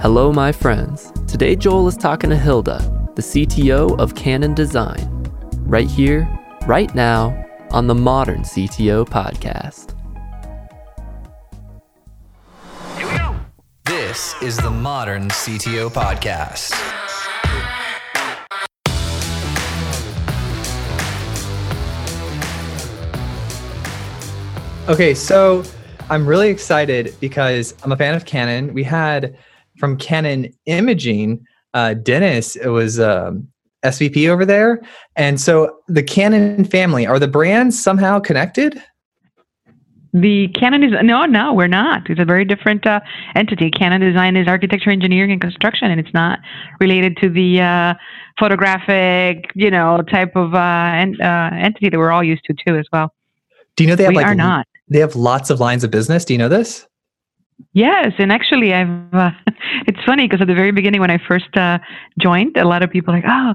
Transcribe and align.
Hello, 0.00 0.32
my 0.32 0.50
friends. 0.50 1.12
Today, 1.28 1.54
Joel 1.54 1.86
is 1.86 1.94
talking 1.94 2.30
to 2.30 2.36
Hilda, 2.36 2.78
the 3.16 3.20
CTO 3.20 4.00
of 4.00 4.14
Cannon 4.14 4.54
Design, 4.54 5.30
right 5.66 5.86
here, 5.86 6.26
right 6.66 6.94
now, 6.94 7.46
on 7.70 7.86
the 7.86 7.94
Modern 7.94 8.40
CTO 8.40 9.06
Podcast. 9.06 9.94
Here 12.96 13.06
we 13.06 13.18
go. 13.18 13.38
This 13.84 14.34
is 14.40 14.56
the 14.56 14.70
Modern 14.70 15.28
CTO 15.28 15.90
Podcast. 15.90 16.72
Okay, 24.88 25.12
so 25.12 25.62
I'm 26.08 26.26
really 26.26 26.48
excited 26.48 27.14
because 27.20 27.74
I'm 27.82 27.92
a 27.92 27.96
fan 27.98 28.14
of 28.14 28.24
Canon. 28.24 28.72
We 28.72 28.82
had 28.82 29.36
from 29.80 29.96
Canon 29.96 30.52
Imaging, 30.66 31.44
uh, 31.74 31.94
Dennis 31.94 32.54
it 32.54 32.68
was 32.68 33.00
um, 33.00 33.48
SVP 33.82 34.28
over 34.28 34.44
there, 34.44 34.80
and 35.16 35.40
so 35.40 35.78
the 35.88 36.02
Canon 36.02 36.64
family 36.64 37.06
are 37.06 37.18
the 37.18 37.26
brands 37.26 37.82
somehow 37.82 38.20
connected. 38.20 38.80
The 40.12 40.48
Canon 40.48 40.82
is 40.82 40.92
no, 41.02 41.24
no, 41.24 41.54
we're 41.54 41.68
not. 41.68 42.10
It's 42.10 42.20
a 42.20 42.24
very 42.24 42.44
different 42.44 42.84
uh, 42.84 43.00
entity. 43.36 43.70
Cannon 43.70 44.00
Design 44.00 44.36
is 44.36 44.48
architecture, 44.48 44.90
engineering, 44.90 45.30
and 45.30 45.40
construction, 45.40 45.90
and 45.90 46.00
it's 46.00 46.12
not 46.12 46.40
related 46.80 47.16
to 47.18 47.28
the 47.28 47.60
uh, 47.60 47.94
photographic, 48.38 49.50
you 49.54 49.70
know, 49.70 50.02
type 50.10 50.34
of 50.34 50.54
uh, 50.54 50.58
en- 50.58 51.20
uh, 51.20 51.50
entity 51.54 51.90
that 51.90 51.98
we're 51.98 52.10
all 52.10 52.24
used 52.24 52.44
to 52.44 52.54
too, 52.66 52.76
as 52.76 52.86
well. 52.92 53.14
Do 53.76 53.84
you 53.84 53.88
know 53.88 53.96
they 53.96 54.02
have 54.02 54.10
we 54.10 54.16
like 54.16 54.26
are 54.26 54.34
not. 54.34 54.66
they 54.88 54.98
have 54.98 55.14
lots 55.14 55.48
of 55.48 55.60
lines 55.60 55.84
of 55.84 55.92
business? 55.92 56.24
Do 56.24 56.34
you 56.34 56.38
know 56.38 56.48
this? 56.48 56.86
Yes, 57.72 58.12
and 58.18 58.32
actually, 58.32 58.74
I've. 58.74 59.14
Uh, 59.14 59.30
it's 59.86 60.02
funny 60.04 60.26
because 60.26 60.40
at 60.40 60.46
the 60.46 60.54
very 60.54 60.72
beginning, 60.72 61.00
when 61.00 61.10
I 61.10 61.18
first 61.18 61.56
uh, 61.56 61.78
joined, 62.18 62.56
a 62.56 62.64
lot 62.64 62.82
of 62.82 62.90
people 62.90 63.14
like, 63.14 63.24
"Oh, 63.26 63.54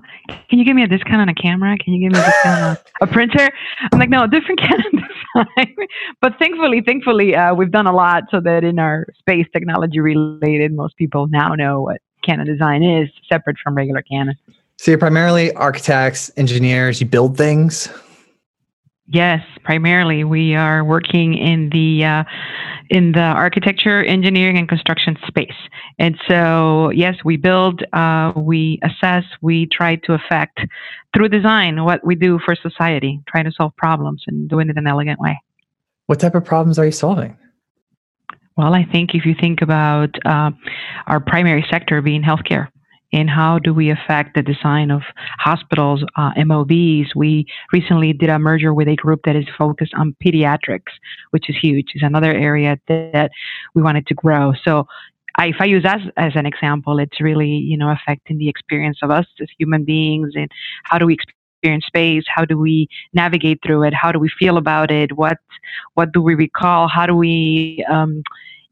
can 0.49 0.59
you 0.59 0.65
give 0.65 0.75
me 0.75 0.83
a 0.83 0.87
discount 0.87 1.21
on 1.21 1.29
a 1.29 1.33
camera? 1.33 1.77
Can 1.77 1.93
you 1.93 2.09
give 2.09 2.17
me 2.17 2.19
a 2.19 2.25
discount 2.25 2.61
on 2.61 2.77
a 3.01 3.11
printer?" 3.11 3.49
I'm 3.91 3.99
like, 3.99 4.09
"No, 4.09 4.27
different 4.27 4.59
Cannon 4.65 4.91
design." 4.91 5.75
but 6.21 6.33
thankfully, 6.39 6.81
thankfully, 6.85 7.35
uh, 7.35 7.53
we've 7.53 7.71
done 7.71 7.87
a 7.87 7.93
lot 7.93 8.23
so 8.31 8.39
that 8.41 8.63
in 8.63 8.79
our 8.79 9.07
space 9.19 9.47
technology 9.51 9.99
related, 9.99 10.73
most 10.73 10.95
people 10.97 11.27
now 11.27 11.53
know 11.55 11.81
what 11.81 12.01
Cannon 12.23 12.47
design 12.47 12.83
is, 12.83 13.09
separate 13.29 13.57
from 13.63 13.75
regular 13.75 14.01
Canon. 14.01 14.35
So 14.77 14.91
you're 14.91 14.97
primarily 14.97 15.53
architects, 15.53 16.31
engineers. 16.37 16.99
You 16.99 17.07
build 17.07 17.37
things. 17.37 17.89
Yes, 19.07 19.41
primarily 19.63 20.23
we 20.23 20.55
are 20.55 20.83
working 20.83 21.35
in 21.35 21.69
the 21.69 22.03
uh, 22.03 22.23
in 22.89 23.11
the 23.11 23.19
architecture, 23.19 24.03
engineering, 24.03 24.57
and 24.57 24.67
construction 24.67 25.15
space. 25.27 25.55
And 25.99 26.17
so, 26.27 26.89
yes, 26.89 27.15
we 27.23 27.37
build, 27.37 27.83
uh, 27.93 28.33
we 28.35 28.79
assess, 28.83 29.23
we 29.41 29.67
try 29.67 29.95
to 29.95 30.13
affect 30.13 30.59
through 31.15 31.29
design 31.29 31.83
what 31.83 32.05
we 32.05 32.15
do 32.15 32.39
for 32.43 32.55
society, 32.55 33.21
trying 33.27 33.45
to 33.45 33.51
solve 33.51 33.75
problems 33.75 34.23
and 34.27 34.49
doing 34.49 34.69
it 34.69 34.71
in 34.71 34.79
an 34.79 34.87
elegant 34.87 35.19
way. 35.19 35.39
What 36.07 36.19
type 36.19 36.35
of 36.35 36.45
problems 36.45 36.77
are 36.77 36.85
you 36.85 36.91
solving? 36.91 37.37
Well, 38.57 38.73
I 38.73 38.85
think 38.85 39.13
if 39.13 39.25
you 39.25 39.35
think 39.39 39.61
about 39.61 40.09
uh, 40.25 40.51
our 41.07 41.19
primary 41.19 41.65
sector 41.69 42.01
being 42.01 42.23
healthcare, 42.23 42.69
and 43.13 43.29
how 43.29 43.59
do 43.59 43.73
we 43.73 43.89
affect 43.89 44.35
the 44.35 44.41
design 44.41 44.91
of 44.91 45.01
hospitals, 45.37 46.03
uh, 46.15 46.31
MOBs. 46.37 47.15
We 47.15 47.45
recently 47.71 48.13
did 48.13 48.29
a 48.29 48.39
merger 48.39 48.73
with 48.73 48.87
a 48.87 48.95
group 48.95 49.21
that 49.25 49.35
is 49.35 49.45
focused 49.57 49.93
on 49.93 50.15
pediatrics, 50.23 50.91
which 51.31 51.49
is 51.49 51.55
huge. 51.61 51.91
It's 51.93 52.03
another 52.03 52.31
area 52.31 52.77
that, 52.87 53.31
we 53.73 53.81
wanted 53.81 54.07
to 54.07 54.13
grow. 54.13 54.53
So 54.63 54.87
I, 55.37 55.47
if 55.47 55.55
I 55.59 55.65
use 55.65 55.85
us 55.85 56.01
as 56.17 56.33
an 56.35 56.45
example, 56.45 56.99
it's 56.99 57.19
really 57.19 57.49
you 57.49 57.77
know 57.77 57.89
affecting 57.91 58.37
the 58.37 58.49
experience 58.49 58.99
of 59.01 59.11
us 59.11 59.25
as 59.41 59.47
human 59.57 59.83
beings 59.83 60.33
and 60.35 60.49
how 60.83 60.97
do 60.97 61.05
we 61.05 61.17
experience 61.61 61.85
space? 61.85 62.23
How 62.27 62.45
do 62.45 62.57
we 62.57 62.87
navigate 63.13 63.59
through 63.65 63.83
it? 63.83 63.93
How 63.93 64.11
do 64.11 64.19
we 64.19 64.29
feel 64.39 64.57
about 64.57 64.91
it? 64.91 65.15
What 65.17 65.37
what 65.95 66.11
do 66.11 66.21
we 66.21 66.35
recall? 66.35 66.87
How 66.87 67.05
do 67.05 67.15
we 67.15 67.83
um, 67.89 68.23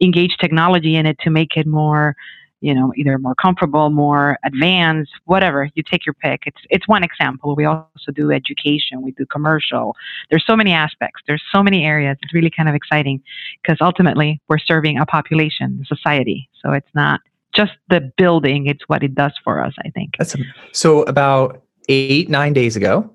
engage 0.02 0.38
technology 0.40 0.96
in 0.96 1.06
it 1.06 1.18
to 1.20 1.30
make 1.30 1.58
it 1.58 1.66
more 1.66 2.16
you 2.64 2.74
know, 2.74 2.94
either 2.96 3.18
more 3.20 3.36
comfortable, 3.36 3.90
more 3.90 4.40
advanced, 4.46 5.12
whatever. 5.26 5.70
You 5.76 5.84
take 5.84 6.06
your 6.06 6.14
pick. 6.14 6.44
It's 6.46 6.62
it's 6.70 6.88
one 6.88 7.04
example. 7.04 7.56
We 7.58 7.66
also 7.66 8.12
do 8.16 8.32
education. 8.32 9.02
We 9.02 9.12
do 9.12 9.26
commercial. 9.26 9.98
There's 10.30 10.46
so 10.48 10.56
many 10.56 10.72
aspects. 10.72 11.22
There's 11.28 11.44
so 11.54 11.62
many 11.62 11.84
areas. 11.84 12.18
It's 12.24 12.34
really 12.34 12.50
kind 12.50 12.70
of 12.70 12.74
exciting 12.74 13.22
because 13.62 13.80
ultimately 13.82 14.40
we're 14.48 14.60
serving 14.60 14.98
a 14.98 15.06
population, 15.06 15.84
society. 15.86 16.50
So 16.62 16.72
it's 16.72 16.88
not 16.96 17.20
just 17.54 17.74
the 17.90 18.14
building; 18.18 18.68
it's 18.68 18.88
what 18.88 19.04
it 19.04 19.14
does 19.14 19.34
for 19.44 19.62
us. 19.62 19.74
I 19.86 19.90
think. 19.90 20.16
That's 20.18 20.34
a, 20.34 20.40
so. 20.72 21.04
About 21.04 21.62
eight 21.90 22.30
nine 22.30 22.54
days 22.54 22.78
ago, 22.78 23.14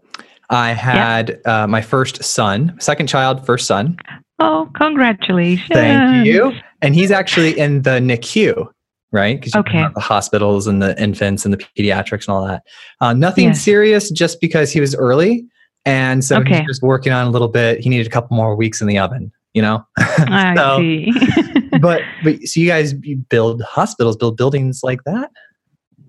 I 0.51 0.73
had 0.73 1.41
uh, 1.47 1.67
my 1.67 1.81
first 1.81 2.23
son, 2.23 2.77
second 2.81 3.07
child, 3.07 3.47
first 3.47 3.67
son. 3.67 3.97
Oh, 4.41 4.71
congratulations! 4.75 5.71
Thank 5.73 6.27
you. 6.27 6.53
And 6.83 6.95
he's 6.95 7.11
actually 7.11 7.59
in 7.59 7.83
the 7.83 7.99
NICU 7.99 8.69
right? 9.13 9.39
Because 9.39 9.55
you 9.55 9.61
okay. 9.61 9.87
the 9.95 10.01
hospitals 10.01 10.67
and 10.67 10.83
the 10.83 11.01
infants 11.01 11.45
and 11.45 11.55
the 11.55 11.59
pediatrics 11.59 12.27
and 12.27 12.31
all 12.31 12.47
that. 12.47 12.63
Uh, 13.01 13.13
nothing 13.13 13.49
yes. 13.49 13.63
serious, 13.63 14.11
just 14.11 14.41
because 14.41 14.73
he 14.73 14.81
was 14.81 14.95
early, 14.95 15.47
and 15.85 16.25
so 16.25 16.39
okay. 16.39 16.59
he's 16.59 16.67
just 16.67 16.83
working 16.83 17.13
on 17.13 17.27
a 17.27 17.31
little 17.31 17.49
bit. 17.49 17.81
He 17.81 17.89
needed 17.89 18.07
a 18.07 18.11
couple 18.11 18.37
more 18.37 18.55
weeks 18.55 18.81
in 18.81 18.87
the 18.87 18.99
oven, 18.99 19.33
you 19.55 19.63
know. 19.63 19.85
I 19.99 20.55
so, 20.57 20.79
see. 20.79 21.13
but 21.81 22.03
but 22.23 22.43
so 22.43 22.61
you 22.61 22.69
guys 22.69 22.95
you 23.03 23.17
build 23.17 23.63
hospitals, 23.63 24.17
build 24.17 24.37
buildings 24.37 24.81
like 24.83 25.05
that. 25.05 25.31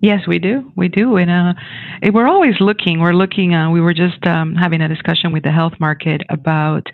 Yes, 0.02 0.26
we 0.26 0.38
do. 0.38 0.72
We 0.76 0.88
do, 0.88 1.16
and 1.16 1.30
uh, 1.30 2.10
we're 2.12 2.26
always 2.26 2.54
looking. 2.58 3.00
We're 3.00 3.12
looking. 3.12 3.54
Uh, 3.54 3.70
we 3.70 3.82
were 3.82 3.92
just 3.92 4.26
um, 4.26 4.54
having 4.54 4.80
a 4.80 4.88
discussion 4.88 5.30
with 5.30 5.42
the 5.42 5.52
health 5.52 5.74
market 5.78 6.22
about 6.30 6.86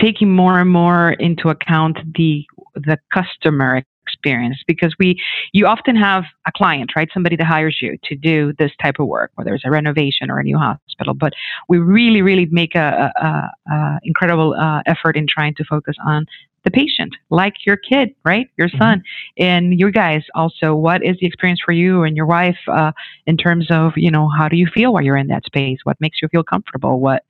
taking 0.00 0.34
more 0.34 0.58
and 0.58 0.70
more 0.70 1.12
into 1.12 1.50
account 1.50 1.98
the 2.16 2.46
the 2.74 2.98
customer 3.12 3.82
experience 4.16 4.62
because 4.66 4.94
we 4.98 5.20
you 5.52 5.66
often 5.66 5.96
have 5.96 6.24
a 6.46 6.52
client 6.52 6.90
right? 6.96 7.08
Somebody 7.12 7.36
that 7.36 7.46
hires 7.46 7.78
you 7.80 7.96
to 8.04 8.16
do 8.16 8.52
this 8.58 8.72
type 8.82 8.96
of 8.98 9.06
work 9.06 9.30
whether 9.34 9.54
it's 9.54 9.64
a 9.64 9.70
renovation 9.70 10.30
or 10.30 10.38
a 10.38 10.42
new 10.42 10.58
hospital. 10.58 11.14
But 11.14 11.32
we 11.68 11.78
really 11.78 12.22
really 12.22 12.46
make 12.46 12.74
a, 12.74 13.12
a, 13.16 13.72
a 13.72 14.00
incredible 14.02 14.54
uh, 14.54 14.82
effort 14.86 15.16
in 15.16 15.26
trying 15.26 15.54
to 15.56 15.64
focus 15.64 15.96
on 16.04 16.26
the 16.64 16.70
patient 16.70 17.14
like 17.30 17.54
your 17.66 17.76
kid 17.76 18.14
right? 18.24 18.48
Your 18.56 18.68
mm-hmm. 18.68 18.78
son. 18.78 18.98
Mm-hmm. 18.98 19.44
and 19.44 19.78
you 19.78 19.90
guys 19.90 20.22
also 20.34 20.74
what 20.74 21.04
is 21.04 21.16
the 21.20 21.26
experience 21.26 21.60
for 21.64 21.72
you 21.72 22.02
and 22.02 22.16
your 22.16 22.26
wife 22.26 22.58
uh, 22.68 22.92
in 23.26 23.36
terms 23.36 23.66
of 23.70 23.92
you 23.96 24.10
know 24.10 24.28
how 24.28 24.48
do 24.48 24.56
you 24.56 24.66
feel 24.66 24.92
while 24.92 25.02
you're 25.02 25.16
in 25.16 25.28
that 25.28 25.44
space? 25.44 25.78
What 25.84 26.00
makes 26.00 26.18
you 26.22 26.28
feel 26.28 26.42
comfortable? 26.42 27.00
What 27.00 27.24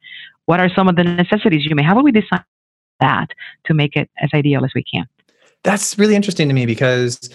what 0.46 0.60
are 0.60 0.70
some 0.74 0.88
of 0.88 0.96
the 0.96 1.04
necessities 1.04 1.66
you 1.66 1.74
may 1.74 1.82
how 1.82 1.96
will 1.96 2.04
we 2.04 2.12
design 2.12 2.44
that 3.00 3.28
to 3.66 3.74
make 3.74 3.94
it 3.96 4.08
as 4.22 4.30
ideal 4.32 4.64
as 4.64 4.72
we 4.74 4.82
can 4.82 5.06
that's 5.64 5.98
really 5.98 6.14
interesting 6.14 6.48
to 6.48 6.54
me 6.54 6.66
because 6.66 7.30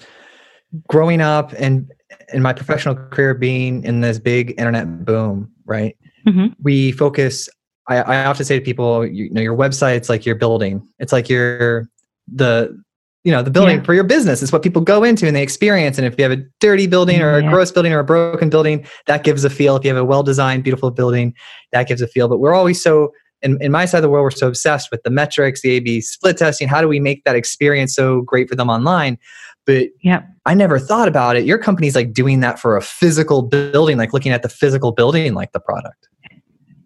growing 0.88 1.22
up 1.22 1.54
and 1.58 1.92
in 2.34 2.42
my 2.42 2.54
professional 2.54 2.96
career 2.96 3.34
being 3.34 3.84
in 3.84 4.02
this 4.02 4.20
big 4.20 4.54
internet 4.58 5.06
boom, 5.06 5.52
right? 5.66 5.98
Mm-hmm. 6.28 6.54
We 6.62 6.92
focus. 6.92 7.50
I, 7.88 7.98
I 7.98 8.26
often 8.26 8.46
say 8.46 8.60
to 8.60 8.64
people, 8.64 9.06
you, 9.06 9.30
know, 9.32 9.42
your 9.42 9.56
website's 9.56 10.08
like 10.08 10.26
your 10.26 10.36
building. 10.36 10.88
It's 11.00 11.12
like 11.12 11.30
your 11.30 11.90
the 12.32 12.82
you 13.24 13.32
know 13.32 13.44
the 13.44 13.52
building 13.52 13.78
yeah. 13.78 13.84
for 13.84 13.94
your 13.94 14.04
business 14.04 14.42
is 14.42 14.52
what 14.52 14.64
people 14.64 14.82
go 14.82 15.04
into 15.04 15.28
and 15.28 15.36
they 15.36 15.44
experience 15.44 15.98
and 15.98 16.08
if 16.08 16.18
you 16.18 16.24
have 16.24 16.32
a 16.32 16.44
dirty 16.60 16.88
building 16.88 17.22
or 17.22 17.38
a 17.38 17.44
yeah. 17.44 17.50
gross 17.50 17.72
building 17.72 17.94
or 17.94 18.00
a 18.00 18.04
broken 18.04 18.50
building 18.50 18.86
that 19.06 19.24
gives 19.24 19.44
a 19.44 19.50
feel 19.50 19.76
if 19.76 19.84
you 19.84 19.90
have 19.90 19.98
a 19.98 20.06
well 20.06 20.24
designed 20.24 20.64
beautiful 20.64 20.90
building 20.90 21.34
that 21.72 21.88
gives 21.88 22.02
a 22.02 22.08
feel 22.08 22.28
but 22.28 22.40
we're 22.40 22.54
always 22.54 22.82
so 22.82 23.12
in, 23.42 23.62
in 23.62 23.72
my 23.72 23.86
side 23.86 23.98
of 23.98 24.04
the 24.04 24.10
world, 24.10 24.24
we're 24.24 24.32
so 24.32 24.48
obsessed 24.48 24.90
with 24.92 25.04
the 25.04 25.10
metrics, 25.10 25.62
the 25.62 25.72
A/B 25.72 26.02
split 26.02 26.38
testing. 26.38 26.68
How 26.68 26.82
do 26.82 26.88
we 26.88 27.00
make 27.00 27.24
that 27.24 27.36
experience 27.36 27.96
so 27.96 28.22
great 28.22 28.50
for 28.50 28.56
them 28.56 28.70
online? 28.70 29.18
But 29.66 29.90
yeah, 30.02 30.24
I 30.46 30.54
never 30.54 30.80
thought 30.80 31.08
about 31.08 31.36
it. 31.36 31.46
Your 31.46 31.58
company's 31.58 31.96
like 31.96 32.14
doing 32.14 32.40
that 32.40 32.60
for 32.60 32.78
a 32.78 32.82
physical 32.82 33.42
building, 33.42 33.98
like 33.98 34.14
looking 34.14 34.32
at 34.32 34.42
the 34.42 34.50
physical 34.50 34.92
building, 34.92 35.34
like 35.34 35.52
the 35.52 35.60
product. 35.60 36.08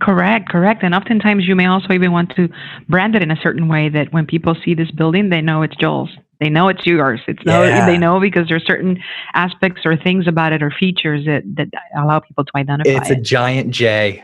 Correct, 0.01 0.49
correct. 0.49 0.83
And 0.83 0.93
oftentimes 0.93 1.47
you 1.47 1.55
may 1.55 1.67
also 1.67 1.93
even 1.93 2.11
want 2.11 2.35
to 2.35 2.49
brand 2.89 3.15
it 3.15 3.23
in 3.23 3.31
a 3.31 3.37
certain 3.37 3.69
way 3.69 3.87
that 3.89 4.11
when 4.11 4.25
people 4.25 4.55
see 4.63 4.73
this 4.73 4.91
building, 4.91 5.29
they 5.29 5.41
know 5.41 5.61
it's 5.61 5.75
Joel's. 5.77 6.09
They 6.41 6.49
know 6.49 6.67
it's 6.67 6.85
yours. 6.85 7.21
It's 7.27 7.41
yeah. 7.45 7.79
no, 7.79 7.85
they 7.85 7.97
know 7.97 8.19
because 8.19 8.49
there's 8.49 8.65
certain 8.65 9.01
aspects 9.33 9.81
or 9.85 9.95
things 9.95 10.27
about 10.27 10.51
it 10.51 10.61
or 10.61 10.69
features 10.69 11.25
that, 11.25 11.43
that 11.55 11.69
allow 11.97 12.19
people 12.19 12.43
to 12.43 12.51
identify. 12.55 12.89
It's 12.89 13.09
it. 13.09 13.19
a 13.19 13.21
giant 13.21 13.71
J. 13.71 14.21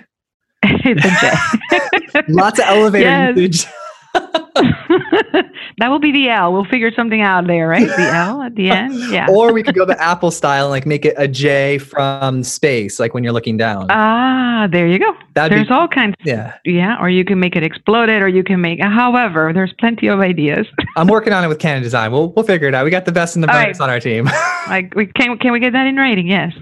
it's 0.63 1.05
a 1.05 2.21
J. 2.21 2.23
Lots 2.33 2.59
of 2.59 2.65
elevator 2.65 3.31
usage. 3.39 3.65
that 4.13 5.87
will 5.87 5.99
be 5.99 6.11
the 6.11 6.27
L. 6.29 6.51
We'll 6.51 6.65
figure 6.65 6.91
something 6.93 7.21
out 7.21 7.47
there, 7.47 7.67
right? 7.69 7.87
The 7.87 8.09
L 8.13 8.41
at 8.41 8.55
the 8.55 8.69
end. 8.69 8.93
Yeah. 9.11 9.27
or 9.29 9.51
we 9.53 9.63
could 9.63 9.75
go 9.75 9.85
the 9.85 9.99
Apple 10.01 10.31
style 10.31 10.65
and 10.65 10.71
like 10.71 10.85
make 10.85 11.05
it 11.05 11.13
a 11.17 11.27
J 11.27 11.77
from 11.77 12.43
space, 12.43 12.99
like 12.99 13.13
when 13.13 13.23
you're 13.23 13.33
looking 13.33 13.57
down. 13.57 13.87
Ah, 13.89 14.67
there 14.71 14.85
you 14.87 14.99
go. 14.99 15.13
That'd 15.33 15.57
There's 15.57 15.67
be- 15.69 15.73
all 15.73 15.87
kinds. 15.87 16.15
yeah. 16.23 16.55
Yeah, 16.65 16.97
or 17.01 17.09
you 17.09 17.23
can 17.25 17.39
make 17.39 17.55
it 17.55 17.63
exploded, 17.63 18.21
or 18.21 18.27
you 18.27 18.43
can 18.43 18.59
make. 18.61 18.81
However, 18.83 19.51
there's 19.53 19.73
plenty 19.79 20.07
of 20.07 20.19
ideas. 20.19 20.67
I'm 20.97 21.07
working 21.07 21.31
on 21.33 21.43
it 21.43 21.47
with 21.47 21.59
Cannon 21.59 21.81
Design. 21.83 22.11
We'll 22.11 22.31
we'll 22.33 22.45
figure 22.45 22.67
it 22.67 22.75
out. 22.75 22.83
We 22.85 22.91
got 22.91 23.05
the 23.05 23.11
best 23.13 23.35
and 23.35 23.43
the 23.43 23.47
brightest 23.47 23.79
on 23.81 23.89
our 23.89 23.99
team. 23.99 24.25
like, 24.67 24.93
we 24.95 25.07
can 25.07 25.37
can 25.37 25.51
we 25.53 25.59
get 25.59 25.73
that 25.73 25.87
in 25.87 25.95
writing? 25.95 26.27
Yes. 26.27 26.53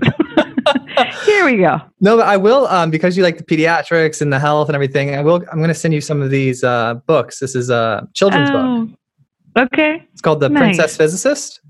Here 1.25 1.45
we 1.45 1.57
go. 1.57 1.80
no, 2.01 2.18
but 2.18 2.27
I 2.27 2.38
will 2.38 2.68
um 2.68 2.89
because 2.92 3.16
you 3.18 3.24
like 3.24 3.38
the 3.38 3.44
pediatrics 3.44 4.21
and 4.21 4.31
the 4.31 4.39
health 4.39 4.69
and 4.69 4.75
everything. 4.75 5.16
I 5.16 5.21
will. 5.21 5.44
I'm 5.51 5.57
going 5.60 5.69
to 5.69 5.74
send 5.74 5.94
you 5.94 6.01
some 6.01 6.21
of 6.21 6.30
these 6.30 6.63
uh 6.63 6.95
books. 7.07 7.39
This 7.39 7.56
is 7.56 7.69
a 7.69 8.07
children's 8.13 8.51
book. 8.51 8.66
Oh, 9.56 9.63
okay. 9.63 10.06
It's 10.12 10.21
called 10.21 10.39
The 10.39 10.50
nice. 10.50 10.62
Princess 10.77 10.98
Physicist, 10.98 11.62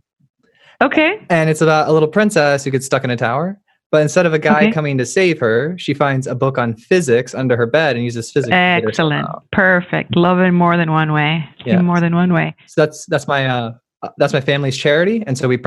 Okay. 0.82 1.26
and 1.30 1.50
it's 1.50 1.62
about 1.62 1.88
a 1.90 1.92
little 1.92 2.08
princess 2.08 2.64
who 2.64 2.72
gets 2.72 2.86
stuck 2.86 3.04
in 3.04 3.10
a 3.10 3.18
tower. 3.18 3.60
But 3.92 4.04
instead 4.04 4.28
of 4.28 4.34
a 4.36 4.40
guy 4.40 4.64
Okay. 4.66 4.72
coming 4.72 5.00
to 5.00 5.06
save 5.06 5.40
her, 5.40 5.76
she 5.80 5.96
finds 5.96 6.28
a 6.28 6.36
book 6.36 6.60
on 6.60 6.76
physics 6.76 7.34
under 7.34 7.58
her 7.58 7.66
bed 7.66 7.96
and 7.96 8.06
uses 8.06 8.32
physics. 8.32 8.50
to 8.50 8.52
get 8.52 8.84
herself 8.84 9.12
Excellent. 9.12 9.52
Perfect. 9.52 10.16
Love 10.16 10.40
it 10.40 10.52
more 10.52 10.78
than 10.78 10.92
one 10.92 11.12
way. 11.12 11.44
Yeah. 11.66 11.80
In 11.80 11.86
more 11.86 12.00
than 12.00 12.14
one 12.16 12.32
way. 12.32 12.56
So 12.68 12.82
that's 12.86 13.06
that's 13.08 13.28
my 13.28 13.48
uh 13.48 13.72
uh, 14.04 14.10
that's 14.18 14.32
my 14.32 14.42
family's 14.42 14.78
charity, 14.78 15.24
and 15.28 15.38
so 15.38 15.48
we 15.48 15.58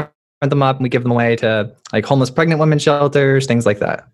print 0.42 0.50
them 0.50 0.62
up 0.62 0.74
and 0.76 0.82
we 0.82 0.88
give 0.88 1.04
them 1.04 1.12
away 1.12 1.36
to 1.36 1.72
like 1.92 2.04
homeless 2.04 2.28
pregnant 2.28 2.58
women 2.58 2.76
shelters, 2.76 3.46
things 3.46 3.64
like 3.64 3.78
that. 3.78 4.08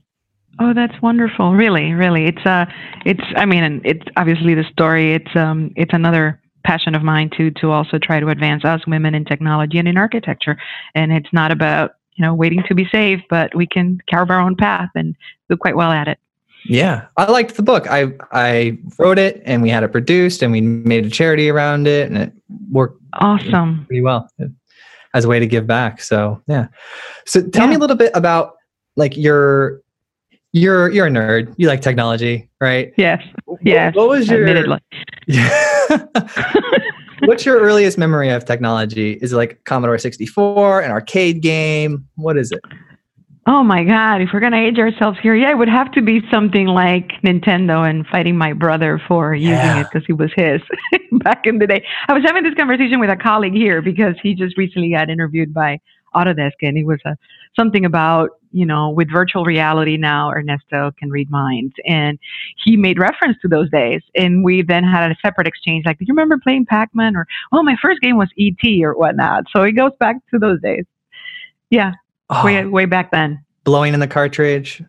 Oh, 0.61 0.75
that's 0.75 1.01
wonderful. 1.01 1.55
Really, 1.55 1.95
really. 1.95 2.27
It's 2.27 2.45
uh 2.45 2.67
it's 3.07 3.23
I 3.37 3.47
mean 3.47 3.81
it's 3.83 4.05
obviously 4.19 4.53
the 4.53 4.65
story. 4.65 5.15
It's 5.15 5.35
um 5.35 5.73
it's 5.75 5.95
another 5.95 6.39
passion 6.65 6.95
of 6.95 7.03
mine 7.03 7.31
to 7.39 7.51
to 7.53 7.71
also 7.71 7.99
try 7.99 8.21
to 8.21 8.29
advance 8.29 8.63
us 8.67 8.87
women 8.87 9.15
in 9.15 9.25
technology 9.25 9.79
and 9.79 9.89
in 9.89 9.97
architecture. 9.97 10.59
And 10.95 11.13
it's 11.13 11.33
not 11.33 11.51
about, 11.51 11.93
you 12.17 12.23
know, 12.23 12.35
waiting 12.35 12.63
to 12.69 12.75
be 12.75 12.87
saved, 12.93 13.23
but 13.31 13.55
we 13.55 13.67
can 13.67 13.99
carve 14.11 14.29
our 14.29 14.41
own 14.41 14.55
path 14.55 14.91
and 14.95 15.17
do 15.49 15.57
quite 15.57 15.77
well 15.77 15.93
at 15.93 16.09
it. 16.09 16.19
Yeah, 16.67 17.07
I 17.17 17.31
liked 17.31 17.57
the 17.57 17.63
book. 17.63 17.87
I 17.89 18.13
I 18.33 18.77
wrote 18.99 19.19
it 19.19 19.41
and 19.47 19.63
we 19.63 19.71
had 19.71 19.83
it 19.83 19.93
produced 19.93 20.43
and 20.43 20.53
we 20.53 20.61
made 20.61 21.07
a 21.07 21.11
charity 21.11 21.49
around 21.49 21.87
it 21.87 22.07
and 22.11 22.19
it 22.19 22.33
worked 22.71 23.01
Awesome. 23.15 23.87
pretty 23.87 24.03
well 24.03 24.29
as 25.15 25.25
a 25.25 25.29
way 25.29 25.39
to 25.39 25.47
give 25.47 25.67
back. 25.67 26.01
So 26.01 26.43
yeah. 26.47 26.69
So 27.27 27.47
tell 27.49 27.67
me 27.67 27.75
a 27.77 27.79
little 27.79 27.97
bit 27.97 28.13
about 28.15 28.55
like 28.97 29.17
your 29.17 29.81
you're 30.53 30.91
you're 30.91 31.07
a 31.07 31.11
nerd. 31.11 31.55
You 31.57 31.69
like 31.69 31.81
technology, 31.81 32.51
right? 32.61 32.93
Yes. 32.97 33.23
Yes. 33.63 33.95
What 33.95 34.09
was 34.09 34.29
your 34.29 34.47
Admittedly. 34.47 34.81
What's 37.25 37.45
your 37.45 37.59
earliest 37.59 37.99
memory 37.99 38.31
of 38.31 38.45
technology? 38.45 39.19
Is 39.21 39.33
it 39.33 39.37
like 39.37 39.63
Commodore 39.65 39.99
64, 39.99 40.83
an 40.83 40.91
arcade 40.91 41.43
game? 41.43 42.07
What 42.15 42.39
is 42.39 42.53
it? 42.53 42.61
Oh 43.50 43.62
my 43.62 43.83
God, 43.83 44.21
if 44.21 44.29
we're 44.35 44.41
going 44.41 44.53
to 44.53 44.59
age 44.59 44.79
ourselves 44.79 45.19
here, 45.23 45.35
yeah, 45.35 45.50
it 45.50 45.56
would 45.56 45.71
have 45.71 45.91
to 45.93 46.03
be 46.03 46.21
something 46.31 46.67
like 46.67 47.12
Nintendo 47.25 47.89
and 47.89 48.06
fighting 48.06 48.37
my 48.37 48.53
brother 48.53 49.00
for 49.09 49.35
using 49.35 49.55
Yeah. 49.55 49.81
it 49.81 49.87
because 49.91 50.06
it 50.06 50.19
was 50.19 50.31
his 50.37 50.61
back 51.23 51.47
in 51.47 51.59
the 51.59 51.67
day. 51.67 51.83
I 52.09 52.12
was 52.12 52.23
having 52.27 52.43
this 52.43 52.53
conversation 52.53 53.00
with 53.00 53.09
a 53.09 53.17
colleague 53.17 53.55
here 53.55 53.81
because 53.81 54.17
he 54.23 54.35
just 54.35 54.59
recently 54.59 54.91
got 54.91 55.09
interviewed 55.09 55.55
by 55.55 55.81
Autodesk 56.15 56.61
and 56.61 56.77
it 56.77 56.85
was 56.85 56.99
a, 57.06 57.17
something 57.59 57.87
about, 57.87 58.33
you 58.53 58.67
know, 58.67 58.91
with 58.91 59.11
virtual 59.11 59.47
reality 59.47 59.97
now, 59.97 60.31
Ernesto 60.31 60.91
can 60.99 61.09
read 61.09 61.31
minds. 61.31 61.73
And 61.87 62.19
he 62.62 62.77
made 62.77 62.99
reference 62.99 63.39
to 63.41 63.49
those 63.49 63.71
days. 63.71 64.03
And 64.15 64.45
we 64.45 64.61
then 64.61 64.85
had 64.85 65.11
a 65.11 65.17
separate 65.25 65.47
exchange 65.47 65.87
like, 65.87 65.99
do 65.99 66.05
you 66.06 66.12
remember 66.12 66.37
playing 66.37 66.67
Pac 66.67 66.91
Man? 66.95 67.17
Or, 67.17 67.27
oh, 67.53 67.62
my 67.62 67.77
first 67.81 68.03
game 68.03 68.19
was 68.19 68.29
E.T. 68.37 68.85
or 68.85 68.93
whatnot. 68.93 69.45
So 69.56 69.62
it 69.62 69.73
goes 69.73 69.93
back 69.99 70.17
to 70.33 70.39
those 70.39 70.61
days. 70.61 70.85
Yeah, 71.71 71.93
Oh, 72.31 72.45
way, 72.45 72.65
way 72.67 72.85
back 72.85 73.11
then. 73.11 73.43
blowing 73.65 73.95
in 73.95 74.01
the 74.01 74.07
cartridge, 74.07 74.83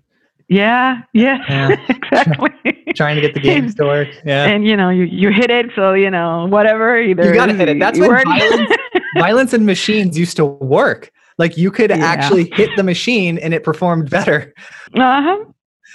Yeah, 0.50 1.01
yeah, 1.13 1.38
Yeah. 1.47 1.75
exactly. 1.89 2.50
trying 2.95 3.15
to 3.15 3.21
get 3.21 3.33
the 3.33 3.39
games 3.39 3.75
to 3.75 3.86
work. 3.86 4.09
Yeah. 4.25 4.45
And 4.47 4.65
you 4.68 4.75
know, 4.75 4.89
you, 4.89 5.03
you 5.03 5.31
hit 5.31 5.50
it, 5.51 5.68
so 5.75 5.94
you 5.94 6.09
know, 6.09 6.47
whatever. 6.47 7.00
Either 7.00 7.24
You 7.25 7.33
gotta 7.33 7.53
hit 7.53 7.69
it. 7.69 7.80
That's 7.80 8.00
when 8.00 8.09
violence- 8.09 8.71
Violence 9.18 9.53
in 9.53 9.65
machines 9.65 10.18
used 10.18 10.36
to 10.38 10.45
work. 10.45 11.12
Like 11.38 11.56
you 11.57 11.71
could 11.71 11.89
Yeah. 11.91 11.97
actually 12.06 12.50
hit 12.53 12.69
the 12.75 12.83
machine 12.83 13.38
and 13.38 13.53
it 13.53 13.63
performed 13.63 14.09
better. 14.09 14.53
uh-huh. 14.95 15.38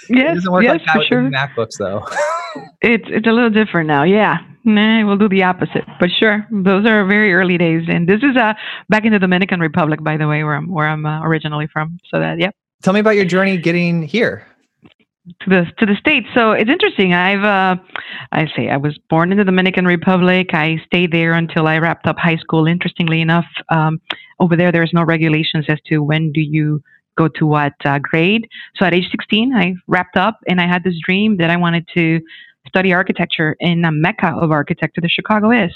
it 0.09 0.17
Yes, 0.17 0.35
doesn't 0.35 0.51
work 0.51 0.63
yes, 0.63 0.71
like 0.79 0.85
that 0.87 0.97
with 0.97 1.07
sure. 1.07 1.21
MacBooks 1.23 1.77
though. 1.77 2.03
It's 2.81 3.05
it's 3.07 3.27
a 3.27 3.31
little 3.31 3.49
different 3.49 3.87
now. 3.87 4.03
Yeah, 4.03 4.37
nah, 4.65 5.05
we'll 5.05 5.17
do 5.17 5.29
the 5.29 5.43
opposite. 5.43 5.85
But 5.99 6.09
sure, 6.19 6.45
those 6.51 6.85
are 6.85 7.05
very 7.05 7.33
early 7.33 7.57
days, 7.57 7.83
and 7.87 8.07
this 8.07 8.21
is 8.23 8.35
uh 8.35 8.53
back 8.89 9.05
in 9.05 9.13
the 9.13 9.19
Dominican 9.19 9.59
Republic, 9.59 10.03
by 10.03 10.17
the 10.17 10.27
way, 10.27 10.43
where 10.43 10.55
I'm 10.55 10.69
where 10.69 10.87
I'm 10.87 11.05
uh, 11.05 11.23
originally 11.23 11.67
from. 11.71 11.99
So 12.11 12.19
that 12.19 12.39
yep. 12.39 12.55
Tell 12.83 12.93
me 12.93 12.99
about 12.99 13.15
your 13.15 13.25
journey 13.25 13.57
getting 13.57 14.03
here. 14.03 14.45
to 15.41 15.49
the 15.49 15.65
to 15.79 15.85
the 15.85 15.95
states. 15.95 16.27
So 16.35 16.51
it's 16.51 16.69
interesting. 16.69 17.13
I've 17.13 17.43
uh, 17.43 17.81
I 18.31 18.47
say 18.55 18.69
I 18.69 18.77
was 18.77 18.97
born 19.09 19.31
in 19.31 19.37
the 19.37 19.43
Dominican 19.43 19.85
Republic. 19.85 20.53
I 20.53 20.77
stayed 20.85 21.11
there 21.11 21.33
until 21.33 21.67
I 21.67 21.77
wrapped 21.79 22.07
up 22.07 22.17
high 22.17 22.37
school. 22.37 22.67
Interestingly 22.67 23.21
enough, 23.21 23.45
um, 23.69 23.99
over 24.39 24.55
there 24.55 24.71
there's 24.71 24.91
no 24.93 25.03
regulations 25.03 25.65
as 25.67 25.79
to 25.87 25.99
when 25.99 26.31
do 26.31 26.41
you 26.41 26.81
go 27.17 27.27
to 27.27 27.45
what 27.45 27.73
uh, 27.85 27.99
grade. 27.99 28.47
So 28.75 28.85
at 28.85 28.93
age 28.93 29.09
16, 29.09 29.53
I 29.53 29.73
wrapped 29.87 30.17
up, 30.17 30.39
and 30.47 30.59
I 30.59 30.67
had 30.67 30.83
this 30.83 30.95
dream 31.05 31.37
that 31.37 31.49
I 31.49 31.57
wanted 31.57 31.87
to 31.95 32.19
study 32.67 32.93
architecture 32.93 33.55
in 33.59 33.81
the 33.81 33.91
mecca 33.91 34.33
of 34.35 34.51
architecture 34.51 35.01
that 35.01 35.11
Chicago 35.11 35.51
is. 35.51 35.71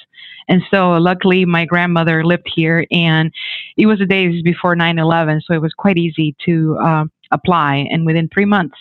And 0.47 0.61
so 0.71 0.91
luckily 0.93 1.45
my 1.45 1.65
grandmother 1.65 2.23
lived 2.23 2.49
here 2.53 2.85
and 2.91 3.31
it 3.77 3.85
was 3.85 3.99
the 3.99 4.05
days 4.05 4.41
before 4.43 4.75
9-11. 4.75 5.41
So 5.45 5.53
it 5.53 5.61
was 5.61 5.73
quite 5.73 5.97
easy 5.97 6.35
to 6.45 6.77
uh, 6.77 7.05
apply. 7.31 7.87
And 7.91 8.05
within 8.05 8.29
three 8.29 8.45
months, 8.45 8.77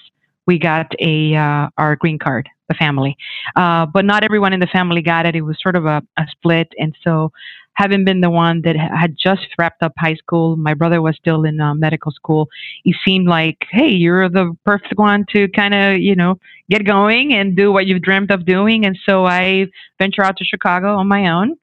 we 0.47 0.59
got 0.59 0.93
a 0.99 1.35
uh, 1.37 1.69
our 1.77 1.97
green 1.97 2.19
card, 2.19 2.49
the 2.69 2.75
family. 2.75 3.17
Uh, 3.57 3.87
but 3.87 4.05
not 4.05 4.25
everyone 4.25 4.53
in 4.53 4.61
the 4.61 4.67
family 4.67 5.03
got 5.03 5.27
it. 5.27 5.35
It 5.35 5.43
was 5.43 5.57
sort 5.61 5.77
of 5.77 5.87
a, 5.87 6.03
a 6.17 6.27
split. 6.31 6.73
And 6.79 6.95
so 7.03 7.33
having 7.79 8.05
been 8.05 8.21
the 8.21 8.31
one 8.31 8.61
that 8.63 8.77
had 8.77 9.17
just 9.17 9.47
wrapped 9.57 9.83
up 9.83 9.93
high 9.97 10.17
school, 10.17 10.57
my 10.57 10.75
brother 10.75 11.01
was 11.01 11.17
still 11.17 11.45
in 11.45 11.61
uh, 11.61 11.75
medical 11.75 12.11
school. 12.11 12.49
It 12.85 12.97
seemed 13.05 13.29
like, 13.29 13.59
hey, 13.71 13.89
you're 13.89 14.29
the 14.29 14.57
perfect 14.65 14.99
one 14.99 15.25
to 15.33 15.49
kind 15.49 15.75
of, 15.75 15.99
you 15.99 16.17
know, 16.17 16.41
get 16.69 16.85
going 16.85 17.35
and 17.35 17.57
do 17.57 17.73
what 17.73 17.87
you've 17.87 18.03
dreamt 18.03 18.33
of 18.33 18.45
doing. 18.45 18.85
And 18.85 18.99
so 19.09 19.27
I 19.27 19.67
venture 19.99 20.25
out 20.25 20.37
to 20.39 20.45
Chicago 20.45 20.97
on 20.97 21.07
my 21.07 21.31
own. 21.31 21.55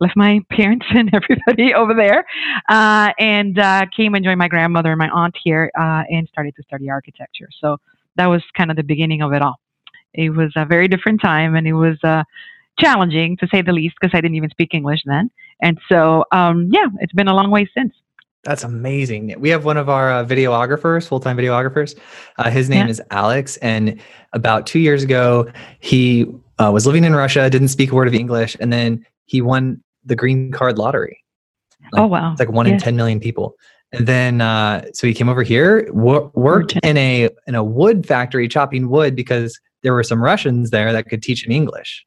Left 0.00 0.16
my 0.16 0.40
parents 0.50 0.86
and 0.90 1.10
everybody 1.14 1.72
over 1.80 1.94
there, 1.94 2.24
uh, 2.68 3.12
and 3.18 3.58
uh, 3.58 3.84
came 3.94 4.14
and 4.14 4.24
joined 4.24 4.38
my 4.38 4.48
grandmother 4.48 4.90
and 4.90 4.98
my 4.98 5.10
aunt 5.10 5.36
here, 5.44 5.70
uh, 5.78 6.04
and 6.10 6.26
started 6.28 6.56
to 6.56 6.62
study 6.62 6.88
architecture. 6.88 7.48
So 7.60 7.76
that 8.16 8.26
was 8.26 8.42
kind 8.56 8.70
of 8.70 8.78
the 8.78 8.82
beginning 8.82 9.22
of 9.22 9.34
it 9.34 9.42
all. 9.42 9.60
It 10.14 10.30
was 10.30 10.52
a 10.56 10.64
very 10.64 10.88
different 10.88 11.20
time, 11.20 11.54
and 11.54 11.66
it 11.66 11.74
was 11.74 12.02
uh, 12.02 12.24
challenging 12.78 13.36
to 13.38 13.48
say 13.48 13.62
the 13.62 13.72
least 13.72 13.96
because 14.00 14.16
I 14.16 14.20
didn't 14.20 14.36
even 14.36 14.50
speak 14.50 14.74
English 14.74 15.02
then. 15.06 15.30
And 15.62 15.78
so, 15.88 16.24
um, 16.32 16.68
yeah, 16.72 16.86
it's 17.00 17.12
been 17.12 17.28
a 17.28 17.34
long 17.34 17.50
way 17.50 17.68
since. 17.76 17.92
That's 18.42 18.64
amazing. 18.64 19.34
We 19.38 19.50
have 19.50 19.66
one 19.66 19.76
of 19.76 19.90
our 19.90 20.10
uh, 20.10 20.24
videographers, 20.24 21.06
full-time 21.06 21.36
videographers. 21.36 21.98
Uh, 22.38 22.50
his 22.50 22.70
name 22.70 22.86
Yeah. 22.86 22.90
is 22.90 23.02
Alex, 23.10 23.58
and 23.58 24.00
about 24.32 24.66
two 24.66 24.78
years 24.78 25.02
ago, 25.02 25.50
he 25.80 26.26
uh, 26.58 26.70
was 26.72 26.86
living 26.86 27.04
in 27.04 27.14
Russia, 27.14 27.50
didn't 27.50 27.68
speak 27.68 27.92
a 27.92 27.94
word 27.94 28.08
of 28.08 28.14
English, 28.14 28.56
and 28.58 28.72
then 28.72 29.04
he 29.26 29.42
won 29.42 29.82
the 30.04 30.16
green 30.16 30.50
card 30.52 30.78
lottery. 30.78 31.22
Like, 31.92 32.02
oh 32.02 32.06
wow! 32.06 32.32
It's 32.32 32.40
like 32.40 32.50
one 32.50 32.66
in 32.66 32.78
10 32.78 32.96
million 32.96 33.20
people. 33.20 33.56
And 33.92 34.06
then, 34.06 34.40
uh, 34.40 34.84
so 34.94 35.06
he 35.06 35.12
came 35.14 35.28
over 35.28 35.42
here, 35.42 35.90
wor- 35.92 36.30
worked 36.34 36.76
in 36.82 36.96
a 36.96 37.28
in 37.46 37.54
a 37.54 37.64
wood 37.64 38.06
factory 38.06 38.48
chopping 38.48 38.88
wood 38.88 39.16
because 39.16 39.58
there 39.82 39.92
were 39.94 40.02
some 40.02 40.22
Russians 40.22 40.70
there 40.70 40.92
that 40.92 41.08
could 41.08 41.22
teach 41.22 41.44
him 41.44 41.52
English, 41.52 42.04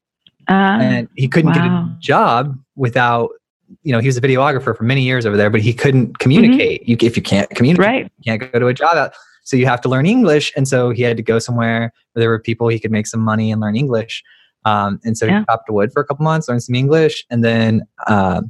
Uh, 0.48 0.78
and 0.80 1.08
he 1.16 1.28
couldn't 1.28 1.52
get 1.52 1.64
a 1.64 1.96
job 2.00 2.58
without. 2.76 3.30
You 3.82 3.92
know, 3.92 3.98
he 3.98 4.06
was 4.06 4.16
a 4.16 4.20
videographer 4.20 4.76
for 4.76 4.84
many 4.84 5.02
years 5.02 5.24
over 5.26 5.36
there, 5.36 5.50
but 5.50 5.60
he 5.60 5.72
couldn't 5.72 6.18
communicate. 6.18 6.86
You, 6.86 6.96
if 7.00 7.16
you 7.16 7.22
can't 7.22 7.48
communicate, 7.50 7.86
right. 7.86 8.12
you 8.18 8.24
can't 8.38 8.52
go 8.52 8.58
to 8.58 8.66
a 8.66 8.74
job 8.74 8.96
out. 8.96 9.14
So 9.42 9.56
you 9.56 9.66
have 9.66 9.80
to 9.82 9.88
learn 9.88 10.06
English. 10.06 10.52
And 10.56 10.68
so 10.68 10.90
he 10.90 11.02
had 11.02 11.16
to 11.16 11.22
go 11.22 11.38
somewhere 11.38 11.92
where 12.12 12.20
there 12.20 12.28
were 12.28 12.38
people 12.38 12.68
he 12.68 12.78
could 12.78 12.90
make 12.90 13.06
some 13.06 13.20
money 13.20 13.50
and 13.50 13.60
learn 13.60 13.74
English. 13.74 14.22
Um, 14.64 15.00
and 15.04 15.16
so 15.18 15.26
Yeah. 15.26 15.40
he 15.40 15.44
chopped 15.46 15.68
wood 15.70 15.92
for 15.92 16.00
a 16.02 16.04
couple 16.04 16.24
months, 16.24 16.48
learned 16.48 16.62
some 16.62 16.74
English, 16.74 17.24
and 17.30 17.42
then 17.42 17.82
uh, 18.06 18.42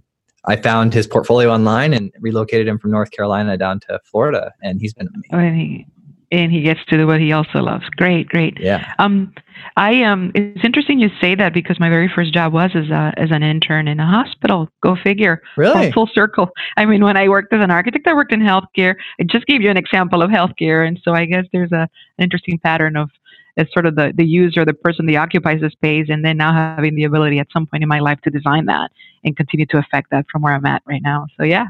I 0.46 0.56
found 0.56 0.94
his 0.94 1.06
portfolio 1.06 1.50
online 1.50 1.94
and 1.94 2.12
relocated 2.20 2.68
him 2.68 2.78
from 2.78 2.90
North 2.90 3.10
Carolina 3.12 3.56
down 3.56 3.80
to 3.80 4.00
Florida. 4.04 4.52
And 4.62 4.80
he's 4.80 4.94
been 4.94 5.08
amazing. 5.32 5.90
And 6.34 6.50
he, 6.50 6.62
gets 6.62 6.84
to 6.86 6.96
do 6.96 7.06
what 7.06 7.20
he 7.20 7.32
also 7.32 7.60
loves. 7.60 7.88
Great, 7.90 8.28
great. 8.28 8.58
Yeah. 8.58 8.92
Um, 8.98 9.32
I 9.76 10.02
um, 10.02 10.32
it's 10.34 10.64
interesting 10.64 10.98
you 10.98 11.10
say 11.20 11.34
that 11.34 11.54
because 11.54 11.78
my 11.78 11.88
very 11.88 12.10
first 12.12 12.34
job 12.34 12.52
was 12.52 12.70
as 12.74 12.88
a 12.90 13.12
as 13.16 13.30
an 13.30 13.42
intern 13.42 13.86
in 13.86 14.00
a 14.00 14.06
hospital. 14.06 14.68
Go 14.82 14.96
figure. 14.96 15.42
Really? 15.56 15.92
Full, 15.92 16.06
full 16.06 16.10
circle. 16.12 16.50
I 16.76 16.86
mean, 16.86 17.04
when 17.04 17.16
I 17.16 17.28
worked 17.28 17.52
as 17.52 17.62
an 17.62 17.70
architect, 17.70 18.06
I 18.06 18.14
worked 18.14 18.32
in 18.32 18.40
healthcare. 18.40 18.96
I 19.20 19.24
just 19.24 19.46
gave 19.46 19.62
you 19.62 19.70
an 19.70 19.76
example 19.76 20.22
of 20.22 20.30
healthcare, 20.30 20.86
and 20.86 21.00
so 21.04 21.12
I 21.12 21.24
guess 21.24 21.44
there's 21.52 21.72
a 21.72 21.88
an 22.18 22.24
interesting 22.24 22.58
pattern 22.58 22.96
of 22.96 23.10
as 23.56 23.68
sort 23.72 23.86
of 23.86 23.94
the, 23.94 24.12
the 24.16 24.24
user, 24.24 24.64
the 24.64 24.74
person 24.74 25.06
that 25.06 25.16
occupies 25.16 25.60
the 25.60 25.70
space, 25.70 26.06
and 26.08 26.24
then 26.24 26.36
now 26.36 26.52
having 26.52 26.96
the 26.96 27.04
ability 27.04 27.38
at 27.38 27.46
some 27.52 27.66
point 27.66 27.82
in 27.82 27.88
my 27.88 28.00
life 28.00 28.20
to 28.22 28.30
design 28.30 28.66
that 28.66 28.90
and 29.22 29.36
continue 29.36 29.66
to 29.66 29.78
affect 29.78 30.10
that 30.10 30.26
from 30.30 30.42
where 30.42 30.54
I'm 30.54 30.66
at 30.66 30.82
right 30.86 31.02
now. 31.02 31.26
So 31.36 31.44
yeah, 31.44 31.66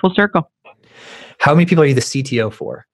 full 0.00 0.14
circle. 0.14 0.50
How 1.38 1.54
many 1.54 1.66
people 1.66 1.82
are 1.82 1.86
you 1.86 1.94
the 1.94 2.00
CTO 2.00 2.52
for? 2.52 2.86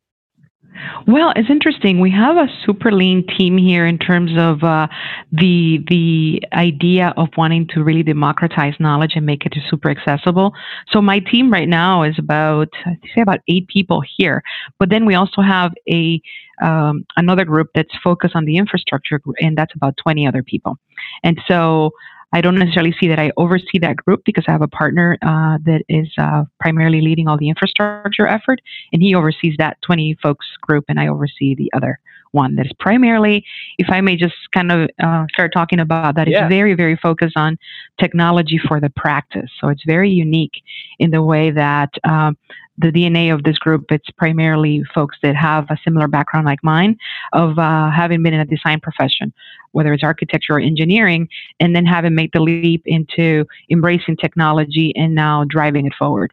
Well, 1.07 1.33
it's 1.37 1.51
interesting. 1.51 2.01
We 2.01 2.11
have 2.13 2.37
a 2.37 2.47
super 2.65 2.93
lean 2.93 3.27
team 3.39 3.57
here 3.57 3.87
in 3.87 3.99
terms 3.99 4.33
of 4.37 4.63
uh, 4.63 4.87
the 5.33 5.81
the 5.89 6.43
idea 6.53 7.13
of 7.17 7.29
wanting 7.37 7.67
to 7.75 7.83
really 7.83 8.03
democratize 8.03 8.75
knowledge 8.79 9.13
and 9.17 9.27
make 9.27 9.47
it 9.47 9.55
super 9.69 9.91
accessible. 9.91 10.53
So 10.93 11.01
my 11.01 11.19
team 11.21 11.53
right 11.53 11.69
now 11.69 12.03
is 12.03 12.17
about 12.19 12.69
I 12.87 12.99
say 13.15 13.23
about 13.23 13.41
eight 13.49 13.69
people 13.69 14.03
here, 14.17 14.43
but 14.79 14.91
then 14.91 15.07
we 15.07 15.15
also 15.15 15.43
have 15.43 15.73
a 15.89 16.21
um, 16.63 17.07
another 17.17 17.45
group 17.45 17.69
that's 17.75 17.95
focused 18.05 18.37
on 18.37 18.45
the 18.45 18.57
infrastructure, 18.57 19.21
and 19.41 19.57
that's 19.57 19.75
about 19.75 19.95
twenty 20.03 20.27
other 20.27 20.43
people. 20.43 20.79
And 21.23 21.41
so 21.49 21.93
I 22.33 22.41
don't 22.41 22.55
necessarily 22.55 22.95
see 23.01 23.09
that 23.09 23.19
I 23.19 23.33
oversee 23.37 23.79
that 23.81 23.97
group 23.97 24.23
because 24.25 24.45
I 24.47 24.53
have 24.53 24.63
a 24.63 24.69
partner 24.69 25.19
uh, 25.23 25.59
that 25.65 25.83
is 25.89 26.09
uh, 26.17 26.45
primarily 26.61 27.01
leading 27.01 27.27
all 27.27 27.37
the 27.37 27.49
infrastructure 27.49 28.27
effort, 28.27 28.61
and 28.93 29.03
he 29.03 29.15
oversees 29.15 29.57
that 29.59 29.79
20 29.83 30.17
folks 30.23 30.47
group, 30.61 30.85
and 30.89 31.01
I 31.01 31.09
oversee 31.09 31.55
the 31.55 31.71
other 31.75 31.99
one 32.33 32.57
that 32.57 32.67
is 32.67 32.73
primarily, 32.79 33.45
if 33.79 33.89
I 33.91 34.01
may 34.01 34.17
just 34.17 34.35
kind 34.53 34.71
of 34.71 34.91
uh, 35.03 35.27
start 35.33 35.53
talking 35.53 35.81
about 35.81 36.15
that, 36.17 36.29
yeah. 36.29 36.45
it's 36.45 36.53
very, 36.53 36.75
very 36.75 36.97
focused 36.97 37.37
on 37.37 37.59
technology 37.99 38.59
for 38.69 38.81
the 38.81 38.91
practice. 38.91 39.51
So 39.61 39.69
it's 39.69 39.83
very 39.85 40.11
unique 40.11 40.63
in 40.99 41.11
the 41.11 41.23
way 41.23 41.51
that 41.51 41.91
um, 42.05 42.37
the 42.79 42.91
DNA 42.91 43.33
of 43.33 43.43
this 43.43 43.59
group, 43.59 43.91
it's 43.91 44.09
primarily 44.17 44.83
folks 44.95 45.19
that 45.23 45.37
have 45.37 45.67
a 45.71 45.77
similar 45.85 46.09
background 46.09 46.47
like 46.47 46.63
mine 46.63 46.97
of 47.33 47.59
uh, 47.59 47.91
having 47.91 48.23
been 48.23 48.33
in 48.33 48.41
a 48.41 48.45
design 48.45 48.81
profession, 48.81 49.33
whether 49.73 49.93
it's 49.93 50.03
architecture 50.03 50.55
or 50.55 50.61
engineering, 50.61 51.29
and 51.59 51.77
then 51.77 51.85
having 51.85 52.15
made 52.15 52.31
the 52.33 52.41
leap 52.41 52.83
into 52.87 53.45
embracing 53.71 54.17
technology 54.17 54.93
and 54.97 55.15
now 55.15 55.45
driving 55.45 55.87
it 55.87 55.93
forward. 55.99 56.33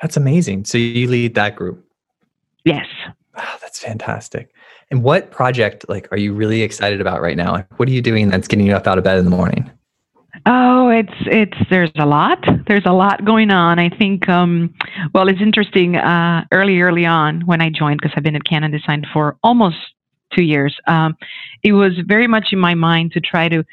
That's 0.00 0.16
amazing. 0.16 0.64
So 0.66 0.78
you 0.78 1.08
lead 1.08 1.34
that 1.34 1.56
group? 1.56 1.84
Yes. 2.64 2.86
Wow, 3.36 3.56
that's 3.60 3.78
fantastic. 3.78 4.52
And 4.90 5.02
what 5.02 5.30
project 5.30 5.84
like 5.88 6.08
are 6.10 6.18
you 6.18 6.32
really 6.32 6.62
excited 6.62 7.00
about 7.00 7.20
right 7.20 7.36
now? 7.36 7.52
Like, 7.52 7.78
what 7.78 7.88
are 7.88 7.92
you 7.92 8.02
doing 8.02 8.28
that's 8.28 8.48
getting 8.48 8.66
you 8.66 8.74
up 8.74 8.86
out 8.86 8.98
of 8.98 9.04
bed 9.04 9.18
in 9.18 9.24
the 9.24 9.30
morning? 9.30 9.70
Oh, 10.46 10.88
it's 10.88 11.12
it's 11.26 11.56
there's 11.70 11.90
a 11.96 12.06
lot. 12.06 12.44
There's 12.66 12.86
a 12.86 12.92
lot 12.92 13.24
going 13.24 13.50
on. 13.50 13.78
I 13.78 13.88
think 13.88 14.28
um 14.28 14.74
well, 15.14 15.28
it's 15.28 15.40
interesting 15.40 15.96
uh 15.96 16.44
early 16.52 16.80
early 16.80 17.06
on 17.06 17.42
when 17.42 17.60
I 17.60 17.70
joined 17.70 18.00
because 18.00 18.14
I've 18.16 18.22
been 18.22 18.36
at 18.36 18.44
Cannon 18.44 18.70
Design 18.70 19.04
for 19.12 19.36
almost 19.42 19.76
2 20.34 20.42
years. 20.42 20.76
Um 20.86 21.16
it 21.62 21.72
was 21.72 21.92
very 22.06 22.26
much 22.26 22.48
in 22.52 22.58
my 22.58 22.74
mind 22.74 23.12
to 23.12 23.20
try 23.20 23.48
to 23.48 23.64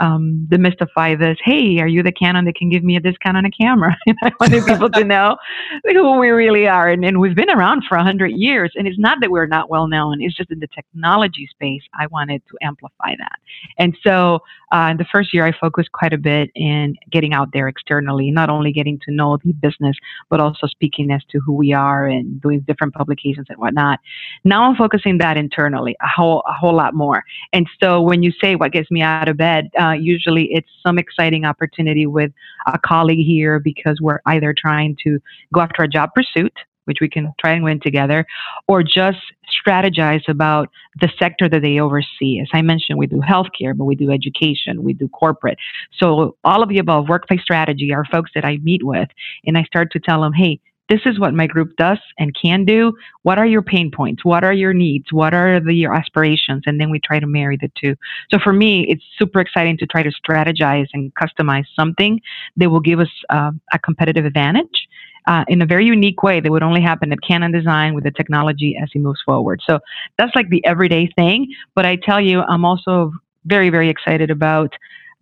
um, 0.00 0.46
demystify 0.50 1.18
this. 1.18 1.38
Hey, 1.44 1.78
are 1.80 1.86
you 1.86 2.02
the 2.02 2.12
Canon 2.12 2.44
that 2.44 2.56
can 2.56 2.68
give 2.68 2.84
me 2.84 2.96
a 2.96 3.00
discount 3.00 3.36
on 3.36 3.44
a 3.44 3.50
camera? 3.50 3.96
I 4.22 4.32
wanted 4.40 4.64
people 4.64 4.90
to 4.90 5.04
know 5.04 5.36
who 5.84 6.18
we 6.18 6.28
really 6.28 6.66
are. 6.66 6.88
And, 6.88 7.04
and 7.04 7.20
we've 7.20 7.34
been 7.34 7.50
around 7.50 7.84
for 7.88 7.96
100 7.96 8.28
years. 8.28 8.72
And 8.76 8.86
it's 8.86 8.98
not 8.98 9.18
that 9.20 9.30
we're 9.30 9.46
not 9.46 9.70
well 9.70 9.88
known, 9.88 10.20
it's 10.20 10.36
just 10.36 10.50
in 10.50 10.58
the 10.58 10.68
technology 10.68 11.48
space, 11.50 11.82
I 11.98 12.06
wanted 12.08 12.42
to 12.48 12.56
amplify 12.62 13.14
that. 13.18 13.38
And 13.78 13.96
so 14.02 14.40
uh, 14.72 14.88
in 14.90 14.96
the 14.96 15.06
first 15.12 15.32
year, 15.32 15.46
I 15.46 15.52
focused 15.58 15.92
quite 15.92 16.12
a 16.12 16.18
bit 16.18 16.50
in 16.54 16.96
getting 17.10 17.32
out 17.32 17.48
there 17.52 17.68
externally, 17.68 18.30
not 18.30 18.50
only 18.50 18.72
getting 18.72 18.98
to 19.06 19.12
know 19.12 19.38
the 19.44 19.52
business, 19.52 19.96
but 20.28 20.40
also 20.40 20.66
speaking 20.66 21.10
as 21.10 21.22
to 21.30 21.40
who 21.40 21.52
we 21.52 21.72
are 21.72 22.06
and 22.06 22.40
doing 22.40 22.60
different 22.60 22.94
publications 22.94 23.46
and 23.48 23.58
whatnot. 23.58 24.00
Now 24.44 24.62
I'm 24.68 24.76
focusing 24.76 25.18
that 25.18 25.36
internally 25.36 25.96
a 26.02 26.08
whole, 26.08 26.42
a 26.48 26.52
whole 26.52 26.74
lot 26.74 26.94
more. 26.94 27.22
And 27.52 27.68
so 27.82 28.00
when 28.00 28.22
you 28.22 28.32
say 28.40 28.56
what 28.56 28.72
gets 28.72 28.90
me 28.90 29.02
out 29.02 29.28
of 29.28 29.36
bed, 29.36 29.70
uh, 29.86 29.92
usually 29.92 30.48
it's 30.52 30.68
some 30.84 30.98
exciting 30.98 31.44
opportunity 31.44 32.06
with 32.06 32.32
a 32.66 32.78
colleague 32.78 33.24
here 33.24 33.58
because 33.58 34.00
we're 34.00 34.20
either 34.26 34.54
trying 34.56 34.96
to 35.04 35.18
go 35.52 35.60
after 35.60 35.82
a 35.82 35.88
job 35.88 36.10
pursuit 36.14 36.52
which 36.86 36.98
we 37.00 37.08
can 37.08 37.32
try 37.38 37.52
and 37.52 37.62
win 37.62 37.80
together, 37.80 38.24
or 38.66 38.82
just 38.82 39.18
strategize 39.66 40.26
about 40.28 40.70
the 41.00 41.10
sector 41.18 41.48
that 41.48 41.62
they 41.62 41.78
oversee. 41.78 42.40
As 42.40 42.48
I 42.52 42.62
mentioned, 42.62 42.98
we 42.98 43.06
do 43.06 43.20
healthcare, 43.20 43.76
but 43.76 43.84
we 43.84 43.94
do 43.94 44.10
education, 44.10 44.82
we 44.82 44.94
do 44.94 45.08
corporate. 45.08 45.58
So 45.98 46.36
all 46.44 46.62
of 46.62 46.68
the 46.68 46.78
above 46.78 47.08
workplace 47.08 47.42
strategy 47.42 47.92
are 47.92 48.04
folks 48.04 48.30
that 48.34 48.44
I 48.44 48.58
meet 48.58 48.84
with, 48.84 49.08
and 49.44 49.58
I 49.58 49.64
start 49.64 49.92
to 49.92 50.00
tell 50.00 50.22
them, 50.22 50.32
hey, 50.32 50.60
this 50.88 51.00
is 51.04 51.18
what 51.18 51.34
my 51.34 51.46
group 51.46 51.76
does 51.76 51.98
and 52.18 52.34
can 52.40 52.64
do. 52.64 52.92
What 53.22 53.38
are 53.38 53.46
your 53.46 53.62
pain 53.62 53.90
points? 53.90 54.24
What 54.24 54.44
are 54.44 54.52
your 54.52 54.72
needs? 54.72 55.12
What 55.12 55.34
are 55.34 55.60
the, 55.60 55.74
your 55.74 55.94
aspirations? 55.94 56.62
And 56.66 56.80
then 56.80 56.90
we 56.90 57.00
try 57.00 57.18
to 57.18 57.26
marry 57.26 57.56
the 57.56 57.70
two. 57.80 57.96
So 58.30 58.38
for 58.42 58.52
me, 58.52 58.86
it's 58.88 59.02
super 59.18 59.40
exciting 59.40 59.76
to 59.78 59.86
try 59.86 60.02
to 60.02 60.10
strategize 60.10 60.86
and 60.92 61.12
customize 61.14 61.64
something 61.74 62.20
that 62.56 62.70
will 62.70 62.80
give 62.80 63.00
us 63.00 63.10
uh, 63.30 63.50
a 63.72 63.78
competitive 63.78 64.24
advantage 64.24 64.88
uh, 65.26 65.44
in 65.48 65.60
a 65.60 65.66
very 65.66 65.84
unique 65.84 66.22
way 66.22 66.40
that 66.40 66.50
would 66.50 66.62
only 66.62 66.80
happen 66.80 67.12
at 67.12 67.18
Cannon 67.26 67.50
Design 67.50 67.94
with 67.94 68.04
the 68.04 68.12
technology 68.12 68.78
as 68.80 68.88
it 68.94 69.00
moves 69.00 69.20
forward. 69.24 69.60
So 69.68 69.80
that's 70.18 70.34
like 70.36 70.48
the 70.50 70.64
everyday 70.64 71.10
thing. 71.16 71.52
But 71.74 71.84
I 71.84 71.96
tell 71.96 72.20
you, 72.20 72.42
I'm 72.42 72.64
also 72.64 73.12
very, 73.44 73.70
very 73.70 73.88
excited 73.88 74.30
about 74.30 74.72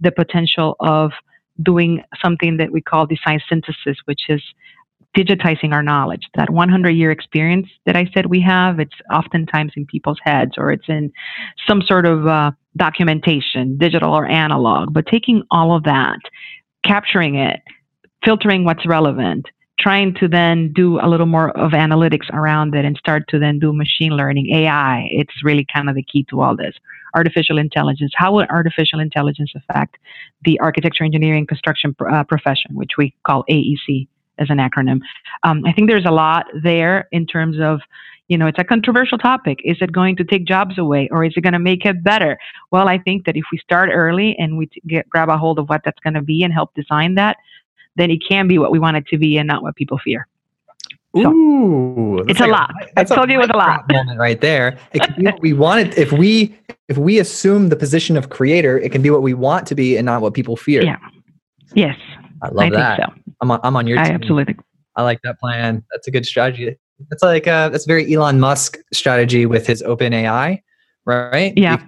the 0.00 0.12
potential 0.12 0.76
of 0.80 1.12
doing 1.62 2.02
something 2.22 2.56
that 2.56 2.70
we 2.70 2.82
call 2.82 3.06
design 3.06 3.40
synthesis, 3.48 3.96
which 4.06 4.22
is 4.28 4.42
digitizing 5.16 5.72
our 5.72 5.82
knowledge. 5.82 6.22
That 6.34 6.50
100 6.50 6.90
year 6.90 7.10
experience 7.10 7.68
that 7.86 7.96
I 7.96 8.10
said 8.14 8.26
we 8.26 8.40
have, 8.42 8.80
it's 8.80 8.94
oftentimes 9.12 9.72
in 9.76 9.86
people's 9.86 10.18
heads 10.22 10.52
or 10.58 10.72
it's 10.72 10.88
in 10.88 11.12
some 11.66 11.82
sort 11.82 12.06
of 12.06 12.26
uh, 12.26 12.50
documentation, 12.76 13.78
digital 13.78 14.12
or 14.12 14.26
analog, 14.26 14.92
but 14.92 15.06
taking 15.06 15.42
all 15.50 15.74
of 15.74 15.84
that, 15.84 16.18
capturing 16.84 17.36
it, 17.36 17.60
filtering 18.24 18.64
what's 18.64 18.86
relevant, 18.86 19.46
trying 19.78 20.14
to 20.14 20.28
then 20.28 20.72
do 20.72 20.98
a 21.00 21.08
little 21.08 21.26
more 21.26 21.50
of 21.50 21.72
analytics 21.72 22.30
around 22.32 22.74
it 22.74 22.84
and 22.84 22.96
start 22.96 23.24
to 23.28 23.38
then 23.38 23.58
do 23.58 23.72
machine 23.72 24.12
learning, 24.12 24.50
AI. 24.54 25.08
It's 25.10 25.44
really 25.44 25.66
kind 25.72 25.88
of 25.88 25.94
the 25.94 26.02
key 26.02 26.24
to 26.30 26.40
all 26.40 26.56
this. 26.56 26.74
Artificial 27.14 27.58
intelligence. 27.58 28.12
How 28.16 28.32
will 28.32 28.46
artificial 28.50 28.98
intelligence 28.98 29.52
affect 29.54 29.96
the 30.44 30.58
architecture, 30.60 31.04
engineering, 31.04 31.46
construction 31.46 31.94
uh, 32.10 32.24
profession, 32.24 32.74
which 32.74 32.92
we 32.98 33.14
call 33.24 33.44
AEC 33.48 34.08
as 34.38 34.50
an 34.50 34.58
acronym? 34.58 35.00
Um, 35.42 35.64
I 35.66 35.72
think 35.72 35.88
there's 35.88 36.06
a 36.06 36.10
lot 36.10 36.46
there 36.62 37.08
in 37.12 37.26
terms 37.26 37.58
of 37.60 37.80
you 38.28 38.38
know, 38.38 38.46
it's 38.46 38.58
a 38.58 38.64
controversial 38.64 39.18
topic. 39.18 39.60
Is 39.64 39.76
it 39.80 39.92
going 39.92 40.16
to 40.16 40.24
take 40.24 40.46
jobs 40.46 40.78
away 40.78 41.08
or 41.10 41.24
is 41.24 41.34
it 41.36 41.42
going 41.42 41.52
to 41.52 41.58
make 41.58 41.84
it 41.84 42.02
better? 42.02 42.38
Well, 42.70 42.88
I 42.88 42.98
think 42.98 43.26
that 43.26 43.36
if 43.36 43.44
we 43.52 43.58
start 43.58 43.90
early 43.92 44.34
and 44.38 44.56
we 44.56 44.70
get, 44.86 45.08
grab 45.10 45.28
a 45.28 45.36
hold 45.36 45.58
of 45.58 45.68
what 45.68 45.82
that's 45.84 45.98
going 46.00 46.14
to 46.14 46.22
be 46.22 46.42
and 46.42 46.52
help 46.52 46.72
design 46.74 47.16
that, 47.16 47.36
then 47.96 48.10
it 48.10 48.22
can 48.26 48.48
be 48.48 48.58
what 48.58 48.72
we 48.72 48.78
want 48.78 48.96
it 48.96 49.06
to 49.08 49.18
be 49.18 49.36
and 49.36 49.46
not 49.46 49.62
what 49.62 49.76
people 49.76 49.98
fear. 49.98 50.26
So, 51.14 51.30
Ooh, 51.30 52.18
it's 52.26 52.40
like 52.40 52.48
a 52.48 52.52
lot. 52.52 52.70
A, 52.96 53.00
I 53.00 53.04
told 53.04 53.30
you 53.30 53.36
it 53.36 53.42
was 53.42 53.50
a 53.50 53.56
lot. 53.56 53.84
Moment 53.88 54.18
right 54.18 54.40
there. 54.40 54.76
It 54.92 55.02
can 55.02 55.14
be 55.14 55.22
what 55.22 55.40
we 55.40 55.52
want 55.52 55.80
it. 55.86 55.98
If 55.98 56.10
we 56.10 56.58
if 56.88 56.98
we 56.98 57.20
assume 57.20 57.68
the 57.68 57.76
position 57.76 58.16
of 58.16 58.30
creator, 58.30 58.80
it 58.80 58.90
can 58.90 59.00
be 59.00 59.10
what 59.10 59.22
we 59.22 59.32
want 59.32 59.64
to 59.68 59.76
be 59.76 59.96
and 59.96 60.06
not 60.06 60.22
what 60.22 60.34
people 60.34 60.56
fear. 60.56 60.82
Yeah. 60.82 60.96
Yes. 61.72 61.96
I 62.42 62.48
love 62.48 62.66
I 62.66 62.70
that. 62.70 63.00
so. 63.00 63.23
I'm 63.40 63.50
on, 63.50 63.60
I'm 63.62 63.76
on 63.76 63.86
your. 63.86 63.98
I 63.98 64.04
team. 64.04 64.14
absolutely. 64.14 64.56
I 64.96 65.02
like 65.02 65.20
that 65.24 65.38
plan. 65.40 65.84
That's 65.92 66.06
a 66.06 66.10
good 66.10 66.26
strategy. 66.26 66.76
That's 67.10 67.22
like 67.22 67.46
uh, 67.46 67.68
that's 67.70 67.84
very 67.84 68.12
Elon 68.14 68.40
Musk 68.40 68.78
strategy 68.92 69.46
with 69.46 69.66
his 69.66 69.82
Open 69.82 70.12
AI, 70.12 70.62
right? 71.04 71.52
Yeah. 71.56 71.82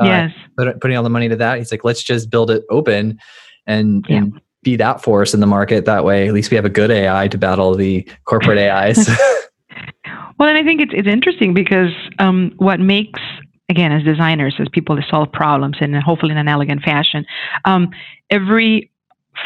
uh, 0.00 0.04
yes. 0.04 0.32
Put, 0.56 0.80
putting 0.80 0.96
all 0.96 1.04
the 1.04 1.10
money 1.10 1.28
to 1.28 1.36
that. 1.36 1.58
He's 1.58 1.70
like, 1.70 1.84
let's 1.84 2.02
just 2.02 2.30
build 2.30 2.50
it 2.50 2.64
open, 2.70 3.18
and 3.66 4.04
yeah. 4.08 4.16
and 4.18 4.40
be 4.62 4.76
that 4.76 5.02
force 5.02 5.34
in 5.34 5.40
the 5.40 5.46
market 5.46 5.84
that 5.84 6.04
way 6.04 6.26
at 6.26 6.34
least 6.34 6.50
we 6.50 6.56
have 6.56 6.64
a 6.64 6.70
good 6.70 6.90
ai 6.90 7.28
to 7.28 7.38
battle 7.38 7.74
the 7.74 8.06
corporate 8.24 8.58
ais 8.58 9.08
well 10.38 10.48
and 10.48 10.58
i 10.58 10.64
think 10.64 10.80
it's, 10.80 10.92
it's 10.94 11.08
interesting 11.08 11.54
because 11.54 11.92
um, 12.18 12.52
what 12.58 12.80
makes 12.80 13.20
again 13.68 13.92
as 13.92 14.02
designers 14.02 14.56
as 14.58 14.68
people 14.72 14.96
that 14.96 15.04
solve 15.08 15.30
problems 15.30 15.76
and 15.80 15.94
hopefully 15.96 16.32
in 16.32 16.38
an 16.38 16.48
elegant 16.48 16.82
fashion 16.82 17.24
um, 17.64 17.90
every 18.30 18.90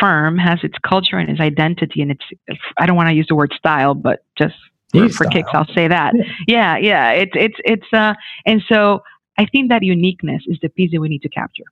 firm 0.01 0.39
has 0.39 0.59
its 0.63 0.75
culture 0.87 1.19
and 1.19 1.31
its 1.31 1.41
identity 1.41 2.03
and 2.03 2.11
it's 2.11 2.61
i 2.79 2.87
don't 2.87 2.97
want 2.97 3.09
to 3.09 3.15
use 3.15 3.27
the 3.29 3.35
word 3.35 3.53
style 3.57 3.95
but 3.95 4.25
just 4.37 4.55
for, 4.93 5.09
for 5.09 5.25
kicks 5.27 5.51
i'll 5.53 5.67
say 5.75 5.89
that 5.89 6.13
yeah 6.47 6.77
yeah, 6.77 6.79
yeah 6.79 7.11
it's 7.11 7.33
it's 7.35 7.57
it's 7.65 7.93
uh 7.93 8.15
and 8.47 8.63
so 8.69 9.01
i 9.39 9.47
think 9.47 9.69
that 9.71 9.83
uniqueness 9.83 10.43
is 10.47 10.59
the 10.63 10.69
piece 10.69 10.91
that 10.93 11.01
we 11.01 11.09
need 11.09 11.23
to 11.23 11.29
capture 11.29 11.65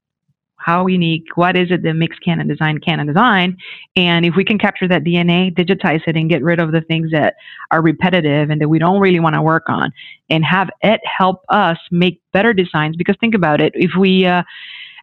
how 0.60 0.86
unique, 0.86 1.24
what 1.36 1.56
is 1.56 1.70
it 1.70 1.82
that 1.82 1.94
makes 1.94 2.18
Cannon 2.18 2.46
Design 2.46 2.78
Cannon 2.78 3.06
Design? 3.06 3.56
And 3.96 4.26
if 4.26 4.34
we 4.36 4.44
can 4.44 4.58
capture 4.58 4.86
that 4.88 5.04
DNA, 5.04 5.54
digitize 5.54 6.02
it, 6.06 6.16
and 6.16 6.28
get 6.28 6.42
rid 6.42 6.60
of 6.60 6.70
the 6.70 6.82
things 6.82 7.10
that 7.12 7.36
are 7.70 7.80
repetitive 7.80 8.50
and 8.50 8.60
that 8.60 8.68
we 8.68 8.78
don't 8.78 9.00
really 9.00 9.20
want 9.20 9.34
to 9.34 9.42
work 9.42 9.64
on, 9.68 9.90
and 10.28 10.44
have 10.44 10.68
it 10.82 11.00
help 11.04 11.42
us 11.48 11.78
make 11.90 12.20
better 12.34 12.52
designs. 12.52 12.94
Because 12.96 13.16
think 13.20 13.34
about 13.34 13.62
it, 13.62 13.72
if 13.74 13.92
we, 13.98 14.26
uh, 14.26 14.42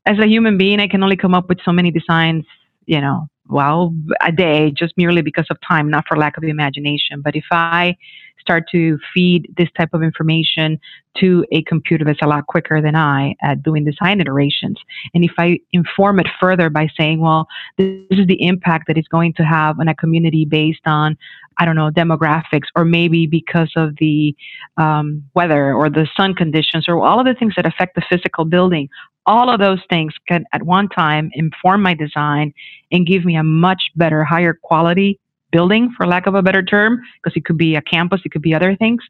as 0.05 0.19
a 0.19 0.27
human 0.27 0.59
being, 0.59 0.79
I 0.79 0.87
can 0.87 1.01
only 1.01 1.17
come 1.17 1.33
up 1.33 1.49
with 1.49 1.57
so 1.65 1.71
many 1.71 1.89
designs, 1.89 2.45
you 2.87 2.99
know, 2.99 3.27
well, 3.49 3.93
a 4.21 4.31
day 4.31 4.71
just 4.71 4.93
merely 4.97 5.21
because 5.21 5.47
of 5.49 5.57
time, 5.67 5.89
not 5.89 6.05
for 6.07 6.17
lack 6.17 6.37
of 6.37 6.43
imagination. 6.43 7.21
But 7.21 7.35
if 7.35 7.45
I 7.51 7.95
start 8.39 8.65
to 8.71 8.97
feed 9.13 9.53
this 9.57 9.67
type 9.77 9.89
of 9.93 10.01
information 10.01 10.79
to 11.17 11.45
a 11.51 11.61
computer 11.63 12.05
that's 12.05 12.21
a 12.21 12.27
lot 12.27 12.47
quicker 12.47 12.81
than 12.81 12.95
I 12.95 13.35
at 13.41 13.63
doing 13.63 13.83
design 13.83 14.21
iterations, 14.21 14.79
and 15.13 15.23
if 15.23 15.31
I 15.37 15.59
inform 15.71 16.19
it 16.19 16.27
further 16.39 16.69
by 16.69 16.87
saying, 16.97 17.19
well, 17.19 17.47
this 17.77 18.05
is 18.11 18.27
the 18.27 18.41
impact 18.45 18.87
that 18.87 18.97
it's 18.97 19.07
going 19.07 19.33
to 19.33 19.43
have 19.43 19.79
on 19.79 19.87
a 19.87 19.95
community 19.95 20.45
based 20.45 20.85
on, 20.85 21.17
I 21.57 21.65
don't 21.65 21.75
know, 21.75 21.89
demographics, 21.89 22.67
or 22.75 22.85
maybe 22.85 23.27
because 23.27 23.71
of 23.75 23.95
the 23.99 24.35
um, 24.77 25.23
weather 25.33 25.73
or 25.73 25.89
the 25.89 26.07
sun 26.15 26.33
conditions, 26.33 26.85
or 26.87 27.03
all 27.03 27.19
of 27.19 27.25
the 27.25 27.33
things 27.33 27.53
that 27.55 27.65
affect 27.65 27.95
the 27.95 28.03
physical 28.09 28.45
building, 28.45 28.89
all 29.27 29.49
of 29.49 29.59
those 29.59 29.81
things 29.89 30.13
can 30.27 30.45
at 30.53 30.63
one 30.63 30.87
time 30.89 31.29
inform 31.33 31.81
my 31.81 31.93
design 31.93 32.53
and 32.91 33.05
give 33.05 33.25
me 33.25 33.35
a 33.35 33.43
much 33.43 33.91
better, 33.95 34.23
higher 34.23 34.57
quality 34.63 35.19
building, 35.51 35.93
for 35.95 36.07
lack 36.07 36.25
of 36.25 36.33
a 36.35 36.41
better 36.41 36.63
term, 36.63 36.99
because 37.21 37.35
it 37.35 37.45
could 37.45 37.57
be 37.57 37.75
a 37.75 37.81
campus, 37.81 38.21
it 38.25 38.29
could 38.29 38.41
be 38.41 38.53
other 38.53 38.75
things 38.75 39.01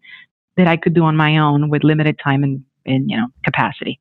that 0.58 0.68
I 0.68 0.76
could 0.76 0.94
do 0.94 1.04
on 1.04 1.16
my 1.16 1.38
own 1.38 1.70
with 1.70 1.84
limited 1.84 2.20
time 2.22 2.44
and, 2.44 2.64
and 2.86 3.10
you 3.10 3.16
know 3.16 3.28
capacity. 3.46 4.00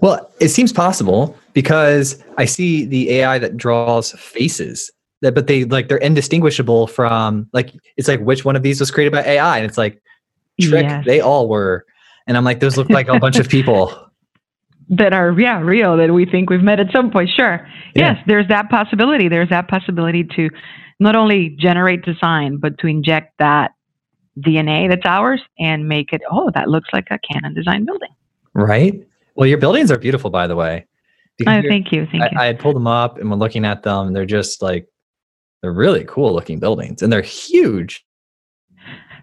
Well, 0.00 0.30
it 0.40 0.48
seems 0.48 0.72
possible 0.72 1.36
because 1.52 2.22
I 2.38 2.46
see 2.46 2.84
the 2.84 3.10
AI 3.10 3.38
that 3.38 3.56
draws 3.56 4.12
faces 4.12 4.90
that, 5.20 5.34
but 5.34 5.46
they 5.46 5.64
like 5.64 5.88
they're 5.88 5.98
indistinguishable 5.98 6.86
from 6.86 7.48
like 7.52 7.74
it's 7.96 8.08
like 8.08 8.20
which 8.20 8.44
one 8.44 8.56
of 8.56 8.62
these 8.62 8.80
was 8.80 8.90
created 8.90 9.12
by 9.12 9.22
AI, 9.22 9.58
and 9.58 9.66
it's 9.66 9.78
like 9.78 10.00
trick 10.60 10.84
yes. 10.84 11.04
they 11.04 11.20
all 11.20 11.48
were, 11.48 11.84
and 12.26 12.36
I'm 12.36 12.44
like 12.44 12.60
those 12.60 12.76
look 12.76 12.90
like 12.90 13.08
a 13.08 13.18
bunch 13.18 13.38
of 13.38 13.48
people 13.48 14.06
that 14.90 15.12
are 15.12 15.38
yeah 15.38 15.60
real 15.60 15.96
that 15.96 16.12
we 16.12 16.24
think 16.24 16.50
we've 16.50 16.62
met 16.62 16.80
at 16.80 16.90
some 16.92 17.10
point 17.10 17.30
sure. 17.36 17.66
Yeah. 17.94 18.14
yes 18.14 18.24
there's 18.26 18.48
that 18.48 18.70
possibility. 18.70 19.28
There's 19.28 19.50
that 19.50 19.68
possibility 19.68 20.24
to 20.36 20.50
not 21.00 21.16
only 21.16 21.50
generate 21.50 22.04
design 22.04 22.56
but 22.56 22.78
to 22.78 22.86
inject 22.86 23.34
that 23.38 23.72
dna 24.38 24.88
that's 24.88 25.04
ours 25.04 25.40
and 25.58 25.88
make 25.88 26.12
it 26.12 26.22
oh 26.30 26.50
that 26.54 26.68
looks 26.68 26.88
like 26.92 27.08
a 27.10 27.18
cannon 27.18 27.54
design 27.54 27.84
building. 27.84 28.10
Right? 28.54 29.06
Well 29.34 29.46
your 29.46 29.58
buildings 29.58 29.90
are 29.90 29.98
beautiful 29.98 30.30
by 30.30 30.46
the 30.46 30.56
way. 30.56 30.86
Oh, 31.46 31.62
thank 31.68 31.92
you 31.92 32.06
thank 32.10 32.24
I, 32.24 32.28
you. 32.32 32.38
I 32.38 32.46
had 32.46 32.58
pulled 32.58 32.76
them 32.76 32.88
up 32.88 33.18
and 33.18 33.30
we're 33.30 33.36
looking 33.36 33.64
at 33.64 33.82
them 33.82 34.12
they're 34.12 34.26
just 34.26 34.62
like 34.62 34.88
they're 35.62 35.72
really 35.72 36.04
cool 36.04 36.32
looking 36.32 36.58
buildings 36.58 37.02
and 37.02 37.12
they're 37.12 37.22
huge 37.22 38.04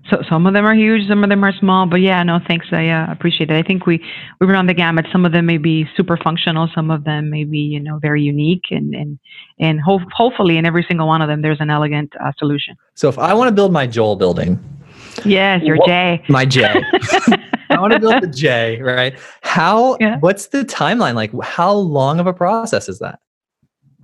so 0.09 0.21
some 0.29 0.45
of 0.45 0.53
them 0.53 0.65
are 0.65 0.75
huge, 0.75 1.07
some 1.07 1.24
of 1.24 1.29
them 1.29 1.43
are 1.43 1.53
small. 1.53 1.88
But 1.88 2.01
yeah, 2.01 2.21
no, 2.24 2.39
thanks. 2.47 2.67
I 2.71 2.89
uh, 2.89 3.12
appreciate 3.12 3.50
it. 3.50 3.55
I 3.55 3.63
think 3.63 3.85
we 3.85 4.03
we 4.39 4.47
run 4.47 4.67
the 4.67 4.74
gamut. 4.74 5.07
Some 5.12 5.25
of 5.25 5.31
them 5.31 5.45
may 5.45 5.57
be 5.57 5.88
super 5.97 6.17
functional. 6.17 6.69
Some 6.75 6.91
of 6.91 7.03
them 7.03 7.29
may 7.29 7.43
be 7.43 7.59
you 7.59 7.79
know 7.79 7.97
very 7.97 8.21
unique, 8.21 8.65
and 8.69 8.93
and 8.93 9.19
and 9.59 9.81
ho- 9.81 10.01
hopefully 10.13 10.57
in 10.57 10.65
every 10.65 10.85
single 10.88 11.07
one 11.07 11.21
of 11.21 11.27
them 11.27 11.41
there's 11.41 11.59
an 11.59 11.69
elegant 11.69 12.13
uh, 12.24 12.31
solution. 12.38 12.75
So 12.93 13.09
if 13.09 13.17
I 13.17 13.33
want 13.33 13.47
to 13.47 13.53
build 13.53 13.71
my 13.71 13.88
Joel 13.88 14.15
building, 14.15 14.59
yes, 15.24 15.63
your 15.63 15.77
what, 15.77 15.88
J, 15.88 16.24
my 16.29 16.45
J. 16.45 16.63
I 17.71 17.79
want 17.79 17.93
to 17.93 18.00
build 18.00 18.21
the 18.21 18.27
J, 18.27 18.79
right? 18.81 19.17
How? 19.41 19.97
Yeah. 20.00 20.19
What's 20.19 20.47
the 20.47 20.63
timeline 20.63 21.15
like? 21.15 21.31
How 21.41 21.71
long 21.71 22.19
of 22.19 22.27
a 22.27 22.33
process 22.33 22.88
is 22.88 23.00
that? 23.00 23.19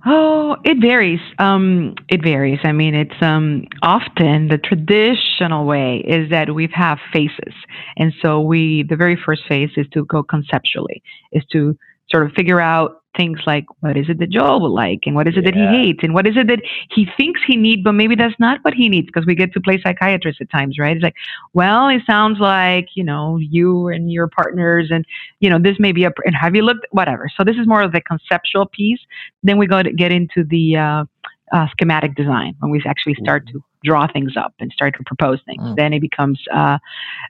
Oh, 0.04 0.56
it 0.64 0.78
varies. 0.80 1.20
Um, 1.38 1.94
it 2.08 2.22
varies. 2.22 2.58
I 2.64 2.72
mean, 2.72 2.94
it's 2.94 3.14
um, 3.22 3.66
often 3.82 4.48
the 4.48 4.58
traditional 4.58 5.64
way 5.64 5.98
is 5.98 6.30
that 6.30 6.52
we 6.54 6.68
have 6.74 6.98
phases, 7.12 7.54
and 7.96 8.12
so 8.20 8.40
we 8.40 8.84
the 8.88 8.96
very 8.96 9.16
first 9.16 9.42
phase 9.48 9.70
is 9.76 9.86
to 9.92 10.04
go 10.06 10.24
conceptually, 10.24 11.02
is 11.30 11.44
to 11.52 11.76
sort 12.12 12.26
of 12.26 12.32
figure 12.32 12.60
out 12.60 13.02
things 13.16 13.40
like 13.46 13.64
what 13.80 13.96
is 13.96 14.08
it 14.08 14.18
that 14.18 14.30
Joel 14.30 14.60
would 14.62 14.68
like 14.68 15.00
and 15.04 15.14
what 15.14 15.28
is 15.28 15.36
it 15.36 15.44
yeah. 15.44 15.50
that 15.50 15.54
he 15.54 15.82
hates 15.82 16.00
and 16.02 16.14
what 16.14 16.26
is 16.26 16.34
it 16.36 16.46
that 16.46 16.60
he 16.90 17.06
thinks 17.16 17.40
he 17.46 17.56
needs, 17.56 17.82
but 17.82 17.92
maybe 17.92 18.14
that's 18.14 18.38
not 18.38 18.60
what 18.62 18.74
he 18.74 18.88
needs 18.88 19.06
because 19.06 19.26
we 19.26 19.34
get 19.34 19.52
to 19.52 19.60
play 19.60 19.80
psychiatrist 19.82 20.40
at 20.40 20.50
times, 20.50 20.78
right? 20.78 20.96
It's 20.96 21.02
like, 21.02 21.16
well, 21.52 21.88
it 21.88 22.02
sounds 22.06 22.38
like, 22.38 22.88
you 22.94 23.04
know, 23.04 23.38
you 23.38 23.88
and 23.88 24.10
your 24.10 24.28
partners 24.28 24.88
and, 24.90 25.04
you 25.40 25.50
know, 25.50 25.58
this 25.58 25.76
may 25.78 25.92
be 25.92 26.04
a, 26.04 26.12
and 26.24 26.34
have 26.34 26.54
you 26.54 26.62
looked, 26.62 26.86
whatever. 26.90 27.28
So 27.36 27.44
this 27.44 27.56
is 27.56 27.66
more 27.66 27.82
of 27.82 27.92
the 27.92 28.00
conceptual 28.00 28.66
piece. 28.66 29.00
Then 29.42 29.58
we 29.58 29.66
go 29.66 29.82
to 29.82 29.92
get 29.92 30.12
into 30.12 30.44
the 30.44 30.76
uh, 30.76 31.04
uh, 31.52 31.66
schematic 31.72 32.14
design 32.14 32.54
when 32.60 32.70
we 32.70 32.82
actually 32.86 33.16
start 33.22 33.46
to 33.48 33.62
draw 33.84 34.06
things 34.10 34.36
up 34.36 34.54
and 34.58 34.72
start 34.72 34.94
to 34.96 35.04
propose 35.04 35.40
things. 35.44 35.62
Mm. 35.62 35.76
Then 35.76 35.92
it 35.92 36.00
becomes, 36.00 36.42
uh, 36.54 36.78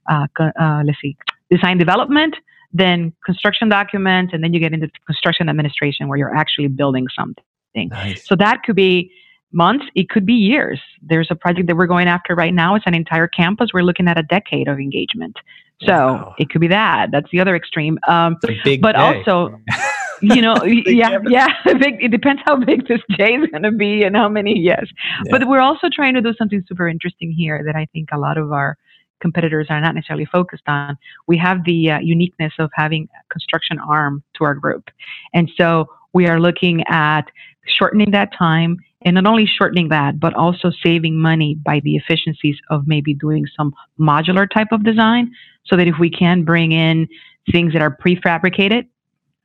uh, 0.08 0.26
uh 0.38 0.82
let's 0.84 1.00
see, 1.00 1.16
design 1.50 1.78
development 1.78 2.36
then 2.72 3.12
construction 3.24 3.68
document, 3.68 4.30
and 4.32 4.42
then 4.42 4.52
you 4.52 4.60
get 4.60 4.72
into 4.72 4.90
construction 5.06 5.48
administration 5.48 6.08
where 6.08 6.18
you're 6.18 6.34
actually 6.34 6.68
building 6.68 7.06
something. 7.16 7.88
Nice. 7.88 8.26
So 8.26 8.36
that 8.36 8.62
could 8.64 8.76
be 8.76 9.10
months, 9.52 9.84
it 9.94 10.08
could 10.08 10.26
be 10.26 10.34
years. 10.34 10.80
There's 11.02 11.28
a 11.30 11.34
project 11.34 11.66
that 11.68 11.76
we're 11.76 11.86
going 11.86 12.08
after 12.08 12.34
right 12.34 12.54
now. 12.54 12.74
It's 12.74 12.86
an 12.86 12.94
entire 12.94 13.28
campus. 13.28 13.70
We're 13.72 13.82
looking 13.82 14.08
at 14.08 14.18
a 14.18 14.22
decade 14.22 14.68
of 14.68 14.78
engagement. 14.78 15.36
So 15.82 15.92
wow. 15.92 16.34
it 16.38 16.48
could 16.50 16.60
be 16.60 16.68
that. 16.68 17.10
That's 17.10 17.30
the 17.32 17.40
other 17.40 17.56
extreme. 17.56 17.98
Um, 18.08 18.36
but 18.40 18.52
day. 18.64 18.94
also, 18.96 19.58
you 20.22 20.40
know, 20.40 20.62
yeah, 20.64 21.18
yeah. 21.28 21.48
Big, 21.64 22.02
it 22.02 22.10
depends 22.10 22.40
how 22.44 22.56
big 22.56 22.86
this 22.86 23.00
day 23.16 23.34
is 23.34 23.50
going 23.50 23.64
to 23.64 23.72
be 23.72 24.04
and 24.04 24.16
how 24.16 24.28
many. 24.28 24.58
Yes, 24.58 24.86
yeah. 25.24 25.30
but 25.30 25.48
we're 25.48 25.60
also 25.60 25.88
trying 25.92 26.14
to 26.14 26.20
do 26.20 26.32
something 26.38 26.62
super 26.68 26.88
interesting 26.88 27.32
here 27.32 27.62
that 27.66 27.74
I 27.74 27.86
think 27.92 28.10
a 28.12 28.18
lot 28.18 28.38
of 28.38 28.52
our 28.52 28.76
competitors 29.22 29.68
are 29.70 29.80
not 29.80 29.94
necessarily 29.94 30.26
focused 30.26 30.64
on. 30.66 30.98
We 31.26 31.38
have 31.38 31.64
the 31.64 31.92
uh, 31.92 31.98
uniqueness 32.00 32.52
of 32.58 32.70
having 32.74 33.08
a 33.18 33.32
construction 33.32 33.78
arm 33.78 34.22
to 34.34 34.44
our 34.44 34.54
group. 34.54 34.90
And 35.32 35.50
so 35.56 35.88
we 36.12 36.26
are 36.26 36.38
looking 36.38 36.84
at 36.88 37.22
shortening 37.64 38.10
that 38.10 38.30
time 38.36 38.76
and 39.04 39.14
not 39.14 39.26
only 39.26 39.46
shortening 39.46 39.88
that, 39.88 40.20
but 40.20 40.34
also 40.34 40.70
saving 40.82 41.16
money 41.18 41.56
by 41.64 41.80
the 41.80 41.96
efficiencies 41.96 42.56
of 42.70 42.86
maybe 42.86 43.14
doing 43.14 43.46
some 43.56 43.74
modular 43.98 44.48
type 44.48 44.68
of 44.72 44.84
design 44.84 45.32
so 45.64 45.76
that 45.76 45.88
if 45.88 45.94
we 45.98 46.10
can 46.10 46.44
bring 46.44 46.72
in 46.72 47.08
things 47.50 47.72
that 47.72 47.82
are 47.82 47.96
prefabricated 47.96 48.86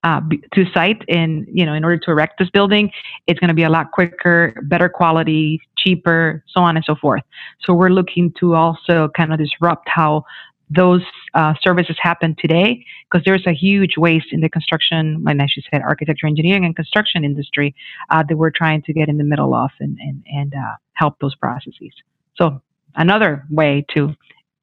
uh, 0.04 0.22
to 0.54 0.66
site 0.74 1.02
in 1.08 1.46
you 1.52 1.66
know 1.66 1.74
in 1.74 1.84
order 1.84 1.98
to 1.98 2.12
erect 2.12 2.40
this 2.40 2.50
building 2.52 2.92
it's 3.26 3.40
going 3.40 3.48
to 3.48 3.54
be 3.54 3.64
a 3.64 3.70
lot 3.70 3.92
quicker 3.92 4.54
better 4.64 4.90
quality 4.90 5.60
cheaper 5.88 6.44
so 6.48 6.62
on 6.62 6.76
and 6.76 6.86
so 6.86 6.96
forth. 6.96 7.24
So 7.64 7.74
we're 7.74 7.90
looking 7.90 8.34
to 8.40 8.56
also 8.56 9.10
kind 9.16 9.32
of 9.32 9.40
disrupt 9.40 9.88
how 9.88 10.26
those 10.70 11.04
uh, 11.34 11.54
services 11.62 11.96
happen 12.02 12.36
today 12.38 12.84
because 13.10 13.24
there's 13.26 13.46
a 13.48 13.54
huge 13.54 13.96
waste 13.98 14.28
in 14.32 14.42
the 14.42 14.50
construction 14.50 15.24
and 15.26 15.42
i 15.42 15.48
should 15.48 15.64
say 15.72 15.80
architecture 15.80 16.28
engineering 16.28 16.66
and 16.66 16.76
construction 16.76 17.24
industry 17.24 17.74
uh, 18.10 18.22
that 18.28 18.36
we're 18.36 18.52
trying 18.52 18.82
to 18.82 18.92
get 18.92 19.08
in 19.08 19.18
the 19.18 19.24
middle 19.24 19.56
of 19.56 19.70
and, 19.80 19.98
and, 20.02 20.24
and 20.28 20.54
uh, 20.54 20.76
help 20.94 21.18
those 21.22 21.36
processes. 21.36 21.94
So 22.36 22.62
another 22.96 23.46
way 23.50 23.86
to 23.96 24.14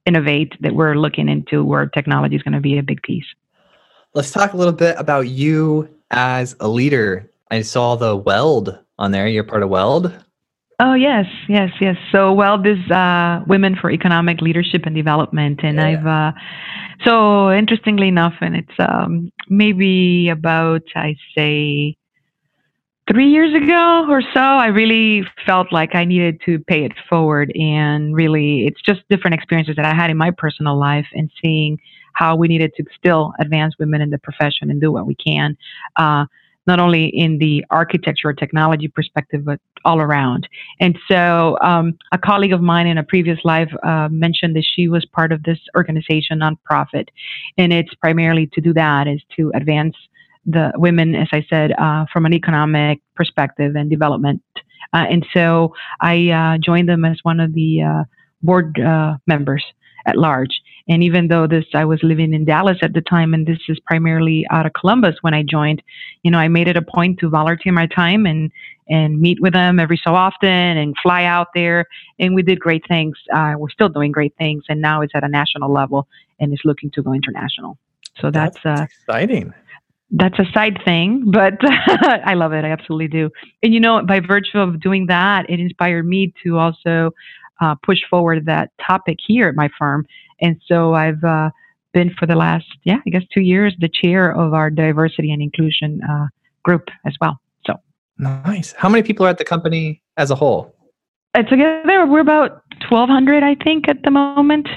innovate 0.05 0.53
that 0.61 0.75
we're 0.75 0.95
looking 0.95 1.31
into 1.31 1.65
where 1.65 1.87
technology 1.87 2.37
is 2.37 2.43
going 2.43 2.53
to 2.53 2.61
be 2.61 2.77
a 2.77 2.83
big 2.83 3.03
piece 3.03 3.25
Let's 4.15 4.31
talk 4.31 4.53
a 4.53 4.57
little 4.57 4.73
bit 4.73 4.95
about 4.97 5.29
you 5.29 5.89
as 6.13 6.55
a 6.61 6.69
leader. 6.69 7.29
I 7.51 7.63
saw 7.63 7.97
the 7.97 8.15
Weld 8.15 8.79
on 8.97 9.11
there. 9.11 9.27
You're 9.27 9.43
part 9.43 9.65
of 9.65 9.71
Weld. 9.71 10.15
Oh 10.79 10.95
yes, 10.95 11.27
yes, 11.49 11.71
yes. 11.81 11.97
So 12.13 12.33
Weld 12.33 12.65
is 12.65 12.79
uh, 12.93 13.43
Women 13.49 13.75
for 13.75 13.91
Economic 13.91 14.41
Leadership 14.41 14.83
and 14.87 14.95
Development, 14.95 15.59
and 15.65 15.79
yeah. 15.79 15.87
I've 15.87 16.07
uh, 16.07 16.33
so 17.05 17.51
interestingly 17.53 18.07
enough, 18.07 18.35
and 18.41 18.55
it's 18.55 18.75
um, 18.79 19.33
maybe 19.49 20.29
about 20.29 20.83
I 20.95 21.17
say 21.37 21.97
three 23.11 23.31
years 23.31 23.53
ago 23.55 24.07
or 24.09 24.23
so, 24.23 24.41
I 24.41 24.67
really 24.67 25.25
felt 25.45 25.73
like 25.73 25.95
I 25.95 26.05
needed 26.05 26.41
to 26.47 26.61
pay 26.61 26.85
it 26.85 26.93
forward, 27.09 27.53
and 27.57 28.15
really, 28.15 28.67
it's 28.67 28.81
just 28.81 29.01
different 29.11 29.35
experiences 29.35 29.75
that 29.75 29.85
I 29.85 29.95
had 29.95 30.11
in 30.11 30.17
my 30.17 30.31
personal 30.31 30.79
life, 30.79 31.07
and 31.15 31.31
seeing 31.43 31.79
how 32.15 32.37
we 32.37 32.49
needed 32.49 32.73
to 32.77 32.85
still 32.97 33.33
advance 33.41 33.75
women 33.79 34.01
in 34.01 34.11
the 34.11 34.19
profession 34.19 34.71
and 34.71 34.81
do 34.81 34.91
what 34.91 35.07
we 35.07 35.15
can, 35.15 35.57
uh, 35.97 36.25
not 36.67 36.81
only 36.81 37.07
in 37.07 37.39
the 37.39 37.65
architecture 37.71 38.29
or 38.29 38.33
technology 38.33 38.89
perspective, 38.89 39.45
but 39.45 39.61
all 39.85 40.01
around. 40.01 40.49
And 40.81 40.99
so, 41.09 41.59
um, 41.61 41.99
a 42.13 42.19
colleague 42.19 42.55
of 42.55 42.63
mine 42.63 42.87
in 42.87 42.97
a 42.97 43.05
previous 43.05 43.39
live 43.45 43.69
uh, 43.83 44.09
mentioned 44.11 44.57
that 44.57 44.65
she 44.65 44.89
was 44.89 45.05
part 45.05 45.31
of 45.31 45.43
this 45.43 45.59
organization, 45.77 46.41
nonprofit, 46.41 47.09
and 47.59 47.73
it's 47.73 47.95
primarily 47.95 48.49
to 48.55 48.61
do 48.63 48.73
that 48.73 49.07
is 49.07 49.21
to 49.37 49.53
advance 49.55 49.95
the 50.47 50.73
women, 50.77 51.15
as 51.15 51.29
I 51.33 51.45
said, 51.49 51.73
uh, 51.73 52.07
from 52.13 52.27
an 52.27 52.35
economic 52.35 53.01
perspective 53.15 53.77
and 53.77 53.89
development. 53.91 54.43
Uh, 54.93 55.07
and 55.11 55.27
so 55.33 55.75
I 56.01 56.31
uh, 56.31 56.59
joined 56.59 56.89
them 56.89 57.05
as 57.05 57.19
one 57.23 57.41
of 57.41 57.55
the 57.55 57.83
uh, 57.83 58.05
board 58.43 58.79
uh, 58.79 59.17
members 59.27 59.65
at 60.07 60.17
large. 60.17 60.61
And 60.89 61.03
even 61.03 61.29
though 61.29 61.47
this, 61.47 61.65
I 61.73 61.85
was 61.85 62.03
living 62.03 62.35
in 62.35 62.45
Dallas 62.45 62.79
at 62.83 62.93
the 62.93 63.01
time, 63.01 63.33
and 63.33 63.47
this 63.47 63.59
is 63.69 63.79
primarily 63.87 64.47
out 64.51 64.67
of 64.67 64.73
Columbus 64.75 65.17
when 65.23 65.33
I 65.33 65.43
joined, 65.43 65.83
you 66.23 66.31
know, 66.31 66.39
I 66.39 66.49
made 66.49 66.69
it 66.69 66.77
a 66.77 66.83
point 66.83 67.19
to 67.21 67.31
volunteer 67.31 67.73
my 67.73 67.87
time 67.87 68.27
and 68.27 68.51
and 68.87 69.19
meet 69.19 69.41
with 69.41 69.55
them 69.55 69.81
every 69.81 69.99
so 70.05 70.15
often 70.15 70.51
and 70.51 70.95
fly 71.03 71.25
out 71.25 71.49
there. 71.55 71.87
And 72.19 72.35
we 72.35 72.43
did 72.43 72.61
great 72.61 72.87
things. 72.87 73.17
Uh, 73.35 73.55
we're 73.57 73.71
still 73.71 73.89
doing 73.89 74.13
great 74.13 74.35
things, 74.37 74.65
and 74.69 74.83
now 74.83 75.01
it's 75.01 75.15
at 75.15 75.25
a 75.25 75.29
national 75.29 75.73
level 75.73 76.07
and 76.39 76.53
it's 76.53 76.65
looking 76.65 76.91
to 76.91 77.03
go 77.03 77.13
international. 77.15 77.79
So 78.21 78.31
that's, 78.31 78.59
that's 78.63 78.81
uh, 78.81 78.85
exciting. 78.85 79.55
that's 80.11 80.39
a 80.39 80.45
side 80.53 80.81
thing, 80.85 81.31
but 81.31 81.55
I 81.63 82.35
love 82.35 82.53
it. 82.53 82.65
I 82.65 82.71
absolutely 82.71 83.09
do. 83.09 83.31
And 83.63 83.73
you 83.73 83.81
know, 83.81 84.03
by 84.03 84.21
virtue 84.21 84.59
of 84.59 84.81
doing 84.81 85.07
that, 85.07 85.49
it 85.49 85.61
inspired 85.61 86.07
me 86.07 86.33
to 86.45 86.59
also 86.59 87.13
uh, 87.61 87.75
push 87.83 88.01
forward 88.09 88.47
that 88.47 88.71
topic 88.85 89.19
here 89.27 89.49
at 89.49 89.55
my 89.55 89.69
firm. 89.79 90.07
And 90.41 90.61
so 90.67 90.95
I've 90.95 91.23
uh, 91.23 91.51
been 91.93 92.15
for 92.19 92.27
the 92.27 92.35
last, 92.35 92.67
yeah, 92.85 92.99
I 93.07 93.11
guess 93.11 93.23
two 93.33 93.41
years, 93.41 93.75
the 93.79 93.89
chair 93.89 94.31
of 94.31 94.53
our 94.53 94.71
diversity 94.71 95.33
and 95.33 95.41
inclusion 95.41 96.01
uh, 96.03 96.27
group 96.63 96.89
as 97.07 97.15
well. 97.21 97.39
So 97.67 97.75
nice. 98.19 98.73
How 98.73 98.89
many 98.89 99.03
people 99.03 99.27
are 99.27 99.31
at 99.31 99.39
the 99.39 99.45
company 99.45 100.03
as 100.17 100.31
a 100.31 100.35
whole? 100.35 100.75
Uh, 101.35 101.43
together, 101.43 102.07
we're 102.07 102.21
about 102.21 102.63
1,200, 102.89 103.43
I 103.43 103.57
think, 103.57 103.89
at 103.89 104.03
the 104.05 104.11
moment, 104.11 104.69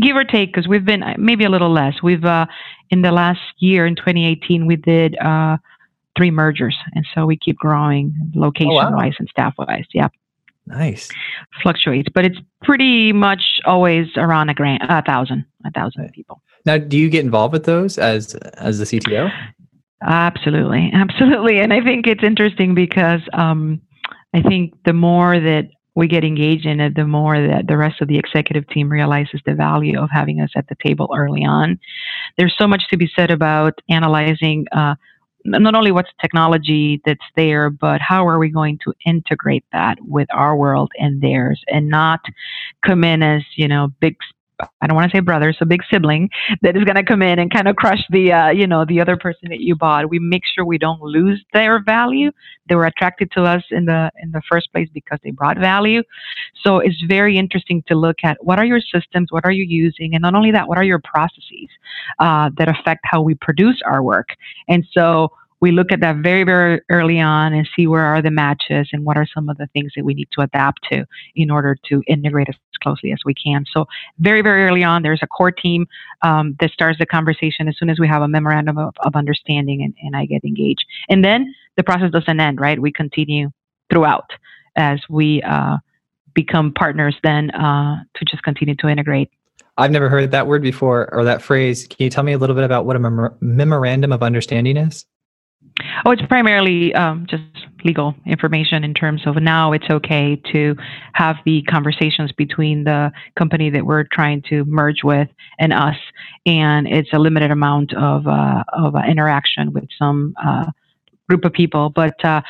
give 0.00 0.14
or 0.14 0.24
take, 0.24 0.52
because 0.52 0.68
we've 0.68 0.84
been 0.84 1.02
uh, 1.02 1.14
maybe 1.18 1.44
a 1.44 1.48
little 1.48 1.72
less. 1.72 1.94
We've 2.02 2.24
uh, 2.24 2.46
in 2.90 3.02
the 3.02 3.10
last 3.10 3.40
year, 3.58 3.86
in 3.86 3.96
2018, 3.96 4.66
we 4.66 4.76
did 4.76 5.18
uh, 5.18 5.56
three 6.16 6.30
mergers, 6.30 6.76
and 6.94 7.04
so 7.12 7.26
we 7.26 7.36
keep 7.36 7.56
growing 7.56 8.14
location-wise 8.34 8.92
oh, 8.92 8.96
wow. 8.96 9.10
and 9.18 9.28
staff-wise. 9.28 9.86
Yeah. 9.92 10.08
Nice. 10.70 11.08
Fluctuates, 11.62 12.08
but 12.14 12.24
it's 12.24 12.38
pretty 12.62 13.12
much 13.12 13.42
always 13.64 14.06
around 14.16 14.50
a 14.50 14.54
grand, 14.54 14.82
a 14.88 15.02
thousand, 15.02 15.44
a 15.66 15.70
thousand 15.72 16.10
people. 16.12 16.40
Now, 16.64 16.78
do 16.78 16.96
you 16.96 17.10
get 17.10 17.24
involved 17.24 17.52
with 17.52 17.64
those 17.64 17.98
as 17.98 18.34
as 18.34 18.78
the 18.78 18.84
CTO? 18.84 19.30
Absolutely, 20.02 20.90
absolutely, 20.94 21.58
and 21.58 21.72
I 21.72 21.82
think 21.82 22.06
it's 22.06 22.22
interesting 22.22 22.74
because 22.74 23.20
um, 23.32 23.80
I 24.32 24.42
think 24.42 24.74
the 24.84 24.92
more 24.92 25.40
that 25.40 25.68
we 25.96 26.06
get 26.06 26.24
engaged 26.24 26.66
in 26.66 26.80
it, 26.80 26.94
the 26.94 27.06
more 27.06 27.40
that 27.40 27.66
the 27.66 27.76
rest 27.76 28.00
of 28.00 28.06
the 28.06 28.18
executive 28.18 28.66
team 28.68 28.88
realizes 28.88 29.40
the 29.44 29.54
value 29.54 29.98
of 29.98 30.08
having 30.12 30.40
us 30.40 30.50
at 30.56 30.68
the 30.68 30.76
table 30.84 31.12
early 31.16 31.44
on. 31.44 31.78
There's 32.38 32.54
so 32.56 32.68
much 32.68 32.84
to 32.90 32.96
be 32.96 33.10
said 33.14 33.30
about 33.30 33.80
analyzing 33.88 34.66
uh, 34.70 34.94
not 35.44 35.74
only 35.74 35.92
what's 35.92 36.10
technology 36.20 37.00
that's 37.04 37.24
there, 37.36 37.70
but 37.70 38.00
how 38.00 38.26
are 38.26 38.38
we 38.38 38.48
going 38.50 38.78
to 38.84 38.92
integrate 39.06 39.64
that 39.72 39.98
with 40.02 40.28
our 40.32 40.56
world 40.56 40.90
and 40.98 41.20
theirs 41.20 41.62
and 41.68 41.88
not 41.88 42.20
come 42.84 43.04
in 43.04 43.22
as, 43.22 43.42
you 43.56 43.68
know, 43.68 43.88
big 44.00 44.16
I 44.80 44.86
don't 44.86 44.96
want 44.96 45.10
to 45.10 45.16
say 45.16 45.20
brother, 45.20 45.52
so 45.56 45.64
big 45.64 45.82
sibling 45.90 46.28
that 46.62 46.76
is 46.76 46.84
going 46.84 46.96
to 46.96 47.04
come 47.04 47.22
in 47.22 47.38
and 47.38 47.52
kind 47.52 47.68
of 47.68 47.76
crush 47.76 48.02
the, 48.10 48.32
uh, 48.32 48.50
you 48.50 48.66
know, 48.66 48.84
the 48.84 49.00
other 49.00 49.16
person 49.16 49.48
that 49.50 49.60
you 49.60 49.76
bought. 49.76 50.08
We 50.08 50.18
make 50.18 50.42
sure 50.54 50.64
we 50.64 50.78
don't 50.78 51.00
lose 51.00 51.44
their 51.52 51.82
value. 51.82 52.30
They 52.68 52.74
were 52.74 52.86
attracted 52.86 53.30
to 53.32 53.44
us 53.44 53.62
in 53.70 53.86
the 53.86 54.10
in 54.22 54.32
the 54.32 54.42
first 54.50 54.72
place 54.72 54.88
because 54.92 55.18
they 55.24 55.30
brought 55.30 55.58
value. 55.58 56.02
So 56.62 56.78
it's 56.78 57.00
very 57.08 57.36
interesting 57.36 57.82
to 57.88 57.94
look 57.94 58.18
at 58.22 58.36
what 58.44 58.58
are 58.58 58.64
your 58.64 58.80
systems, 58.80 59.28
what 59.30 59.44
are 59.44 59.52
you 59.52 59.64
using, 59.64 60.14
and 60.14 60.22
not 60.22 60.34
only 60.34 60.52
that, 60.52 60.68
what 60.68 60.78
are 60.78 60.84
your 60.84 61.00
processes 61.00 61.68
uh, 62.18 62.50
that 62.58 62.68
affect 62.68 63.00
how 63.04 63.22
we 63.22 63.34
produce 63.34 63.80
our 63.84 64.02
work. 64.02 64.28
And 64.68 64.86
so 64.92 65.32
we 65.60 65.72
look 65.72 65.92
at 65.92 66.00
that 66.00 66.16
very, 66.16 66.42
very 66.42 66.80
early 66.90 67.20
on 67.20 67.52
and 67.52 67.68
see 67.76 67.86
where 67.86 68.04
are 68.04 68.22
the 68.22 68.30
matches 68.30 68.88
and 68.92 69.04
what 69.04 69.16
are 69.16 69.26
some 69.32 69.48
of 69.48 69.58
the 69.58 69.66
things 69.68 69.92
that 69.94 70.04
we 70.04 70.14
need 70.14 70.28
to 70.32 70.40
adapt 70.40 70.80
to 70.90 71.04
in 71.36 71.50
order 71.50 71.76
to 71.88 72.02
integrate 72.06 72.48
as 72.48 72.54
closely 72.82 73.12
as 73.12 73.18
we 73.24 73.34
can. 73.34 73.64
So 73.70 73.86
very, 74.18 74.40
very 74.40 74.64
early 74.64 74.82
on, 74.82 75.02
there's 75.02 75.20
a 75.22 75.26
core 75.26 75.52
team 75.52 75.86
um, 76.22 76.56
that 76.60 76.70
starts 76.70 76.98
the 76.98 77.06
conversation 77.06 77.68
as 77.68 77.76
soon 77.78 77.90
as 77.90 78.00
we 78.00 78.08
have 78.08 78.22
a 78.22 78.28
memorandum 78.28 78.78
of, 78.78 78.94
of 79.00 79.14
understanding 79.14 79.82
and, 79.82 79.94
and 80.02 80.16
I 80.16 80.24
get 80.24 80.44
engaged. 80.44 80.84
And 81.08 81.24
then 81.24 81.54
the 81.76 81.82
process 81.82 82.10
doesn't 82.10 82.40
end, 82.40 82.60
right? 82.60 82.80
We 82.80 82.92
continue 82.92 83.50
throughout 83.90 84.30
as 84.76 85.00
we 85.10 85.42
uh, 85.42 85.76
become 86.34 86.72
partners 86.72 87.16
then 87.22 87.50
uh, 87.50 88.02
to 88.14 88.24
just 88.24 88.42
continue 88.42 88.76
to 88.76 88.88
integrate. 88.88 89.30
I've 89.76 89.90
never 89.90 90.08
heard 90.08 90.30
that 90.30 90.46
word 90.46 90.62
before 90.62 91.12
or 91.12 91.24
that 91.24 91.42
phrase. 91.42 91.86
Can 91.86 92.04
you 92.04 92.10
tell 92.10 92.24
me 92.24 92.32
a 92.32 92.38
little 92.38 92.54
bit 92.54 92.64
about 92.64 92.86
what 92.86 92.96
a 92.96 92.98
mem- 92.98 93.34
memorandum 93.40 94.12
of 94.12 94.22
understanding 94.22 94.76
is? 94.76 95.06
Oh, 96.04 96.10
it's 96.10 96.22
primarily 96.22 96.94
um, 96.94 97.26
just 97.28 97.42
legal 97.84 98.14
information 98.26 98.84
in 98.84 98.94
terms 98.94 99.22
of 99.26 99.36
now 99.36 99.72
it's 99.72 99.88
okay 99.90 100.40
to 100.52 100.76
have 101.14 101.36
the 101.44 101.62
conversations 101.62 102.32
between 102.32 102.84
the 102.84 103.10
company 103.36 103.70
that 103.70 103.84
we're 103.84 104.04
trying 104.12 104.42
to 104.50 104.64
merge 104.66 105.02
with 105.02 105.28
and 105.58 105.72
us, 105.72 105.96
and 106.46 106.86
it's 106.86 107.08
a 107.12 107.18
limited 107.18 107.50
amount 107.50 107.92
of 107.94 108.26
uh, 108.26 108.62
of 108.72 108.94
uh, 108.94 109.00
interaction 109.08 109.72
with 109.72 109.84
some 109.98 110.34
uh, 110.44 110.66
group 111.28 111.44
of 111.44 111.52
people, 111.52 111.90
but 111.90 112.22
uh, 112.24 112.42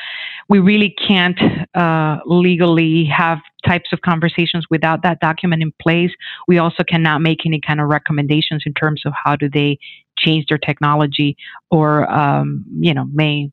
we 0.49 0.57
really 0.59 0.93
can't 1.07 1.39
uh, 1.75 2.17
legally 2.25 3.05
have 3.05 3.37
types 3.65 3.93
of 3.93 4.01
conversations 4.01 4.65
without 4.71 5.03
that 5.03 5.19
document 5.19 5.61
in 5.61 5.71
place. 5.79 6.09
We 6.47 6.57
also 6.57 6.83
cannot 6.83 7.21
make 7.21 7.45
any 7.45 7.61
kind 7.61 7.79
of 7.79 7.87
recommendations 7.89 8.63
in 8.65 8.73
terms 8.73 9.03
of 9.05 9.13
how 9.23 9.35
do 9.35 9.47
they 9.47 9.77
change 10.23 10.45
their 10.47 10.57
technology 10.57 11.35
or, 11.69 12.09
um, 12.11 12.65
you 12.79 12.93
know, 12.93 13.05
may 13.13 13.51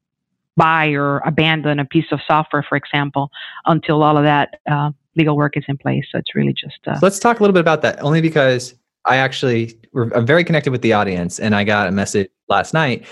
buy 0.56 0.88
or 0.88 1.18
abandon 1.20 1.78
a 1.78 1.84
piece 1.84 2.10
of 2.10 2.20
software, 2.26 2.64
for 2.68 2.76
example, 2.76 3.30
until 3.66 4.02
all 4.02 4.16
of 4.16 4.24
that 4.24 4.60
uh, 4.70 4.90
legal 5.16 5.36
work 5.36 5.56
is 5.56 5.64
in 5.68 5.78
place. 5.78 6.04
So 6.10 6.18
it's 6.18 6.34
really 6.34 6.52
just. 6.52 6.78
Uh, 6.86 6.94
so 6.94 7.06
let's 7.06 7.18
talk 7.18 7.40
a 7.40 7.42
little 7.42 7.54
bit 7.54 7.60
about 7.60 7.82
that, 7.82 8.02
only 8.02 8.20
because 8.20 8.74
I 9.06 9.16
actually 9.16 9.78
I'm 10.14 10.26
very 10.26 10.44
connected 10.44 10.70
with 10.70 10.82
the 10.82 10.92
audience, 10.92 11.38
and 11.38 11.54
I 11.54 11.64
got 11.64 11.88
a 11.88 11.92
message 11.92 12.28
last 12.48 12.74
night 12.74 13.02
A 13.02 13.06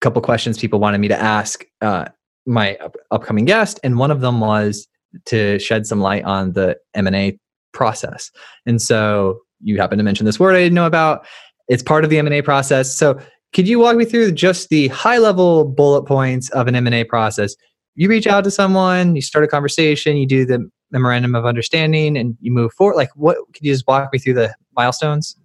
couple 0.00 0.20
questions 0.22 0.58
people 0.58 0.80
wanted 0.80 0.98
me 0.98 1.08
to 1.08 1.20
ask 1.20 1.64
uh, 1.80 2.06
my 2.46 2.76
up- 2.76 2.96
upcoming 3.10 3.44
guest, 3.44 3.80
and 3.82 3.98
one 3.98 4.10
of 4.10 4.20
them 4.20 4.40
was 4.40 4.88
to 5.26 5.58
shed 5.58 5.86
some 5.86 6.00
light 6.00 6.24
on 6.24 6.52
the 6.52 6.76
M&A 6.94 7.38
process. 7.72 8.30
And 8.66 8.80
so 8.80 9.40
you 9.62 9.76
happen 9.78 9.98
to 9.98 10.04
mention 10.04 10.26
this 10.26 10.38
word 10.38 10.54
I 10.54 10.60
didn't 10.60 10.74
know 10.74 10.86
about. 10.86 11.26
It's 11.70 11.82
part 11.82 12.04
of 12.04 12.10
the 12.10 12.18
M&A 12.18 12.42
process. 12.42 12.94
So 12.94 13.18
could 13.54 13.66
you 13.66 13.78
walk 13.78 13.96
me 13.96 14.04
through 14.04 14.32
just 14.32 14.68
the 14.68 14.88
high 14.88 15.18
level 15.18 15.64
bullet 15.64 16.02
points 16.02 16.50
of 16.50 16.66
an 16.66 16.74
M&A 16.74 17.04
process? 17.04 17.56
You 17.94 18.08
reach 18.08 18.26
out 18.26 18.44
to 18.44 18.50
someone, 18.50 19.16
you 19.16 19.22
start 19.22 19.44
a 19.44 19.48
conversation, 19.48 20.16
you 20.16 20.26
do 20.26 20.44
the 20.44 20.68
memorandum 20.90 21.34
of 21.34 21.46
understanding 21.46 22.18
and 22.18 22.36
you 22.40 22.52
move 22.52 22.72
forward. 22.74 22.96
Like 22.96 23.10
what 23.14 23.38
could 23.54 23.64
you 23.64 23.72
just 23.72 23.86
walk 23.86 24.10
me 24.12 24.18
through 24.18 24.34
the 24.34 24.54
milestones? 24.76 25.36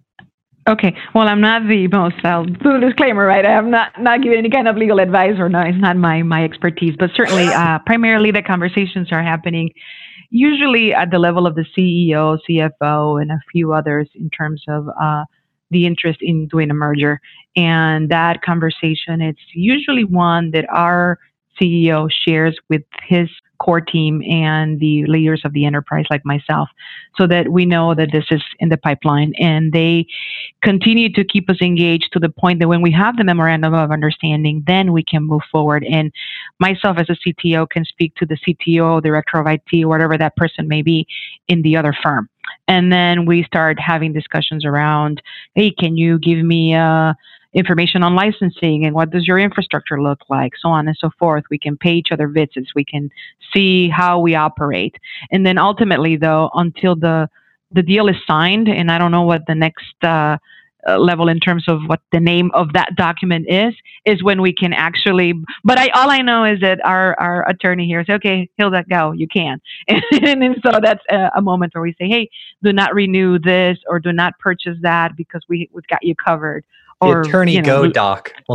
Okay. 0.68 0.96
Well, 1.14 1.28
I'm 1.28 1.40
not 1.40 1.68
the 1.68 1.86
most. 1.86 2.16
I'll 2.24 2.44
do 2.44 2.74
a 2.74 2.80
disclaimer, 2.80 3.24
right? 3.24 3.46
I 3.46 3.52
am 3.52 3.70
not 3.70 3.92
not 4.00 4.20
giving 4.20 4.38
any 4.38 4.50
kind 4.50 4.66
of 4.66 4.76
legal 4.76 4.98
advice, 4.98 5.34
or 5.38 5.48
no, 5.48 5.60
it's 5.60 5.78
not 5.78 5.96
my 5.96 6.22
my 6.24 6.42
expertise. 6.42 6.96
But 6.98 7.10
certainly, 7.14 7.46
uh, 7.54 7.78
primarily, 7.86 8.32
the 8.32 8.42
conversations 8.42 9.12
are 9.12 9.22
happening 9.22 9.70
usually 10.30 10.92
at 10.92 11.12
the 11.12 11.20
level 11.20 11.46
of 11.46 11.54
the 11.54 11.64
CEO, 11.76 12.38
CFO, 12.48 13.22
and 13.22 13.30
a 13.30 13.38
few 13.52 13.72
others 13.72 14.08
in 14.16 14.28
terms 14.30 14.62
of 14.68 14.88
uh, 15.00 15.24
the 15.70 15.86
interest 15.86 16.18
in 16.20 16.48
doing 16.48 16.70
a 16.70 16.74
merger. 16.74 17.20
And 17.56 18.08
that 18.10 18.42
conversation, 18.42 19.20
it's 19.20 19.40
usually 19.54 20.04
one 20.04 20.50
that 20.52 20.66
our 20.70 21.18
CEO 21.60 22.10
shares 22.10 22.58
with 22.68 22.82
his 23.02 23.28
core 23.58 23.80
team 23.80 24.22
and 24.22 24.80
the 24.80 25.04
leaders 25.06 25.42
of 25.44 25.52
the 25.52 25.64
enterprise 25.64 26.06
like 26.10 26.24
myself 26.24 26.68
so 27.16 27.26
that 27.26 27.48
we 27.48 27.66
know 27.66 27.94
that 27.94 28.10
this 28.12 28.24
is 28.30 28.42
in 28.58 28.68
the 28.68 28.76
pipeline. 28.76 29.32
And 29.38 29.72
they 29.72 30.06
continue 30.62 31.12
to 31.12 31.24
keep 31.24 31.48
us 31.50 31.56
engaged 31.60 32.12
to 32.12 32.18
the 32.18 32.28
point 32.28 32.60
that 32.60 32.68
when 32.68 32.82
we 32.82 32.92
have 32.92 33.16
the 33.16 33.24
memorandum 33.24 33.74
of 33.74 33.90
understanding 33.90 34.62
then 34.66 34.92
we 34.92 35.02
can 35.02 35.22
move 35.22 35.42
forward. 35.50 35.84
And 35.84 36.12
myself 36.58 36.98
as 36.98 37.08
a 37.10 37.16
CTO 37.16 37.68
can 37.68 37.84
speak 37.84 38.14
to 38.16 38.26
the 38.26 38.36
CTO 38.36 39.02
director 39.02 39.38
of 39.38 39.46
IT 39.46 39.84
whatever 39.86 40.16
that 40.18 40.36
person 40.36 40.68
may 40.68 40.82
be 40.82 41.06
in 41.48 41.62
the 41.62 41.76
other 41.76 41.94
firm. 42.02 42.28
And 42.68 42.92
then 42.92 43.26
we 43.26 43.44
start 43.44 43.78
having 43.78 44.12
discussions 44.12 44.64
around 44.64 45.22
hey 45.54 45.70
can 45.70 45.96
you 45.96 46.18
give 46.18 46.38
me 46.38 46.74
a 46.74 47.16
information 47.56 48.02
on 48.02 48.14
licensing 48.14 48.84
and 48.84 48.94
what 48.94 49.10
does 49.10 49.26
your 49.26 49.38
infrastructure 49.38 50.00
look 50.00 50.20
like, 50.28 50.52
so 50.60 50.68
on 50.68 50.86
and 50.86 50.96
so 51.00 51.10
forth. 51.18 51.44
We 51.50 51.58
can 51.58 51.76
pay 51.76 51.94
each 51.94 52.08
other 52.12 52.28
visits. 52.28 52.72
We 52.74 52.84
can 52.84 53.08
see 53.52 53.88
how 53.88 54.20
we 54.20 54.34
operate. 54.34 54.94
And 55.32 55.44
then 55.44 55.56
ultimately, 55.58 56.16
though, 56.16 56.50
until 56.54 56.94
the 56.94 57.28
the 57.72 57.82
deal 57.82 58.08
is 58.08 58.16
signed, 58.26 58.68
and 58.68 58.92
I 58.92 58.98
don't 58.98 59.10
know 59.10 59.22
what 59.22 59.42
the 59.48 59.54
next 59.54 59.94
uh, 60.02 60.36
uh 60.88 60.98
level 60.98 61.28
in 61.28 61.40
terms 61.40 61.64
of 61.66 61.80
what 61.86 62.00
the 62.12 62.20
name 62.20 62.52
of 62.54 62.74
that 62.74 62.94
document 62.94 63.46
is, 63.48 63.74
is 64.04 64.22
when 64.22 64.40
we 64.40 64.54
can 64.54 64.72
actually. 64.72 65.32
But 65.64 65.78
I 65.78 65.88
all 65.88 66.10
I 66.10 66.18
know 66.18 66.44
is 66.44 66.60
that 66.60 66.78
our 66.84 67.18
our 67.18 67.48
attorney 67.48 67.86
here 67.86 68.04
says, 68.04 68.16
"Okay, 68.16 68.48
Hilda, 68.58 68.84
go. 68.88 69.12
You 69.12 69.26
can." 69.26 69.60
And, 69.88 70.44
and 70.44 70.56
so 70.64 70.78
that's 70.80 71.02
a, 71.10 71.30
a 71.36 71.42
moment 71.42 71.74
where 71.74 71.82
we 71.82 71.94
say, 71.98 72.06
"Hey, 72.06 72.28
do 72.62 72.72
not 72.72 72.94
renew 72.94 73.38
this 73.38 73.78
or 73.88 73.98
do 73.98 74.12
not 74.12 74.38
purchase 74.38 74.76
that 74.82 75.16
because 75.16 75.42
we 75.48 75.68
we've 75.72 75.86
got 75.88 76.04
you 76.04 76.14
covered." 76.14 76.64
Or 77.00 77.22
the 77.22 77.28
attorney 77.28 77.54
you 77.54 77.62
know, 77.62 77.84
go 77.84 77.90
doc. 77.90 78.32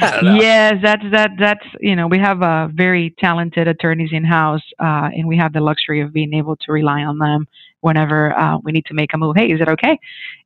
yes, 0.00 0.74
that's 0.82 1.02
that 1.12 1.30
that's 1.38 1.64
you 1.80 1.96
know 1.96 2.06
we 2.06 2.18
have 2.18 2.42
uh, 2.42 2.68
very 2.72 3.14
talented 3.18 3.68
attorneys 3.68 4.10
in 4.12 4.24
house, 4.24 4.62
uh, 4.78 5.10
and 5.12 5.26
we 5.26 5.36
have 5.36 5.52
the 5.52 5.60
luxury 5.60 6.00
of 6.00 6.12
being 6.12 6.34
able 6.34 6.56
to 6.56 6.72
rely 6.72 7.02
on 7.02 7.18
them 7.18 7.46
whenever 7.80 8.36
uh, 8.36 8.58
we 8.58 8.72
need 8.72 8.84
to 8.86 8.94
make 8.94 9.14
a 9.14 9.18
move. 9.18 9.36
Hey, 9.36 9.50
is 9.50 9.60
it 9.60 9.68
okay? 9.68 9.98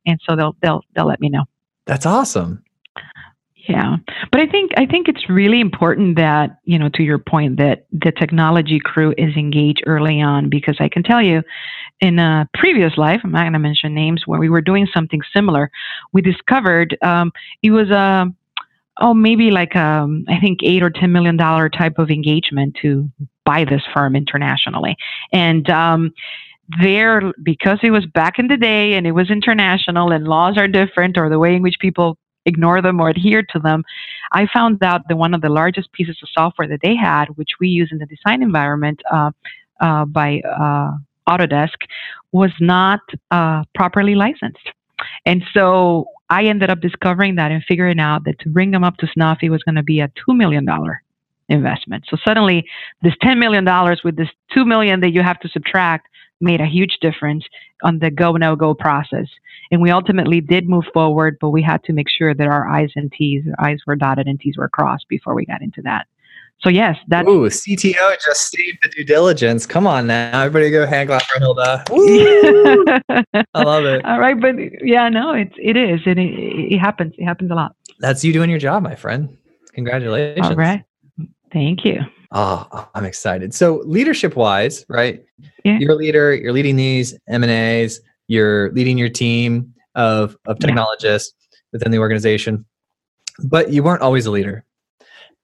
And 0.05 0.19
so 0.27 0.35
they'll 0.35 0.55
they'll 0.61 0.81
they'll 0.95 1.07
let 1.07 1.19
me 1.19 1.29
know. 1.29 1.45
That's 1.85 2.05
awesome. 2.05 2.62
Yeah, 3.67 3.95
but 4.29 4.41
I 4.41 4.45
think 4.47 4.71
I 4.75 4.85
think 4.85 5.07
it's 5.07 5.29
really 5.29 5.61
important 5.61 6.17
that 6.17 6.59
you 6.65 6.77
know 6.77 6.89
to 6.95 7.03
your 7.03 7.17
point 7.17 7.57
that 7.57 7.85
the 7.93 8.11
technology 8.11 8.77
crew 8.83 9.13
is 9.17 9.37
engaged 9.37 9.83
early 9.85 10.21
on 10.21 10.49
because 10.49 10.75
I 10.81 10.89
can 10.89 11.01
tell 11.01 11.21
you, 11.21 11.43
in 12.01 12.19
a 12.19 12.47
previous 12.55 12.97
life, 12.97 13.21
I'm 13.23 13.31
not 13.31 13.43
going 13.43 13.53
to 13.53 13.59
mention 13.59 13.93
names, 13.93 14.23
where 14.25 14.39
we 14.39 14.49
were 14.49 14.59
doing 14.61 14.85
something 14.93 15.21
similar, 15.33 15.71
we 16.11 16.21
discovered 16.21 16.97
um, 17.01 17.31
it 17.61 17.71
was 17.71 17.89
a 17.89 18.25
oh, 18.99 19.13
maybe 19.13 19.49
like 19.49 19.77
um, 19.77 20.25
I 20.27 20.41
think 20.41 20.59
eight 20.61 20.83
or 20.83 20.89
ten 20.89 21.13
million 21.13 21.37
dollar 21.37 21.69
type 21.69 21.99
of 21.99 22.09
engagement 22.09 22.75
to 22.81 23.09
buy 23.45 23.63
this 23.63 23.83
firm 23.93 24.17
internationally, 24.17 24.97
and 25.31 25.69
um, 25.69 26.11
there 26.81 27.31
because 27.41 27.79
it 27.81 27.91
was 27.91 28.05
back 28.07 28.39
in 28.39 28.47
the 28.47 28.57
day 28.57 28.93
and 28.93 29.07
it 29.07 29.11
was 29.11 29.29
international 29.29 30.11
and 30.11 30.27
laws 30.27 30.57
are 30.57 30.67
different 30.67 31.17
or 31.17 31.29
the 31.29 31.39
way 31.39 31.55
in 31.55 31.61
which 31.61 31.75
people 31.79 32.17
ignore 32.45 32.81
them 32.81 32.99
or 32.99 33.09
adhere 33.09 33.43
to 33.51 33.59
them, 33.59 33.83
I 34.31 34.47
found 34.53 34.83
out 34.83 35.07
that 35.07 35.15
one 35.15 35.33
of 35.33 35.41
the 35.41 35.49
largest 35.49 35.91
pieces 35.93 36.17
of 36.21 36.29
software 36.33 36.67
that 36.67 36.79
they 36.81 36.95
had, 36.95 37.25
which 37.35 37.51
we 37.59 37.67
use 37.67 37.89
in 37.91 37.99
the 37.99 38.05
design 38.05 38.41
environment 38.41 39.01
uh, 39.11 39.31
uh, 39.79 40.05
by 40.05 40.41
uh, 40.41 40.91
Autodesk, 41.27 41.77
was 42.31 42.51
not 42.59 43.01
uh, 43.31 43.63
properly 43.75 44.15
licensed. 44.15 44.69
And 45.25 45.43
so 45.53 46.05
I 46.29 46.45
ended 46.45 46.69
up 46.69 46.81
discovering 46.81 47.35
that 47.35 47.51
and 47.51 47.63
figuring 47.67 47.99
out 47.99 48.23
that 48.25 48.39
to 48.39 48.49
bring 48.49 48.71
them 48.71 48.83
up 48.83 48.97
to 48.97 49.07
snuff, 49.07 49.39
it 49.41 49.49
was 49.49 49.63
going 49.63 49.75
to 49.75 49.83
be 49.83 49.99
a 49.99 50.07
$2 50.27 50.35
million 50.35 50.67
investment. 51.49 52.05
So 52.09 52.17
suddenly, 52.25 52.65
this 53.01 53.13
$10 53.21 53.37
million 53.37 53.65
with 54.03 54.15
this 54.15 54.29
2 54.53 54.65
million 54.65 55.01
that 55.01 55.11
you 55.11 55.21
have 55.21 55.39
to 55.41 55.49
subtract 55.49 56.07
made 56.43 56.61
a 56.61 56.65
huge 56.65 56.97
difference 57.01 57.45
on 57.81 57.99
the 57.99 58.11
go 58.11 58.33
no 58.33 58.55
go 58.55 58.73
process. 58.73 59.27
And 59.71 59.81
we 59.81 59.89
ultimately 59.89 60.41
did 60.41 60.69
move 60.69 60.85
forward, 60.93 61.37
but 61.41 61.49
we 61.49 61.61
had 61.61 61.83
to 61.85 61.93
make 61.93 62.09
sure 62.09 62.35
that 62.35 62.47
our 62.47 62.67
I's 62.67 62.91
and 62.95 63.11
T's, 63.11 63.43
I's 63.59 63.79
were 63.87 63.95
dotted 63.95 64.27
and 64.27 64.39
T's 64.39 64.57
were 64.57 64.69
crossed 64.69 65.07
before 65.07 65.33
we 65.33 65.45
got 65.45 65.61
into 65.61 65.81
that. 65.81 66.05
So 66.63 66.69
yes, 66.69 66.97
that. 67.09 67.25
Ooh, 67.25 67.49
CTO 67.49 68.15
just 68.23 68.49
saved 68.49 68.77
the 68.83 68.89
due 68.89 69.03
diligence. 69.03 69.65
Come 69.65 69.85
on 69.85 70.07
now, 70.07 70.43
everybody, 70.43 70.71
go 70.71 70.85
hand 70.85 71.09
clap 71.09 71.23
for 71.23 71.39
Hilda. 71.39 71.83
I 73.53 73.63
love 73.63 73.83
it. 73.85 74.05
All 74.05 74.19
right, 74.19 74.39
but 74.39 74.55
yeah, 74.81 75.09
no, 75.09 75.33
it's 75.33 75.53
it 75.57 75.75
is, 75.75 75.99
and 76.05 76.19
it, 76.19 76.73
it 76.73 76.77
happens. 76.77 77.13
It 77.17 77.25
happens 77.25 77.51
a 77.51 77.55
lot. 77.55 77.75
That's 77.99 78.23
you 78.23 78.31
doing 78.31 78.49
your 78.49 78.59
job, 78.59 78.81
my 78.81 78.95
friend. 78.95 79.37
Congratulations. 79.73 80.47
All 80.47 80.55
right, 80.55 80.85
thank 81.51 81.83
you. 81.83 81.99
Oh, 82.33 82.89
I'm 82.95 83.05
excited. 83.05 83.53
So 83.53 83.83
leadership 83.85 84.35
wise, 84.35 84.85
right? 84.89 85.23
Yeah. 85.63 85.77
You're 85.77 85.91
a 85.91 85.95
leader, 85.95 86.33
you're 86.33 86.51
leading 86.51 86.75
these 86.75 87.17
M&As, 87.27 88.01
you're 88.27 88.71
leading 88.71 88.97
your 88.97 89.09
team 89.09 89.73
of, 89.93 90.35
of 90.47 90.57
technologists 90.57 91.35
yeah. 91.39 91.57
within 91.73 91.91
the 91.91 91.99
organization, 91.99 92.65
but 93.43 93.71
you 93.71 93.83
weren't 93.83 94.01
always 94.01 94.25
a 94.25 94.31
leader. 94.31 94.65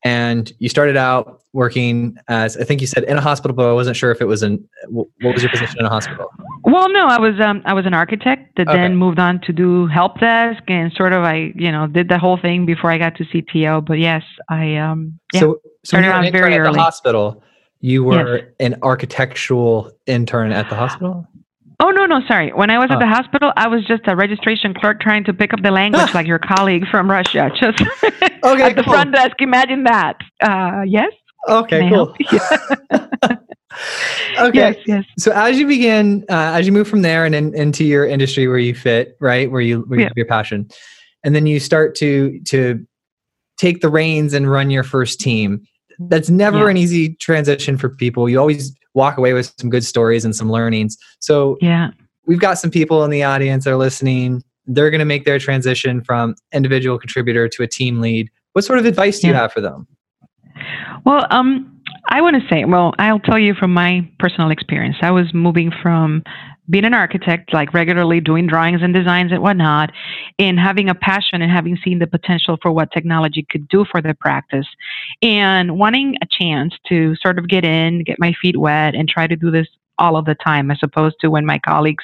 And 0.04 0.52
you 0.60 0.70
started 0.70 0.96
out 0.96 1.44
working 1.52 2.18
as, 2.28 2.56
I 2.56 2.64
think 2.64 2.80
you 2.80 2.88
said 2.88 3.04
in 3.04 3.18
a 3.18 3.22
hospital, 3.22 3.56
but 3.56 3.70
I 3.70 3.74
wasn't 3.74 3.98
sure 3.98 4.12
if 4.12 4.22
it 4.22 4.26
was 4.26 4.44
in, 4.44 4.64
what 4.88 5.10
was 5.22 5.44
your 5.44 5.52
position 5.52 5.78
in 5.80 5.86
a 5.86 5.90
hospital? 5.90 6.30
Well, 6.64 6.90
no, 6.92 7.08
I 7.08 7.20
was, 7.20 7.40
um, 7.42 7.62
I 7.66 7.74
was 7.74 7.86
an 7.86 7.94
architect 7.94 8.56
that 8.56 8.68
okay. 8.70 8.78
then 8.78 8.96
moved 8.96 9.20
on 9.20 9.42
to 9.42 9.52
do 9.52 9.88
help 9.88 10.20
desk 10.20 10.64
and 10.68 10.94
sort 10.94 11.12
of, 11.12 11.24
I, 11.24 11.52
you 11.56 11.72
know, 11.72 11.88
did 11.88 12.08
the 12.08 12.18
whole 12.18 12.38
thing 12.38 12.66
before 12.66 12.92
I 12.92 12.98
got 12.98 13.16
to 13.16 13.26
CTO, 13.26 13.86
but 13.86 14.00
yes, 14.00 14.24
I, 14.48 14.78
um, 14.78 15.20
yeah. 15.34 15.42
So, 15.42 15.60
so 15.84 15.98
started 15.98 16.12
out 16.12 16.32
very 16.32 16.58
early. 16.58 16.70
At 16.70 16.74
the 16.74 16.80
hospital, 16.80 17.44
you 17.82 18.04
were 18.04 18.38
yes. 18.38 18.48
an 18.60 18.76
architectural 18.82 19.92
intern 20.06 20.52
at 20.52 20.70
the 20.70 20.76
hospital? 20.76 21.28
Oh 21.82 21.92
no, 21.92 22.06
no, 22.06 22.20
sorry. 22.28 22.52
When 22.52 22.70
I 22.70 22.78
was 22.78 22.88
oh. 22.90 22.96
at 22.96 23.00
the 23.00 23.08
hospital, 23.08 23.54
I 23.56 23.68
was 23.68 23.86
just 23.86 24.02
a 24.08 24.16
registration 24.16 24.74
clerk 24.74 25.00
trying 25.00 25.24
to 25.26 25.34
pick 25.34 25.54
up 25.54 25.62
the 25.64 25.72
language 25.72 26.14
like 26.14 26.28
your 26.28 26.40
colleague 26.40 26.86
from 26.92 27.10
Russia. 27.10 27.50
Just 27.60 27.82
okay, 28.44 28.64
at 28.64 28.76
the 28.76 28.84
cool. 28.84 28.94
front 28.94 29.14
desk. 29.14 29.36
Imagine 29.40 29.86
that. 29.86 30.18
Uh, 30.42 30.82
yes. 30.86 31.14
Okay, 31.48 31.90
cool. 31.90 32.14
okay. 34.40 34.52
Yes, 34.54 34.76
yes. 34.86 35.06
So 35.18 35.32
as 35.32 35.58
you 35.58 35.68
begin, 35.68 36.26
uh, 36.30 36.52
as 36.54 36.66
you 36.66 36.74
move 36.74 36.88
from 36.88 37.02
there 37.02 37.24
and 37.24 37.34
in, 37.34 37.56
into 37.56 37.86
your 37.86 38.06
industry 38.06 38.50
where 38.50 38.58
you 38.58 38.76
fit, 38.76 39.16
right, 39.22 39.50
where 39.50 39.62
you 39.62 39.82
where 39.84 40.00
you 40.00 40.04
yeah. 40.04 40.10
have 40.10 40.18
your 40.18 40.26
passion, 40.26 40.68
and 41.24 41.34
then 41.34 41.46
you 41.46 41.62
start 41.62 41.96
to 41.96 42.42
to 42.48 42.86
take 43.58 43.80
the 43.80 43.90
reins 43.90 44.34
and 44.34 44.52
run 44.52 44.70
your 44.70 44.84
first 44.84 45.22
team. 45.22 45.62
That's 45.98 46.30
never 46.30 46.60
yeah. 46.60 46.72
an 46.72 46.78
easy 46.78 47.16
transition 47.16 47.78
for 47.78 47.90
people. 47.90 48.30
You 48.30 48.40
always 48.40 48.74
walk 48.94 49.18
away 49.18 49.34
with 49.34 49.54
some 49.58 49.70
good 49.70 49.84
stories 49.84 50.26
and 50.26 50.36
some 50.36 50.52
learnings. 50.52 50.98
So 51.20 51.58
yeah, 51.62 51.92
we've 52.26 52.40
got 52.40 52.60
some 52.60 52.72
people 52.72 53.04
in 53.04 53.12
the 53.12 53.24
audience 53.24 53.66
that 53.66 53.72
are 53.72 53.78
listening. 53.78 54.44
They're 54.66 54.92
going 54.92 55.00
to 55.00 55.06
make 55.06 55.26
their 55.26 55.40
transition 55.40 56.02
from 56.02 56.36
individual 56.54 57.00
contributor 57.00 57.48
to 57.50 57.64
a 57.64 57.68
team 57.68 58.02
lead. 58.02 58.30
What 58.54 58.66
sort 58.66 58.80
of 58.80 58.86
advice 58.86 59.20
do 59.20 59.28
yeah. 59.28 59.34
you 59.34 59.40
have 59.40 59.52
for 59.52 59.62
them? 59.62 59.88
Well, 61.06 61.26
um, 61.30 61.79
I 62.12 62.22
want 62.22 62.42
to 62.42 62.48
say, 62.50 62.66
well, 62.66 62.94
I'll 62.98 63.20
tell 63.20 63.38
you 63.40 63.54
from 63.54 63.74
my 63.74 64.10
personal 64.18 64.50
experience. 64.50 64.98
I 65.02 65.12
was 65.12 65.32
moving 65.34 65.72
from 65.82 66.24
being 66.70 66.86
an 66.86 66.94
architect, 66.94 67.54
like 67.54 67.74
regularly 67.74 68.20
doing 68.20 68.48
drawings 68.48 68.82
and 68.82 68.94
designs 68.94 69.32
and 69.32 69.42
whatnot, 69.42 69.92
and 70.38 70.60
having 70.60 70.90
a 70.90 70.96
passion 70.96 71.42
and 71.42 71.52
having 71.52 71.78
seen 71.84 72.00
the 72.00 72.08
potential 72.08 72.58
for 72.62 72.72
what 72.72 72.92
technology 72.92 73.46
could 73.50 73.68
do 73.68 73.86
for 73.92 74.02
the 74.02 74.14
practice, 74.14 74.68
and 75.22 75.78
wanting 75.78 76.16
a 76.22 76.28
chance 76.30 76.74
to 76.88 77.16
sort 77.16 77.40
of 77.40 77.48
get 77.48 77.64
in, 77.64 78.04
get 78.04 78.20
my 78.20 78.34
feet 78.42 78.58
wet, 78.58 78.96
and 78.96 79.08
try 79.08 79.26
to 79.28 79.36
do 79.36 79.52
this 79.52 79.68
all 79.98 80.16
of 80.16 80.26
the 80.26 80.36
time, 80.36 80.72
as 80.72 80.80
opposed 80.82 81.16
to 81.20 81.30
when 81.30 81.46
my 81.46 81.60
colleagues, 81.60 82.04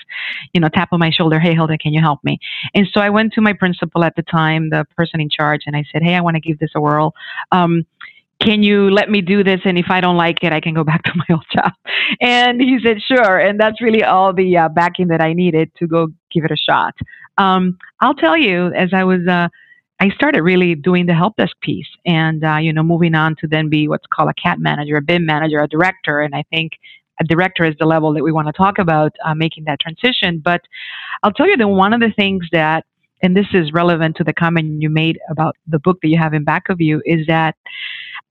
you 0.53 0.59
know, 0.59 0.67
tap 0.67 0.89
on 0.91 0.99
my 0.99 1.09
shoulder, 1.09 1.39
hey, 1.39 1.53
Hilda, 1.53 1.77
can 1.77 1.93
you 1.93 2.01
help 2.01 2.23
me? 2.23 2.37
And 2.73 2.87
so 2.91 2.99
I 2.99 3.09
went 3.09 3.33
to 3.33 3.41
my 3.41 3.53
principal 3.53 4.03
at 4.03 4.15
the 4.15 4.23
time, 4.23 4.69
the 4.69 4.85
person 4.97 5.21
in 5.21 5.29
charge, 5.29 5.61
and 5.65 5.75
I 5.75 5.85
said, 5.91 6.03
hey, 6.03 6.15
I 6.15 6.21
want 6.21 6.35
to 6.35 6.41
give 6.41 6.59
this 6.59 6.71
a 6.75 6.81
whirl. 6.81 7.13
Um, 7.51 7.85
can 8.41 8.63
you 8.63 8.89
let 8.89 9.09
me 9.09 9.21
do 9.21 9.43
this? 9.43 9.61
And 9.65 9.77
if 9.77 9.85
I 9.89 10.01
don't 10.01 10.17
like 10.17 10.43
it, 10.43 10.51
I 10.51 10.59
can 10.59 10.73
go 10.73 10.83
back 10.91 11.03
to 11.03 11.11
my 11.15 11.25
old 11.29 11.45
job. 11.53 11.71
And 12.21 12.61
he 12.61 12.79
said, 12.83 12.97
sure. 13.01 13.39
And 13.39 13.59
that's 13.59 13.81
really 13.81 14.03
all 14.03 14.33
the 14.33 14.57
uh, 14.57 14.69
backing 14.69 15.07
that 15.07 15.21
I 15.21 15.33
needed 15.33 15.71
to 15.77 15.87
go 15.87 16.07
give 16.31 16.43
it 16.45 16.51
a 16.51 16.57
shot. 16.57 16.93
Um, 17.37 17.77
I'll 18.01 18.13
tell 18.13 18.37
you, 18.37 18.67
as 18.73 18.89
I 18.93 19.03
was, 19.03 19.27
uh, 19.27 19.49
I 19.99 20.09
started 20.09 20.41
really 20.41 20.75
doing 20.75 21.05
the 21.05 21.13
help 21.13 21.37
desk 21.37 21.55
piece 21.61 21.87
and, 22.05 22.43
uh, 22.43 22.57
you 22.57 22.73
know, 22.73 22.83
moving 22.83 23.15
on 23.15 23.35
to 23.37 23.47
then 23.47 23.69
be 23.69 23.87
what's 23.87 24.05
called 24.13 24.29
a 24.29 24.33
CAD 24.33 24.59
manager, 24.59 24.97
a 24.97 25.01
BIM 25.01 25.25
manager, 25.25 25.59
a 25.59 25.67
director. 25.67 26.21
And 26.21 26.35
I 26.35 26.43
think 26.49 26.73
a 27.19 27.23
director 27.23 27.63
is 27.63 27.75
the 27.79 27.85
level 27.85 28.13
that 28.13 28.23
we 28.23 28.31
want 28.31 28.47
to 28.47 28.53
talk 28.53 28.77
about 28.77 29.13
uh, 29.23 29.33
making 29.33 29.63
that 29.65 29.79
transition. 29.79 30.41
But 30.43 30.61
I'll 31.23 31.31
tell 31.31 31.47
you 31.47 31.55
that 31.57 31.67
one 31.67 31.93
of 31.93 32.01
the 32.01 32.11
things 32.15 32.45
that 32.51 32.85
and 33.21 33.35
this 33.35 33.47
is 33.53 33.71
relevant 33.73 34.17
to 34.17 34.23
the 34.23 34.33
comment 34.33 34.81
you 34.81 34.89
made 34.89 35.17
about 35.29 35.55
the 35.67 35.79
book 35.79 35.97
that 36.01 36.09
you 36.09 36.17
have 36.17 36.33
in 36.33 36.43
back 36.43 36.69
of 36.69 36.81
you 36.81 37.01
is 37.05 37.25
that 37.27 37.55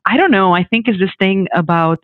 I 0.06 0.16
don't 0.16 0.30
know. 0.30 0.54
I 0.54 0.64
think 0.64 0.88
is 0.88 0.98
this 0.98 1.10
thing 1.18 1.46
about 1.54 2.00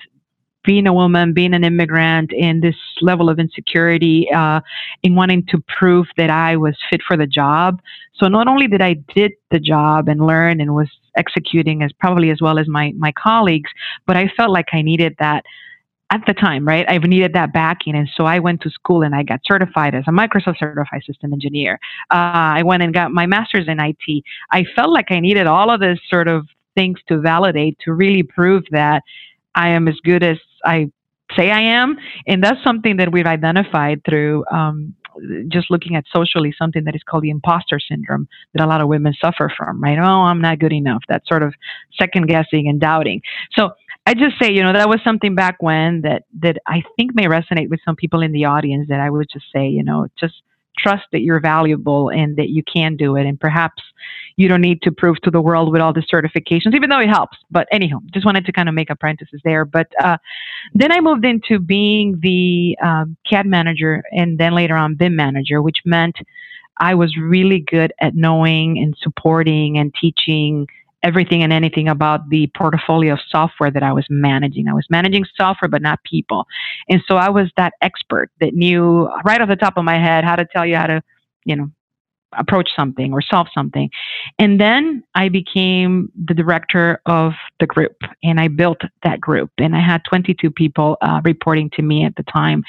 being 0.64 0.86
a 0.86 0.92
woman, 0.92 1.32
being 1.32 1.54
an 1.54 1.64
immigrant, 1.64 2.32
and 2.38 2.62
this 2.62 2.76
level 3.00 3.28
of 3.30 3.38
insecurity 3.38 4.28
uh, 4.34 4.60
in 5.02 5.14
wanting 5.14 5.46
to 5.46 5.62
prove 5.78 6.06
that 6.16 6.30
I 6.30 6.56
was 6.56 6.76
fit 6.90 7.00
for 7.06 7.16
the 7.16 7.26
job. 7.26 7.80
So 8.14 8.28
not 8.28 8.46
only 8.46 8.66
did 8.66 8.82
I 8.82 8.94
did 9.14 9.32
the 9.50 9.58
job 9.58 10.08
and 10.08 10.26
learn 10.26 10.60
and 10.60 10.74
was 10.74 10.88
executing 11.16 11.82
as 11.82 11.92
probably 11.92 12.30
as 12.30 12.40
well 12.40 12.58
as 12.58 12.68
my 12.68 12.92
my 12.96 13.12
colleagues, 13.12 13.70
but 14.06 14.16
I 14.16 14.30
felt 14.36 14.50
like 14.50 14.68
I 14.72 14.82
needed 14.82 15.16
that 15.18 15.44
at 16.10 16.22
the 16.26 16.34
time, 16.34 16.66
right? 16.66 16.84
I 16.88 16.98
needed 16.98 17.32
that 17.34 17.52
backing, 17.52 17.94
and 17.94 18.08
so 18.16 18.24
I 18.24 18.38
went 18.40 18.60
to 18.62 18.70
school 18.70 19.02
and 19.02 19.14
I 19.14 19.22
got 19.22 19.40
certified 19.44 19.94
as 19.94 20.04
a 20.08 20.10
Microsoft 20.10 20.58
certified 20.58 21.02
system 21.06 21.32
engineer. 21.32 21.78
Uh, 22.12 22.58
I 22.58 22.62
went 22.64 22.82
and 22.82 22.92
got 22.92 23.12
my 23.12 23.26
master's 23.26 23.68
in 23.68 23.80
IT. 23.80 24.24
I 24.50 24.64
felt 24.76 24.90
like 24.90 25.10
I 25.10 25.20
needed 25.20 25.46
all 25.46 25.70
of 25.70 25.80
this 25.80 25.98
sort 26.10 26.28
of 26.28 26.46
things 26.80 26.98
to 27.08 27.20
validate 27.20 27.74
to 27.84 27.92
really 27.92 28.22
prove 28.22 28.62
that 28.70 29.02
I 29.54 29.68
am 29.70 29.88
as 29.88 29.98
good 30.10 30.22
as 30.22 30.38
I 30.64 30.90
say 31.36 31.50
I 31.50 31.60
am. 31.60 31.96
And 32.26 32.42
that's 32.42 32.62
something 32.64 32.96
that 32.96 33.12
we've 33.12 33.26
identified 33.26 34.00
through 34.08 34.44
um, 34.50 34.94
just 35.48 35.70
looking 35.70 35.96
at 35.96 36.04
socially 36.12 36.54
something 36.56 36.84
that 36.84 36.94
is 36.94 37.02
called 37.08 37.24
the 37.24 37.30
imposter 37.30 37.78
syndrome 37.80 38.28
that 38.54 38.64
a 38.64 38.66
lot 38.66 38.80
of 38.80 38.88
women 38.88 39.14
suffer 39.20 39.52
from, 39.56 39.82
right? 39.82 39.98
Oh, 39.98 40.22
I'm 40.30 40.40
not 40.40 40.58
good 40.58 40.72
enough. 40.72 41.02
That 41.08 41.22
sort 41.26 41.42
of 41.42 41.52
second 42.00 42.26
guessing 42.28 42.68
and 42.68 42.80
doubting. 42.80 43.20
So 43.56 43.70
I 44.06 44.14
just 44.14 44.36
say, 44.40 44.50
you 44.52 44.62
know, 44.62 44.72
that 44.72 44.88
was 44.88 45.00
something 45.04 45.34
back 45.34 45.56
when 45.60 46.02
that 46.02 46.22
that 46.40 46.56
I 46.66 46.82
think 46.96 47.14
may 47.14 47.26
resonate 47.26 47.68
with 47.68 47.80
some 47.84 47.96
people 47.96 48.22
in 48.22 48.32
the 48.32 48.46
audience 48.46 48.86
that 48.88 49.00
I 49.00 49.10
would 49.10 49.28
just 49.30 49.46
say, 49.54 49.68
you 49.68 49.84
know, 49.84 50.06
just 50.18 50.34
trust 50.80 51.04
that 51.12 51.20
you're 51.20 51.40
valuable 51.40 52.08
and 52.08 52.36
that 52.36 52.48
you 52.50 52.62
can 52.62 52.96
do 52.96 53.16
it. 53.16 53.26
And 53.26 53.38
perhaps 53.38 53.82
you 54.36 54.48
don't 54.48 54.60
need 54.60 54.82
to 54.82 54.92
prove 54.92 55.20
to 55.22 55.30
the 55.30 55.40
world 55.40 55.70
with 55.72 55.80
all 55.80 55.92
the 55.92 56.00
certifications, 56.00 56.74
even 56.74 56.90
though 56.90 57.00
it 57.00 57.08
helps. 57.08 57.38
But 57.50 57.68
anyhow, 57.70 57.98
just 58.12 58.24
wanted 58.24 58.46
to 58.46 58.52
kind 58.52 58.68
of 58.68 58.74
make 58.74 58.90
apprentices 58.90 59.40
there. 59.44 59.64
But 59.64 59.88
uh, 60.02 60.16
then 60.74 60.92
I 60.92 61.00
moved 61.00 61.24
into 61.24 61.58
being 61.58 62.18
the 62.20 62.76
um, 62.82 63.16
CAD 63.28 63.46
manager 63.46 64.02
and 64.12 64.38
then 64.38 64.54
later 64.54 64.76
on 64.76 64.94
BIM 64.94 65.16
manager, 65.16 65.62
which 65.62 65.78
meant 65.84 66.16
I 66.78 66.94
was 66.94 67.16
really 67.16 67.60
good 67.60 67.92
at 68.00 68.14
knowing 68.14 68.78
and 68.78 68.96
supporting 69.02 69.76
and 69.78 69.94
teaching 70.00 70.66
everything 71.02 71.42
and 71.42 71.52
anything 71.52 71.88
about 71.88 72.28
the 72.28 72.50
portfolio 72.56 73.14
of 73.14 73.20
software 73.28 73.70
that 73.70 73.82
I 73.82 73.92
was 73.92 74.06
managing. 74.10 74.68
I 74.68 74.74
was 74.74 74.86
managing 74.90 75.24
software, 75.36 75.68
but 75.68 75.82
not 75.82 76.02
people. 76.04 76.46
And 76.88 77.02
so 77.08 77.16
I 77.16 77.30
was 77.30 77.50
that 77.56 77.74
expert 77.80 78.30
that 78.40 78.54
knew 78.54 79.08
right 79.24 79.40
off 79.40 79.48
the 79.48 79.56
top 79.56 79.76
of 79.76 79.84
my 79.84 79.98
head 79.98 80.24
how 80.24 80.36
to 80.36 80.44
tell 80.44 80.66
you 80.66 80.76
how 80.76 80.86
to, 80.86 81.02
you 81.44 81.56
know, 81.56 81.70
approach 82.38 82.70
something 82.76 83.12
or 83.12 83.20
solve 83.20 83.48
something. 83.52 83.90
And 84.38 84.60
then 84.60 85.02
I 85.14 85.28
became 85.28 86.12
the 86.26 86.34
director 86.34 87.00
of 87.06 87.32
the 87.58 87.66
group 87.66 87.96
and 88.22 88.38
I 88.38 88.48
built 88.48 88.80
that 89.02 89.20
group. 89.20 89.50
And 89.58 89.74
I 89.74 89.80
had 89.80 90.02
22 90.08 90.50
people 90.50 90.96
uh, 91.02 91.20
reporting 91.24 91.70
to 91.70 91.82
me 91.82 92.04
at 92.04 92.14
the 92.16 92.22
time. 92.24 92.62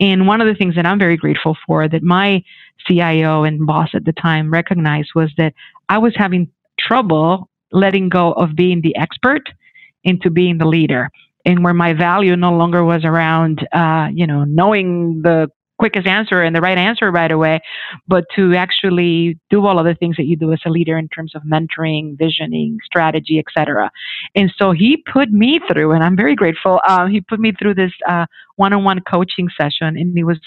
And 0.00 0.26
one 0.26 0.40
of 0.40 0.46
the 0.46 0.54
things 0.54 0.76
that 0.76 0.86
I'm 0.86 0.98
very 0.98 1.16
grateful 1.16 1.56
for 1.66 1.88
that 1.88 2.02
my 2.02 2.42
CIO 2.86 3.42
and 3.42 3.66
boss 3.66 3.90
at 3.94 4.04
the 4.04 4.12
time 4.12 4.52
recognized 4.52 5.10
was 5.14 5.30
that 5.36 5.52
I 5.88 5.98
was 5.98 6.12
having 6.16 6.48
trouble 6.78 7.48
letting 7.72 8.08
go 8.08 8.32
of 8.32 8.54
being 8.54 8.80
the 8.82 8.96
expert 8.96 9.42
into 10.04 10.30
being 10.30 10.58
the 10.58 10.66
leader 10.66 11.10
and 11.44 11.64
where 11.64 11.74
my 11.74 11.92
value 11.92 12.36
no 12.36 12.52
longer 12.52 12.84
was 12.84 13.04
around 13.04 13.66
uh, 13.72 14.08
you 14.12 14.26
know 14.26 14.44
knowing 14.44 15.22
the 15.22 15.48
quickest 15.78 16.06
answer 16.06 16.42
and 16.42 16.54
the 16.54 16.60
right 16.60 16.76
answer 16.76 17.10
right 17.10 17.30
away, 17.30 17.60
but 18.06 18.24
to 18.34 18.54
actually 18.54 19.38
do 19.48 19.64
all 19.64 19.78
of 19.78 19.86
the 19.86 19.94
things 19.94 20.16
that 20.16 20.24
you 20.24 20.36
do 20.36 20.52
as 20.52 20.60
a 20.66 20.70
leader 20.70 20.98
in 20.98 21.08
terms 21.08 21.34
of 21.34 21.42
mentoring, 21.42 22.18
visioning, 22.18 22.78
strategy, 22.84 23.38
etc. 23.38 23.90
And 24.34 24.52
so 24.58 24.72
he 24.72 25.02
put 25.10 25.30
me 25.30 25.60
through, 25.70 25.92
and 25.92 26.02
I'm 26.02 26.16
very 26.16 26.34
grateful. 26.34 26.80
Uh, 26.86 27.06
he 27.06 27.20
put 27.20 27.40
me 27.40 27.52
through 27.52 27.74
this 27.74 27.92
uh, 28.06 28.26
one-on-one 28.56 29.00
coaching 29.10 29.48
session, 29.58 29.96
and 29.96 30.16
it 30.18 30.24
was 30.24 30.40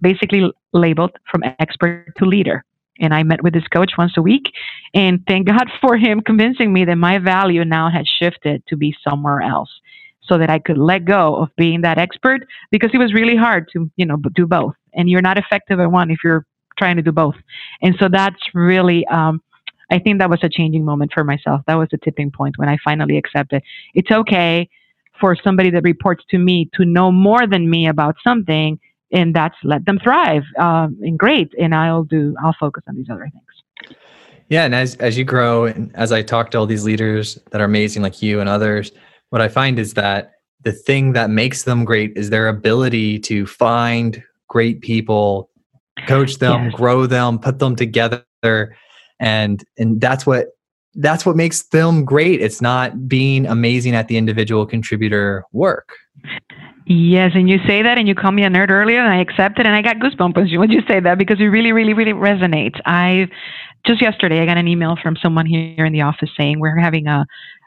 basically 0.00 0.52
labeled 0.72 1.12
from 1.30 1.42
expert 1.58 2.12
to 2.18 2.24
leader. 2.26 2.64
And 3.00 3.12
I 3.12 3.22
met 3.22 3.42
with 3.42 3.52
this 3.52 3.66
coach 3.68 3.92
once 3.98 4.12
a 4.16 4.22
week, 4.22 4.52
and 4.94 5.22
thank 5.26 5.46
God 5.48 5.70
for 5.80 5.96
him 5.96 6.20
convincing 6.20 6.72
me 6.72 6.84
that 6.84 6.96
my 6.96 7.18
value 7.18 7.64
now 7.64 7.90
had 7.90 8.06
shifted 8.06 8.62
to 8.68 8.76
be 8.76 8.94
somewhere 9.06 9.42
else 9.42 9.70
so 10.22 10.38
that 10.38 10.50
I 10.50 10.58
could 10.58 10.78
let 10.78 11.04
go 11.04 11.36
of 11.36 11.50
being 11.56 11.82
that 11.82 11.98
expert 11.98 12.46
because 12.70 12.90
it 12.92 12.98
was 12.98 13.14
really 13.14 13.36
hard 13.36 13.68
to, 13.72 13.90
you 13.96 14.06
know, 14.06 14.16
do 14.34 14.46
both. 14.46 14.74
And 14.94 15.08
you're 15.08 15.22
not 15.22 15.38
effective 15.38 15.78
at 15.78 15.90
one 15.90 16.10
if 16.10 16.18
you're 16.24 16.44
trying 16.78 16.96
to 16.96 17.02
do 17.02 17.12
both. 17.12 17.36
And 17.82 17.94
so 18.00 18.08
that's 18.10 18.40
really, 18.54 19.06
um, 19.06 19.40
I 19.90 19.98
think 19.98 20.18
that 20.18 20.30
was 20.30 20.40
a 20.42 20.48
changing 20.48 20.84
moment 20.84 21.12
for 21.14 21.22
myself. 21.22 21.62
That 21.66 21.76
was 21.76 21.88
a 21.92 21.98
tipping 21.98 22.30
point 22.30 22.58
when 22.58 22.68
I 22.68 22.76
finally 22.84 23.16
accepted 23.18 23.62
it's 23.94 24.10
okay 24.10 24.68
for 25.20 25.36
somebody 25.36 25.70
that 25.70 25.82
reports 25.82 26.24
to 26.30 26.38
me 26.38 26.68
to 26.74 26.84
know 26.84 27.10
more 27.10 27.46
than 27.46 27.70
me 27.70 27.88
about 27.88 28.16
something, 28.22 28.78
and 29.16 29.34
that's 29.34 29.56
let 29.64 29.86
them 29.86 29.98
thrive. 29.98 30.44
Um, 30.58 30.98
and 31.00 31.18
great, 31.18 31.52
and 31.58 31.74
I'll 31.74 32.04
do. 32.04 32.36
I'll 32.44 32.54
focus 32.60 32.84
on 32.86 32.96
these 32.96 33.08
other 33.10 33.28
things. 33.32 33.96
Yeah, 34.48 34.64
and 34.64 34.74
as 34.74 34.94
as 34.96 35.16
you 35.18 35.24
grow, 35.24 35.64
and 35.64 35.90
as 35.96 36.12
I 36.12 36.22
talk 36.22 36.50
to 36.52 36.58
all 36.58 36.66
these 36.66 36.84
leaders 36.84 37.38
that 37.50 37.60
are 37.60 37.64
amazing, 37.64 38.02
like 38.02 38.22
you 38.22 38.40
and 38.40 38.48
others, 38.48 38.92
what 39.30 39.40
I 39.40 39.48
find 39.48 39.78
is 39.78 39.94
that 39.94 40.32
the 40.62 40.72
thing 40.72 41.14
that 41.14 41.30
makes 41.30 41.64
them 41.64 41.84
great 41.84 42.12
is 42.16 42.30
their 42.30 42.46
ability 42.48 43.18
to 43.20 43.46
find 43.46 44.22
great 44.48 44.82
people, 44.82 45.50
coach 46.06 46.36
them, 46.36 46.66
yes. 46.66 46.74
grow 46.74 47.06
them, 47.06 47.38
put 47.38 47.58
them 47.58 47.74
together, 47.74 48.76
and 49.18 49.64
and 49.78 50.00
that's 50.00 50.26
what 50.26 50.48
that's 50.96 51.24
what 51.24 51.36
makes 51.36 51.62
them 51.68 52.04
great. 52.04 52.42
It's 52.42 52.60
not 52.60 53.08
being 53.08 53.46
amazing 53.46 53.94
at 53.94 54.08
the 54.08 54.18
individual 54.18 54.66
contributor 54.66 55.44
work. 55.52 55.92
Yes, 56.88 57.32
and 57.34 57.50
you 57.50 57.58
say 57.66 57.82
that, 57.82 57.98
and 57.98 58.06
you 58.06 58.14
call 58.14 58.30
me 58.30 58.44
a 58.44 58.48
nerd 58.48 58.70
earlier, 58.70 59.00
and 59.00 59.12
I 59.12 59.20
accept 59.20 59.58
it, 59.58 59.66
and 59.66 59.74
I 59.74 59.82
got 59.82 59.96
goosebumps 59.96 60.56
when 60.56 60.70
you 60.70 60.82
say 60.88 61.00
that 61.00 61.18
because 61.18 61.40
it 61.40 61.44
really, 61.46 61.72
really, 61.72 61.94
really 61.94 62.12
resonates. 62.12 62.80
I 62.86 63.28
just 63.84 64.00
yesterday 64.00 64.40
I 64.40 64.46
got 64.46 64.56
an 64.56 64.68
email 64.68 64.96
from 65.02 65.16
someone 65.16 65.46
here 65.46 65.84
in 65.84 65.92
the 65.92 66.02
office 66.02 66.30
saying 66.36 66.60
we're 66.60 66.78
having 66.78 67.08
a 67.08 67.26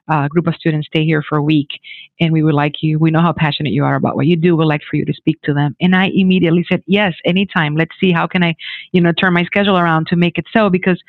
uh, 0.10 0.27
group 0.27 0.47
of 0.47 0.55
students 0.55 0.88
stay 0.88 1.05
here 1.05 1.21
for 1.21 1.38
a 1.38 1.43
week 1.43 1.69
and 2.19 2.34
we 2.34 2.41
would 2.41 2.55
like 2.55 2.82
you 2.82 2.97
we 2.97 3.12
know 3.12 3.21
how 3.21 3.32
passionate 3.32 3.71
you 3.71 3.86
are 3.86 3.95
about 3.95 4.15
what 4.15 4.25
you 4.25 4.36
do 4.36 4.55
we'd 4.55 4.65
like 4.65 4.82
for 4.89 4.95
you 4.95 5.05
to 5.05 5.13
speak 5.13 5.39
to 5.43 5.53
them 5.53 5.75
and 5.82 5.95
i 5.95 6.10
immediately 6.15 6.65
said 6.67 6.82
yes 6.88 7.13
anytime 7.25 7.75
let's 7.75 7.93
see 7.99 8.12
how 8.12 8.25
can 8.25 8.43
i 8.43 8.55
you 8.91 8.99
know 8.99 9.12
turn 9.12 9.34
my 9.34 9.43
schedule 9.43 9.77
around 9.77 10.08
to 10.08 10.15
make 10.15 10.39
it 10.39 10.45
so 10.51 10.67
because 10.67 10.99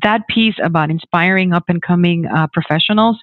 that 0.00 0.26
piece 0.28 0.54
about 0.62 0.90
inspiring 0.90 1.52
up 1.52 1.64
and 1.68 1.82
coming 1.82 2.24
uh, 2.26 2.46
professionals 2.52 3.18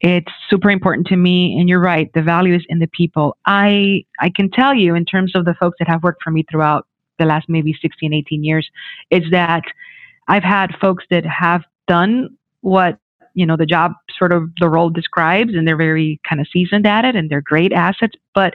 it's 0.00 0.30
super 0.50 0.70
important 0.70 1.06
to 1.06 1.16
me 1.16 1.56
and 1.58 1.68
you're 1.68 1.80
right 1.80 2.12
the 2.12 2.22
value 2.22 2.54
is 2.54 2.64
in 2.68 2.78
the 2.78 2.88
people. 2.88 3.36
I 3.46 4.04
i 4.20 4.30
can 4.30 4.50
tell 4.50 4.74
you 4.74 4.94
in 4.94 5.04
terms 5.04 5.32
of 5.34 5.44
the 5.44 5.54
folks 5.54 5.76
that 5.78 5.88
have 5.88 6.02
worked 6.02 6.22
for 6.22 6.30
me 6.30 6.44
throughout 6.50 6.86
the 7.18 7.24
last 7.24 7.48
maybe 7.48 7.74
16 7.80 8.12
18 8.12 8.44
years 8.44 8.68
is 9.10 9.22
that 9.30 9.64
i've 10.28 10.42
had 10.42 10.74
folks 10.80 11.04
that 11.10 11.24
have 11.24 11.62
done 11.88 12.36
what 12.60 12.98
you 13.34 13.46
know 13.46 13.56
the 13.56 13.66
job 13.66 13.92
sort 14.18 14.32
of 14.32 14.50
the 14.60 14.68
role 14.68 14.90
describes 14.90 15.54
and 15.54 15.66
they're 15.66 15.76
very 15.76 16.20
kind 16.28 16.40
of 16.40 16.46
seasoned 16.52 16.86
at 16.86 17.04
it 17.04 17.16
and 17.16 17.30
they're 17.30 17.40
great 17.40 17.72
assets 17.72 18.14
but 18.34 18.52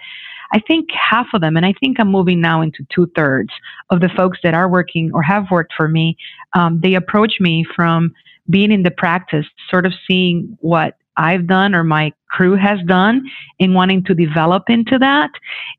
i 0.54 0.60
think 0.60 0.90
half 0.92 1.28
of 1.34 1.42
them 1.42 1.58
and 1.58 1.66
i 1.66 1.74
think 1.80 2.00
i'm 2.00 2.12
moving 2.12 2.40
now 2.40 2.62
into 2.62 2.86
two 2.94 3.08
thirds 3.16 3.52
of 3.90 4.00
the 4.00 4.10
folks 4.10 4.38
that 4.44 4.54
are 4.54 4.70
working 4.70 5.10
or 5.14 5.24
have 5.24 5.46
worked 5.50 5.74
for 5.76 5.88
me 5.88 6.16
um, 6.54 6.80
they 6.82 6.94
approach 6.94 7.40
me 7.40 7.66
from 7.76 8.14
being 8.50 8.72
in 8.72 8.84
the 8.84 8.92
practice 8.92 9.46
sort 9.70 9.86
of 9.86 9.94
seeing 10.08 10.58
what 10.62 10.98
I've 11.18 11.48
done 11.48 11.76
or 11.76 11.84
my 11.84 12.14
crew 12.30 12.56
has 12.56 12.80
done 12.86 13.30
in 13.60 13.74
wanting 13.74 14.04
to 14.06 14.14
develop 14.14 14.64
into 14.70 14.98
that. 15.00 15.32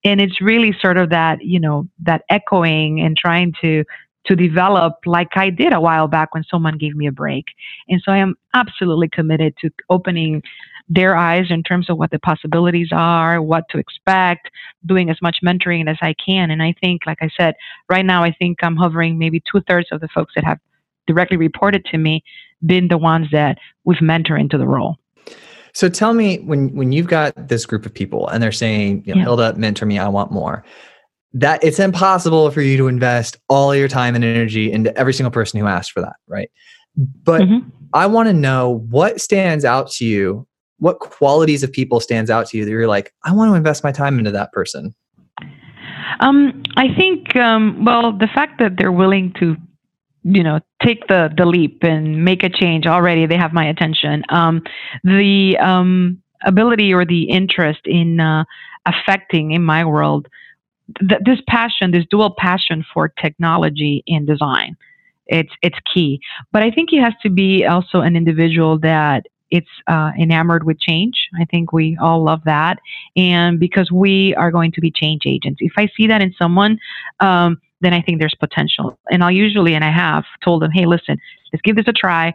And 0.04 0.20
it's 0.20 0.40
really 0.40 0.76
sort 0.80 0.98
of 0.98 1.10
that, 1.10 1.42
you 1.42 1.58
know, 1.58 1.88
that 2.02 2.22
echoing 2.28 3.00
and 3.00 3.16
trying 3.16 3.54
to 3.62 3.84
to 4.26 4.36
develop 4.36 4.94
like 5.04 5.36
I 5.36 5.50
did 5.50 5.72
a 5.72 5.80
while 5.80 6.06
back 6.06 6.32
when 6.32 6.44
someone 6.44 6.78
gave 6.78 6.94
me 6.94 7.08
a 7.08 7.12
break. 7.12 7.46
And 7.88 8.00
so 8.04 8.12
I 8.12 8.18
am 8.18 8.36
absolutely 8.54 9.08
committed 9.08 9.56
to 9.62 9.70
opening 9.90 10.42
their 10.88 11.16
eyes 11.16 11.46
in 11.50 11.62
terms 11.62 11.88
of 11.88 11.98
what 11.98 12.10
the 12.10 12.18
possibilities 12.18 12.88
are, 12.92 13.40
what 13.40 13.64
to 13.70 13.78
expect, 13.78 14.50
doing 14.86 15.10
as 15.10 15.20
much 15.22 15.38
mentoring 15.44 15.88
as 15.88 15.96
I 16.02 16.14
can. 16.24 16.50
And 16.50 16.62
I 16.62 16.74
think, 16.80 17.02
like 17.06 17.18
I 17.20 17.30
said, 17.36 17.54
right 17.88 18.04
now, 18.04 18.22
I 18.22 18.32
think 18.32 18.58
I'm 18.62 18.76
hovering 18.76 19.18
maybe 19.18 19.42
two 19.50 19.60
thirds 19.62 19.88
of 19.90 20.00
the 20.00 20.08
folks 20.08 20.34
that 20.34 20.44
have 20.44 20.58
directly 21.06 21.36
reported 21.36 21.84
to 21.86 21.98
me 21.98 22.22
been 22.64 22.88
the 22.88 22.98
ones 22.98 23.26
that 23.32 23.58
we've 23.84 23.98
mentored 23.98 24.40
into 24.40 24.58
the 24.58 24.66
role. 24.66 24.98
So 25.74 25.88
tell 25.88 26.12
me 26.12 26.38
when 26.40 26.74
when 26.74 26.92
you've 26.92 27.06
got 27.06 27.48
this 27.48 27.64
group 27.64 27.86
of 27.86 27.94
people 27.94 28.28
and 28.28 28.42
they're 28.42 28.52
saying, 28.52 29.04
you 29.06 29.14
know, 29.14 29.18
yeah. 29.18 29.24
Hilda, 29.24 29.54
mentor 29.54 29.86
me, 29.86 29.98
I 29.98 30.08
want 30.08 30.30
more 30.30 30.64
that 31.34 31.62
it's 31.64 31.78
impossible 31.78 32.50
for 32.50 32.60
you 32.60 32.76
to 32.76 32.88
invest 32.88 33.38
all 33.48 33.74
your 33.74 33.88
time 33.88 34.14
and 34.14 34.24
energy 34.24 34.70
into 34.70 34.96
every 34.98 35.14
single 35.14 35.30
person 35.30 35.58
who 35.58 35.66
asked 35.66 35.92
for 35.92 36.00
that, 36.02 36.16
right? 36.26 36.50
But 37.24 37.42
mm-hmm. 37.42 37.68
I 37.94 38.06
want 38.06 38.28
to 38.28 38.34
know 38.34 38.84
what 38.90 39.20
stands 39.20 39.64
out 39.64 39.90
to 39.92 40.04
you, 40.04 40.46
what 40.78 40.98
qualities 40.98 41.62
of 41.62 41.72
people 41.72 42.00
stands 42.00 42.30
out 42.30 42.48
to 42.48 42.58
you 42.58 42.64
that 42.64 42.70
you're 42.70 42.86
like, 42.86 43.14
I 43.24 43.32
want 43.32 43.50
to 43.50 43.54
invest 43.54 43.82
my 43.82 43.92
time 43.92 44.18
into 44.18 44.30
that 44.30 44.52
person. 44.52 44.94
Um, 46.20 46.62
I 46.76 46.92
think, 46.94 47.34
um, 47.36 47.84
well, 47.84 48.12
the 48.12 48.28
fact 48.28 48.58
that 48.58 48.76
they're 48.76 48.92
willing 48.92 49.32
to, 49.34 49.56
you 50.24 50.42
know, 50.42 50.60
take 50.82 51.06
the 51.08 51.30
the 51.36 51.46
leap 51.46 51.82
and 51.82 52.24
make 52.24 52.42
a 52.42 52.48
change 52.48 52.86
already, 52.86 53.26
they 53.26 53.36
have 53.36 53.52
my 53.52 53.66
attention. 53.68 54.22
Um, 54.28 54.62
the 55.04 55.56
um, 55.58 56.22
ability 56.44 56.92
or 56.92 57.04
the 57.04 57.24
interest 57.24 57.80
in 57.84 58.20
uh, 58.20 58.44
affecting 58.86 59.52
in 59.52 59.62
my 59.62 59.84
world 59.84 60.28
th- 61.00 61.20
this 61.24 61.38
passion, 61.48 61.90
this 61.90 62.04
dual 62.10 62.34
passion 62.36 62.84
for 62.92 63.08
technology 63.08 64.02
and 64.06 64.26
design, 64.26 64.76
it's 65.26 65.52
it's 65.62 65.78
key. 65.92 66.20
But 66.52 66.62
I 66.62 66.70
think 66.70 66.90
he 66.90 66.98
has 66.98 67.14
to 67.22 67.30
be 67.30 67.64
also 67.64 68.00
an 68.00 68.16
individual 68.16 68.78
that 68.80 69.26
it's 69.50 69.68
uh, 69.86 70.12
enamored 70.18 70.64
with 70.64 70.80
change. 70.80 71.28
I 71.38 71.44
think 71.44 71.72
we 71.72 71.96
all 72.00 72.24
love 72.24 72.42
that, 72.44 72.78
and 73.16 73.58
because 73.58 73.90
we 73.90 74.34
are 74.36 74.50
going 74.50 74.72
to 74.72 74.80
be 74.80 74.90
change 74.90 75.22
agents. 75.26 75.58
If 75.60 75.72
I 75.76 75.88
see 75.96 76.06
that 76.06 76.22
in 76.22 76.34
someone, 76.38 76.78
um, 77.20 77.60
then 77.82 77.92
I 77.92 78.00
think 78.00 78.20
there's 78.20 78.34
potential. 78.34 78.98
And 79.10 79.22
I'll 79.22 79.30
usually, 79.30 79.74
and 79.74 79.84
I 79.84 79.90
have 79.90 80.24
told 80.44 80.62
them, 80.62 80.70
hey, 80.70 80.86
listen, 80.86 81.18
let's 81.52 81.62
give 81.62 81.76
this 81.76 81.88
a 81.88 81.92
try. 81.92 82.32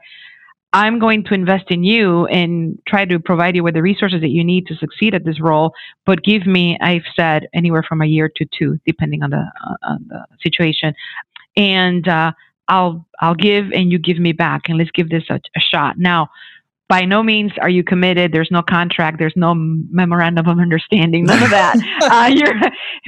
I'm 0.73 0.99
going 0.99 1.23
to 1.23 1.33
invest 1.33 1.71
in 1.71 1.83
you 1.83 2.25
and 2.27 2.77
try 2.88 3.05
to 3.05 3.19
provide 3.19 3.55
you 3.55 3.63
with 3.63 3.73
the 3.73 3.81
resources 3.81 4.21
that 4.21 4.29
you 4.29 4.43
need 4.43 4.67
to 4.67 4.75
succeed 4.75 5.15
at 5.15 5.23
this 5.23 5.39
role. 5.39 5.73
But 6.05 6.23
give 6.23 6.45
me, 6.45 6.77
I've 6.81 7.07
said, 7.15 7.47
anywhere 7.53 7.83
from 7.88 8.01
a 8.01 8.05
year 8.05 8.29
to 8.36 8.45
two, 8.57 8.77
depending 8.86 9.23
on 9.23 9.29
the, 9.29 9.38
uh, 9.65 9.75
on 9.83 10.05
the 10.10 10.25
situation. 10.43 10.93
And 11.55 12.07
uh, 12.07 12.33
I'll 12.67 13.07
I'll 13.21 13.36
give 13.36 13.71
and 13.71 13.91
you 13.91 13.99
give 13.99 14.19
me 14.19 14.33
back, 14.33 14.67
and 14.67 14.77
let's 14.77 14.91
give 14.91 15.10
this 15.10 15.23
a, 15.29 15.36
a 15.36 15.60
shot. 15.60 15.97
Now, 15.97 16.29
by 16.89 17.02
no 17.02 17.21
means 17.21 17.52
are 17.62 17.69
you 17.69 17.84
committed. 17.84 18.32
There's 18.32 18.50
no 18.52 18.62
contract. 18.62 19.19
There's 19.19 19.34
no 19.36 19.54
memorandum 19.56 20.47
of 20.47 20.60
understanding. 20.60 21.26
None 21.26 21.43
of 21.43 21.50
that. 21.50 21.76
uh, 22.02 22.34
you're 22.34 22.54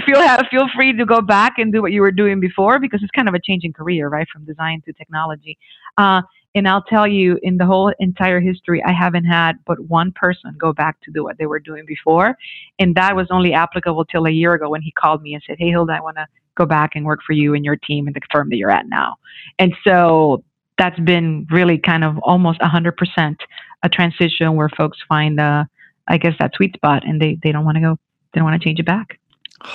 feel 0.06 0.22
have, 0.22 0.46
feel 0.52 0.68
free 0.76 0.94
to 0.94 1.06
go 1.06 1.22
back 1.22 1.54
and 1.58 1.72
do 1.72 1.82
what 1.82 1.92
you 1.92 2.02
were 2.02 2.12
doing 2.12 2.40
before 2.40 2.80
because 2.80 3.02
it's 3.02 3.12
kind 3.12 3.30
of 3.30 3.34
a 3.34 3.40
changing 3.40 3.74
career, 3.74 4.10
right, 4.10 4.28
from 4.32 4.46
design 4.46 4.82
to 4.86 4.94
technology. 4.94 5.58
Uh, 5.98 6.22
and 6.56 6.68
I'll 6.68 6.84
tell 6.84 7.08
you, 7.08 7.40
in 7.44 7.58
the 7.58 7.66
whole 7.66 7.94
entire 8.00 8.40
history, 8.40 8.84
I 8.84 8.92
haven't 8.92 9.26
had 9.26 9.60
but 9.66 9.80
one 9.82 10.12
person 10.12 10.56
go 10.58 10.74
back 10.74 11.00
to 11.02 11.12
do 11.12 11.24
what 11.24 11.38
they 11.38 11.46
were 11.46 11.60
doing 11.60 11.86
before. 11.86 12.36
And 12.80 12.96
that 12.96 13.16
was 13.16 13.28
only 13.30 13.54
applicable 13.54 14.06
till 14.06 14.26
a 14.26 14.32
year 14.32 14.56
ago 14.56 14.70
when 14.70 14.82
he 14.82 14.92
called 14.92 15.22
me 15.22 15.36
and 15.36 15.44
said, 15.46 15.58
Hey, 15.60 15.70
Hilda, 15.70 15.94
I 15.94 16.02
want 16.02 16.18
to 16.18 16.26
go 16.56 16.66
back 16.66 16.92
and 16.96 17.06
work 17.06 17.20
for 17.26 17.34
you 17.34 17.54
and 17.54 17.64
your 17.64 17.76
team 17.76 18.08
and 18.08 18.16
the 18.16 18.22
firm 18.32 18.50
that 18.50 18.58
you're 18.58 18.72
at 18.72 18.88
now. 18.88 19.16
And 19.60 19.74
so 19.84 20.44
that's 20.80 21.00
been 21.02 21.46
really 21.52 21.78
kind 21.78 22.04
of 22.04 22.18
almost 22.20 22.60
100% 22.62 23.36
a 23.84 23.90
transition 23.90 24.56
where 24.56 24.70
folks 24.70 24.98
find, 25.08 25.40
uh, 25.40 25.66
I 26.08 26.18
guess, 26.18 26.34
that 26.40 26.54
sweet 26.56 26.74
spot 26.76 27.06
and 27.06 27.22
they, 27.22 27.38
they 27.44 27.52
don't 27.52 27.66
want 27.66 27.76
to 27.76 27.82
go, 27.82 28.00
they 28.34 28.40
don't 28.40 28.50
want 28.50 28.60
to 28.60 28.66
change 28.66 28.80
it 28.80 28.86
back. 28.86 29.20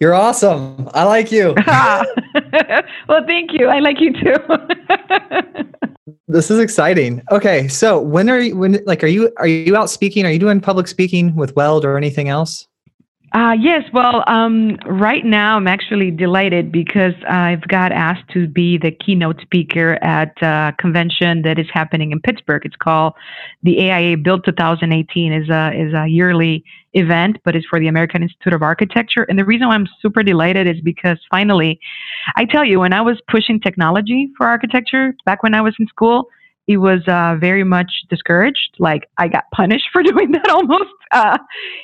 You're 0.00 0.14
awesome. 0.14 0.90
I 0.92 1.04
like 1.04 1.30
you. 1.30 1.54
well, 1.66 3.24
thank 3.26 3.52
you. 3.52 3.68
I 3.68 3.78
like 3.78 4.00
you 4.00 4.12
too. 4.12 4.34
this 6.28 6.50
is 6.50 6.58
exciting. 6.58 7.22
Okay, 7.30 7.68
so 7.68 8.00
when 8.00 8.28
are 8.28 8.40
you 8.40 8.56
when 8.56 8.80
like 8.86 9.04
are 9.04 9.08
you 9.08 9.32
are 9.36 9.46
you 9.46 9.76
out 9.76 9.88
speaking? 9.88 10.26
Are 10.26 10.30
you 10.30 10.40
doing 10.40 10.60
public 10.60 10.88
speaking 10.88 11.36
with 11.36 11.54
Weld 11.54 11.84
or 11.84 11.96
anything 11.96 12.28
else? 12.28 12.66
Uh, 13.34 13.50
yes, 13.60 13.82
well, 13.92 14.22
um, 14.28 14.76
right 14.86 15.24
now 15.24 15.56
I'm 15.56 15.66
actually 15.66 16.12
delighted 16.12 16.70
because 16.70 17.14
I've 17.28 17.66
got 17.66 17.90
asked 17.90 18.28
to 18.32 18.46
be 18.46 18.78
the 18.78 18.92
keynote 18.92 19.40
speaker 19.40 19.98
at 20.02 20.40
a 20.40 20.72
convention 20.78 21.42
that 21.42 21.58
is 21.58 21.66
happening 21.72 22.12
in 22.12 22.20
Pittsburgh. 22.20 22.62
It's 22.64 22.76
called 22.76 23.14
the 23.64 23.90
AIA 23.90 24.18
Build 24.18 24.44
2018 24.44 25.32
is 25.32 25.48
a 25.48 25.72
is 25.74 25.92
a 25.94 26.06
yearly 26.06 26.64
event, 26.92 27.38
but 27.44 27.56
it's 27.56 27.66
for 27.66 27.80
the 27.80 27.88
American 27.88 28.22
Institute 28.22 28.52
of 28.52 28.62
Architecture. 28.62 29.24
And 29.24 29.36
the 29.36 29.44
reason 29.44 29.66
why 29.66 29.74
I'm 29.74 29.88
super 30.00 30.22
delighted 30.22 30.68
is 30.68 30.80
because 30.80 31.18
finally, 31.28 31.80
I 32.36 32.44
tell 32.44 32.64
you, 32.64 32.78
when 32.78 32.92
I 32.92 33.00
was 33.00 33.20
pushing 33.28 33.58
technology 33.58 34.30
for 34.36 34.46
architecture 34.46 35.12
back 35.26 35.42
when 35.42 35.54
I 35.54 35.60
was 35.60 35.74
in 35.80 35.88
school, 35.88 36.28
it 36.66 36.78
was 36.78 37.06
uh, 37.06 37.36
very 37.38 37.64
much 37.64 37.90
discouraged. 38.08 38.76
Like 38.78 39.08
I 39.18 39.28
got 39.28 39.44
punished 39.52 39.84
for 39.92 40.02
doing 40.02 40.32
that 40.32 40.48
almost. 40.48 40.90
Uh, 41.12 41.38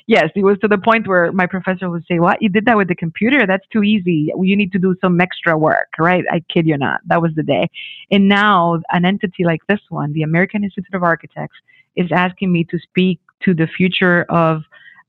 yes, 0.07 0.31
it 0.35 0.43
was 0.43 0.59
to 0.61 0.69
the 0.69 0.79
point 0.79 1.07
where 1.07 1.31
my 1.33 1.47
professor 1.47 1.91
would 1.91 2.05
say, 2.07 2.19
"What 2.19 2.41
you 2.41 2.49
did 2.49 2.65
that 2.65 2.77
with 2.77 2.89
the 2.89 2.95
computer? 2.95 3.47
That's 3.47 3.67
too 3.73 3.83
easy. 3.83 4.33
You 4.37 4.57
need 4.57 4.73
to 4.73 4.79
do 4.79 4.97
some 5.01 5.21
extra 5.21 5.57
work." 5.57 5.89
Right? 5.99 6.25
I 6.31 6.43
kid 6.53 6.67
you 6.67 6.79
not. 6.79 7.01
That 7.07 7.21
was 7.21 7.33
the 7.35 7.43
day. 7.43 7.69
And 8.11 8.29
now 8.29 8.81
an 8.91 9.05
entity 9.05 9.45
like 9.45 9.61
this 9.69 9.81
one, 9.89 10.13
the 10.13 10.23
American 10.23 10.65
Institute 10.65 10.95
of 10.95 11.03
Architects, 11.03 11.57
is 11.97 12.11
asking 12.13 12.53
me 12.53 12.65
to 12.65 12.79
speak 12.79 13.21
to 13.45 13.55
the 13.55 13.67
future 13.67 14.25
of 14.29 14.63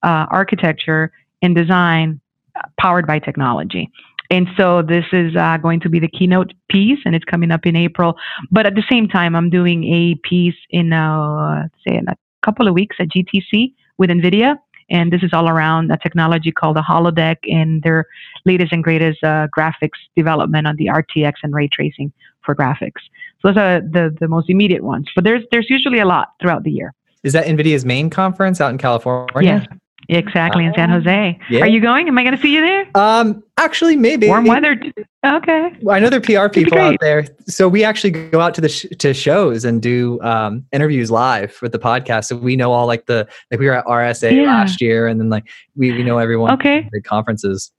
uh, 0.03 0.25
architecture 0.29 1.11
and 1.41 1.55
design 1.55 2.19
uh, 2.55 2.61
powered 2.79 3.07
by 3.07 3.19
technology. 3.19 3.89
And 4.31 4.47
so 4.55 4.81
this 4.81 5.03
is 5.11 5.35
uh, 5.35 5.57
going 5.57 5.81
to 5.81 5.89
be 5.89 5.99
the 5.99 6.07
keynote 6.07 6.53
piece, 6.69 6.99
and 7.03 7.13
it's 7.13 7.25
coming 7.25 7.51
up 7.51 7.65
in 7.65 7.75
April. 7.75 8.15
But 8.49 8.65
at 8.65 8.75
the 8.75 8.83
same 8.89 9.09
time, 9.09 9.35
I'm 9.35 9.49
doing 9.49 9.83
a 9.83 10.15
piece 10.27 10.55
in, 10.69 10.93
uh, 10.93 11.67
say, 11.85 11.97
in 11.97 12.07
a 12.07 12.15
couple 12.41 12.65
of 12.65 12.73
weeks 12.73 12.95
at 12.97 13.09
GTC 13.09 13.73
with 13.97 14.09
NVIDIA. 14.09 14.55
And 14.89 15.11
this 15.11 15.21
is 15.21 15.31
all 15.33 15.49
around 15.49 15.91
a 15.91 15.97
technology 15.97 16.51
called 16.51 16.77
the 16.77 16.81
holodeck 16.81 17.37
and 17.43 17.83
their 17.83 18.05
latest 18.45 18.71
and 18.71 18.81
greatest 18.83 19.21
uh, 19.21 19.47
graphics 19.55 19.99
development 20.15 20.65
on 20.65 20.77
the 20.77 20.87
RTX 20.87 21.33
and 21.43 21.53
ray 21.53 21.67
tracing 21.67 22.13
for 22.45 22.55
graphics. 22.55 23.01
So 23.41 23.49
those 23.49 23.57
are 23.57 23.81
the, 23.81 24.15
the 24.19 24.29
most 24.29 24.49
immediate 24.49 24.83
ones. 24.83 25.09
But 25.13 25.25
there's 25.25 25.43
there's 25.51 25.69
usually 25.69 25.99
a 25.99 26.05
lot 26.05 26.33
throughout 26.41 26.63
the 26.63 26.71
year. 26.71 26.93
Is 27.23 27.33
that 27.33 27.45
NVIDIA's 27.45 27.85
main 27.85 28.09
conference 28.09 28.61
out 28.61 28.71
in 28.71 28.77
California? 28.77 29.27
Yes. 29.41 29.67
Exactly 30.09 30.65
in 30.65 30.73
San 30.73 30.89
Jose. 30.89 31.39
Yeah. 31.49 31.61
Are 31.61 31.67
you 31.67 31.79
going? 31.79 32.07
Am 32.07 32.17
I 32.17 32.23
going 32.23 32.35
to 32.35 32.41
see 32.41 32.53
you 32.53 32.61
there? 32.61 32.89
Um, 32.95 33.43
actually, 33.57 33.95
maybe 33.95 34.27
warm 34.27 34.45
weather. 34.45 34.77
Okay. 35.25 35.71
I 35.89 35.99
know 35.99 36.09
there 36.09 36.19
are 36.19 36.47
PR 36.47 36.51
people 36.51 36.77
out 36.77 36.97
there, 36.99 37.27
so 37.47 37.67
we 37.69 37.83
actually 37.83 38.11
go 38.11 38.41
out 38.41 38.53
to 38.55 38.61
the 38.61 38.69
sh- 38.69 38.87
to 38.97 39.13
shows 39.13 39.63
and 39.63 39.81
do 39.81 40.19
um, 40.21 40.65
interviews 40.71 41.11
live 41.11 41.57
with 41.61 41.71
the 41.71 41.79
podcast. 41.79 42.25
So 42.25 42.35
we 42.35 42.55
know 42.55 42.71
all 42.71 42.87
like 42.87 43.05
the 43.05 43.27
like 43.51 43.59
we 43.59 43.67
were 43.67 43.73
at 43.73 43.85
RSA 43.85 44.35
yeah. 44.35 44.43
last 44.43 44.81
year, 44.81 45.07
and 45.07 45.19
then 45.19 45.29
like 45.29 45.47
we 45.75 45.91
we 45.91 46.03
know 46.03 46.17
everyone. 46.17 46.51
Okay. 46.53 46.89
The 46.91 47.01
conferences. 47.01 47.71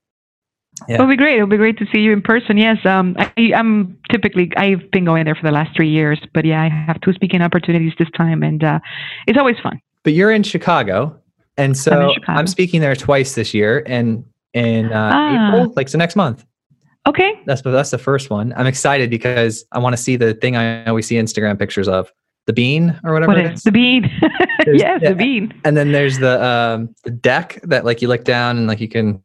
Yeah. 0.87 0.95
It'll 0.95 1.07
be 1.07 1.17
great. 1.17 1.35
It'll 1.35 1.47
be 1.47 1.57
great 1.57 1.77
to 1.77 1.85
see 1.93 1.99
you 1.99 2.13
in 2.13 2.21
person. 2.21 2.57
Yes. 2.57 2.83
Um, 2.85 3.15
I, 3.19 3.31
am 3.37 3.97
typically 4.11 4.51
I've 4.57 4.89
been 4.91 5.05
going 5.05 5.25
there 5.25 5.35
for 5.35 5.43
the 5.43 5.51
last 5.51 5.75
three 5.75 5.89
years, 5.89 6.19
but 6.33 6.45
yeah, 6.45 6.63
I 6.63 6.69
have 6.69 6.99
two 7.01 7.13
speaking 7.13 7.41
opportunities 7.41 7.93
this 7.99 8.09
time, 8.17 8.41
and 8.41 8.63
uh, 8.63 8.79
it's 9.27 9.37
always 9.37 9.57
fun. 9.61 9.79
But 10.03 10.13
you're 10.13 10.31
in 10.31 10.43
Chicago. 10.43 11.19
And 11.57 11.77
so 11.77 12.13
I'm, 12.27 12.37
I'm, 12.37 12.47
speaking 12.47 12.81
there 12.81 12.95
twice 12.95 13.35
this 13.35 13.53
year 13.53 13.83
and 13.85 14.25
in 14.53 14.91
uh, 14.91 15.11
ah. 15.13 15.47
April, 15.47 15.73
like 15.75 15.89
so 15.89 15.97
next 15.97 16.15
month. 16.15 16.45
Okay. 17.05 17.39
That's 17.45 17.61
that's 17.61 17.91
the 17.91 17.97
first 17.97 18.29
one. 18.29 18.53
I'm 18.55 18.65
excited 18.65 19.09
because 19.09 19.65
I 19.71 19.79
want 19.79 19.95
to 19.95 20.01
see 20.01 20.15
the 20.15 20.33
thing 20.33 20.55
I 20.55 20.85
always 20.85 21.07
see 21.07 21.15
Instagram 21.15 21.59
pictures 21.59 21.87
of. 21.87 22.11
The 22.45 22.51
bean 22.51 22.99
or 23.05 23.13
whatever. 23.13 23.31
What 23.31 23.45
is 23.53 23.63
the 23.63 23.71
bean? 23.71 24.11
yes, 24.67 25.01
the 25.01 25.15
bean. 25.15 25.53
And 25.63 25.77
then 25.77 25.93
there's 25.93 26.19
the 26.19 26.43
um, 26.43 26.93
the 27.05 27.09
deck 27.09 27.57
that 27.63 27.85
like 27.85 28.01
you 28.01 28.09
look 28.09 28.25
down 28.25 28.57
and 28.57 28.67
like 28.67 28.81
you 28.81 28.89
can 28.89 29.21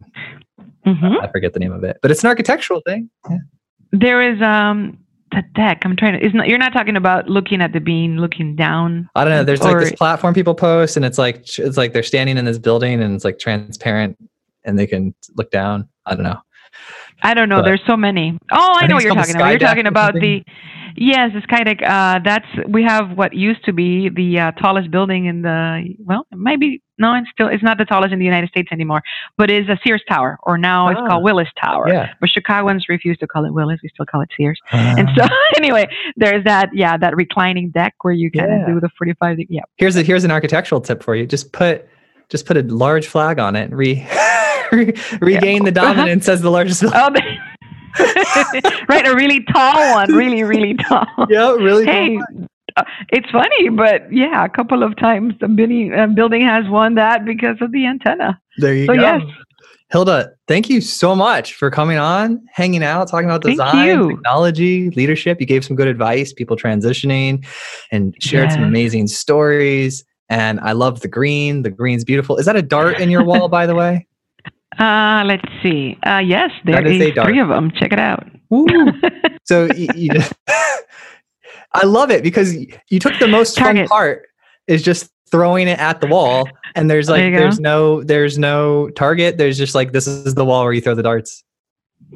mm-hmm. 0.86 1.04
uh, 1.04 1.18
I 1.20 1.28
forget 1.32 1.52
the 1.52 1.58
name 1.58 1.72
of 1.72 1.82
it. 1.82 1.98
But 2.00 2.12
it's 2.12 2.22
an 2.22 2.28
architectural 2.28 2.80
thing. 2.86 3.10
Yeah. 3.28 3.38
There 3.90 4.22
is 4.22 4.40
um 4.40 4.98
the 5.30 5.42
deck. 5.54 5.82
I'm 5.84 5.96
trying 5.96 6.18
to. 6.18 6.24
Is 6.24 6.34
not 6.34 6.48
you're 6.48 6.58
not 6.58 6.72
talking 6.72 6.96
about 6.96 7.28
looking 7.28 7.60
at 7.60 7.72
the 7.72 7.80
bean, 7.80 8.20
looking 8.20 8.56
down. 8.56 9.08
I 9.14 9.24
don't 9.24 9.32
know. 9.32 9.44
There's 9.44 9.60
or, 9.60 9.72
like 9.72 9.80
this 9.80 9.92
platform 9.92 10.34
people 10.34 10.54
post, 10.54 10.96
and 10.96 11.04
it's 11.04 11.18
like 11.18 11.58
it's 11.58 11.76
like 11.76 11.92
they're 11.92 12.02
standing 12.02 12.38
in 12.38 12.44
this 12.44 12.58
building, 12.58 13.02
and 13.02 13.14
it's 13.14 13.24
like 13.24 13.38
transparent, 13.38 14.16
and 14.64 14.78
they 14.78 14.86
can 14.86 15.14
look 15.36 15.50
down. 15.50 15.88
I 16.06 16.14
don't 16.14 16.24
know. 16.24 16.40
I 17.22 17.34
don't 17.34 17.48
know. 17.48 17.56
But 17.56 17.66
There's 17.66 17.82
so 17.86 17.96
many. 17.96 18.38
Oh, 18.52 18.76
I, 18.76 18.84
I 18.84 18.86
know 18.86 18.94
what 18.94 19.04
you're 19.04 19.14
talking 19.14 19.34
about. 19.34 19.50
You're 19.50 19.58
talking 19.58 19.86
about 19.86 20.14
the 20.14 20.44
Yes, 21.00 21.30
the 21.32 21.40
Skydeck. 21.40 21.82
Uh, 21.86 22.18
that's 22.24 22.46
we 22.68 22.82
have 22.82 23.16
what 23.16 23.32
used 23.32 23.64
to 23.64 23.72
be 23.72 24.08
the 24.08 24.40
uh, 24.40 24.50
tallest 24.52 24.90
building 24.90 25.26
in 25.26 25.42
the 25.42 25.94
well, 26.00 26.26
maybe 26.32 26.82
no, 26.98 27.14
it's 27.14 27.28
still 27.32 27.46
it's 27.46 27.62
not 27.62 27.78
the 27.78 27.84
tallest 27.84 28.12
in 28.12 28.18
the 28.18 28.24
United 28.24 28.50
States 28.50 28.70
anymore, 28.72 29.02
but 29.36 29.48
is 29.48 29.68
a 29.68 29.78
Sears 29.84 30.02
Tower, 30.08 30.38
or 30.42 30.58
now 30.58 30.88
ah, 30.88 30.90
it's 30.90 31.00
called 31.08 31.22
Willis 31.22 31.48
Tower. 31.60 31.88
Yeah. 31.88 32.12
But 32.20 32.30
Chicagoans 32.30 32.86
refuse 32.88 33.16
to 33.18 33.28
call 33.28 33.44
it 33.44 33.52
Willis; 33.52 33.78
we 33.82 33.88
still 33.90 34.06
call 34.06 34.22
it 34.22 34.30
Sears. 34.36 34.60
And 34.72 35.08
so, 35.16 35.24
anyway, 35.56 35.88
there's 36.16 36.44
that. 36.44 36.70
Yeah, 36.72 36.96
that 36.96 37.14
reclining 37.14 37.70
deck 37.70 37.94
where 38.02 38.14
you 38.14 38.30
kind 38.30 38.52
of 38.52 38.60
yeah. 38.60 38.74
do 38.74 38.80
the 38.80 38.90
45. 38.98 39.38
Yeah. 39.48 39.60
Here's 39.76 39.94
a 39.94 40.02
here's 40.02 40.24
an 40.24 40.32
architectural 40.32 40.80
tip 40.80 41.04
for 41.04 41.14
you. 41.14 41.26
Just 41.26 41.52
put 41.52 41.88
just 42.28 42.44
put 42.44 42.56
a 42.56 42.62
large 42.62 43.06
flag 43.06 43.38
on 43.38 43.54
it. 43.54 43.64
And 43.64 43.78
re, 43.78 44.04
regain 45.20 45.58
yeah. 45.58 45.64
the 45.64 45.72
dominance 45.72 46.28
as 46.28 46.42
the 46.42 46.50
largest. 46.50 46.84
Oh, 46.94 47.10
right, 48.88 49.06
a 49.06 49.14
really 49.14 49.42
tall 49.44 49.94
one, 49.94 50.12
really, 50.12 50.42
really 50.42 50.74
tall. 50.74 51.06
Yeah, 51.28 51.54
really. 51.54 51.86
Hey, 51.86 52.18
uh, 52.76 52.84
it's 53.08 53.28
funny, 53.30 53.70
but 53.70 54.12
yeah, 54.12 54.44
a 54.44 54.48
couple 54.48 54.82
of 54.82 54.94
times 54.96 55.34
the 55.40 55.48
building, 55.48 55.92
uh, 55.94 56.06
building 56.06 56.42
has 56.42 56.68
won 56.68 56.94
that 56.94 57.24
because 57.24 57.56
of 57.60 57.72
the 57.72 57.86
antenna. 57.86 58.40
There 58.58 58.74
you 58.74 58.86
so, 58.86 58.94
go. 58.94 59.00
Yes. 59.00 59.22
Hilda, 59.90 60.32
thank 60.46 60.68
you 60.68 60.82
so 60.82 61.16
much 61.16 61.54
for 61.54 61.70
coming 61.70 61.96
on, 61.96 62.44
hanging 62.52 62.82
out, 62.82 63.08
talking 63.08 63.24
about 63.24 63.42
design, 63.42 64.08
technology, 64.08 64.90
leadership. 64.90 65.40
You 65.40 65.46
gave 65.46 65.64
some 65.64 65.76
good 65.76 65.88
advice, 65.88 66.32
people 66.32 66.56
transitioning, 66.56 67.46
and 67.90 68.14
shared 68.20 68.48
yes. 68.48 68.54
some 68.54 68.64
amazing 68.64 69.06
stories. 69.06 70.04
And 70.28 70.60
I 70.60 70.72
love 70.72 71.00
the 71.00 71.08
green. 71.08 71.62
The 71.62 71.70
green's 71.70 72.04
beautiful. 72.04 72.36
Is 72.36 72.44
that 72.44 72.54
a 72.54 72.60
dart 72.60 73.00
in 73.00 73.10
your 73.10 73.24
wall, 73.24 73.48
by 73.48 73.64
the 73.64 73.74
way? 73.74 74.06
Uh, 74.78 75.24
let's 75.26 75.48
see. 75.62 75.96
Uh, 76.06 76.18
yes, 76.18 76.50
there 76.64 76.86
is, 76.86 77.00
is 77.00 77.14
three 77.14 77.40
of 77.40 77.48
them. 77.48 77.70
Check 77.72 77.92
it 77.92 77.98
out. 77.98 78.26
so 79.44 79.68
you, 79.74 79.88
you 79.94 80.10
just, 80.12 80.32
I 81.72 81.84
love 81.84 82.10
it 82.10 82.22
because 82.22 82.54
you 82.54 83.00
took 83.00 83.18
the 83.18 83.28
most 83.28 83.56
Target. 83.56 83.88
fun 83.88 83.88
part 83.88 84.28
is 84.66 84.82
just 84.82 85.10
throwing 85.30 85.68
it 85.68 85.78
at 85.78 86.00
the 86.00 86.06
wall, 86.06 86.48
and 86.74 86.90
there's 86.90 87.08
like 87.08 87.20
there 87.20 87.40
there's 87.40 87.60
no 87.60 88.02
there's 88.02 88.38
no 88.38 88.88
target. 88.90 89.36
There's 89.36 89.58
just 89.58 89.74
like 89.74 89.92
this 89.92 90.06
is 90.06 90.34
the 90.34 90.44
wall 90.44 90.64
where 90.64 90.72
you 90.72 90.80
throw 90.80 90.94
the 90.94 91.02
darts. 91.02 91.44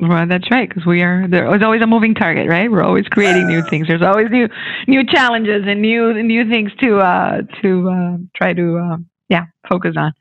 Well, 0.01 0.27
that's 0.27 0.51
right, 0.51 0.69
because 0.69 0.87
we 0.87 1.03
are 1.03 1.27
there's 1.29 1.63
always 1.63 1.83
a 1.83 1.87
moving 1.87 2.15
target, 2.15 2.49
right? 2.49 2.71
We're 2.71 2.83
always 2.83 3.07
creating 3.09 3.47
new 3.47 3.63
things. 3.69 3.89
There's 3.89 4.03
always 4.03 4.31
new 4.31 4.49
new 4.87 5.05
challenges 5.05 5.65
and 5.67 5.83
new 5.83 6.23
new 6.23 6.49
things 6.49 6.71
to 6.81 6.99
uh 6.99 7.43
to 7.61 7.91
uh, 7.91 8.17
try 8.35 8.55
to 8.55 8.79
uh, 8.79 8.97
yeah 9.29 9.47
focus 9.69 9.97
on. 9.97 10.13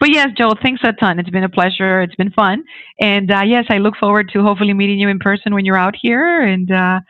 But 0.00 0.10
yes, 0.10 0.28
Joel, 0.36 0.56
thanks 0.62 0.82
a 0.84 0.92
ton. 0.92 1.18
It's 1.18 1.30
been 1.30 1.44
a 1.44 1.48
pleasure. 1.48 2.02
It's 2.02 2.14
been 2.14 2.32
fun. 2.32 2.64
And 3.00 3.30
uh, 3.30 3.42
yes, 3.42 3.66
I 3.68 3.78
look 3.78 3.96
forward 3.96 4.30
to 4.32 4.42
hopefully 4.42 4.72
meeting 4.72 4.98
you 4.98 5.08
in 5.08 5.18
person 5.18 5.54
when 5.54 5.64
you're 5.64 5.76
out 5.76 5.94
here. 6.00 6.42
And 6.42 6.70
uh, 6.70 7.00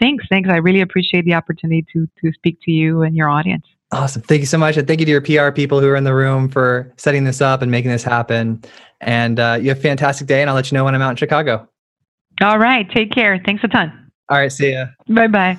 thanks, 0.00 0.24
thanks. 0.30 0.48
I 0.50 0.56
really 0.56 0.80
appreciate 0.80 1.24
the 1.24 1.34
opportunity 1.34 1.86
to 1.92 2.06
to 2.22 2.32
speak 2.32 2.58
to 2.64 2.70
you 2.70 3.02
and 3.02 3.16
your 3.16 3.28
audience. 3.28 3.64
Awesome. 3.92 4.22
Thank 4.22 4.40
you 4.40 4.46
so 4.46 4.56
much. 4.56 4.78
And 4.78 4.88
thank 4.88 5.00
you 5.00 5.06
to 5.06 5.12
your 5.12 5.20
PR 5.20 5.54
people 5.54 5.78
who 5.80 5.88
are 5.88 5.96
in 5.96 6.04
the 6.04 6.14
room 6.14 6.48
for 6.48 6.92
setting 6.96 7.24
this 7.24 7.42
up 7.42 7.60
and 7.60 7.70
making 7.70 7.90
this 7.90 8.02
happen. 8.02 8.62
And 9.02 9.38
uh, 9.38 9.58
you 9.60 9.68
have 9.68 9.78
a 9.78 9.82
fantastic 9.82 10.26
day. 10.26 10.40
And 10.40 10.48
I'll 10.48 10.56
let 10.56 10.70
you 10.72 10.78
know 10.78 10.84
when 10.84 10.94
I'm 10.94 11.02
out 11.02 11.10
in 11.10 11.16
Chicago. 11.16 11.68
All 12.40 12.58
right. 12.58 12.90
Take 12.90 13.12
care. 13.12 13.38
Thanks 13.44 13.62
a 13.64 13.68
ton. 13.68 14.10
All 14.30 14.38
right. 14.38 14.50
See 14.50 14.72
ya. 14.72 14.86
Bye 15.08 15.28
bye. 15.28 15.58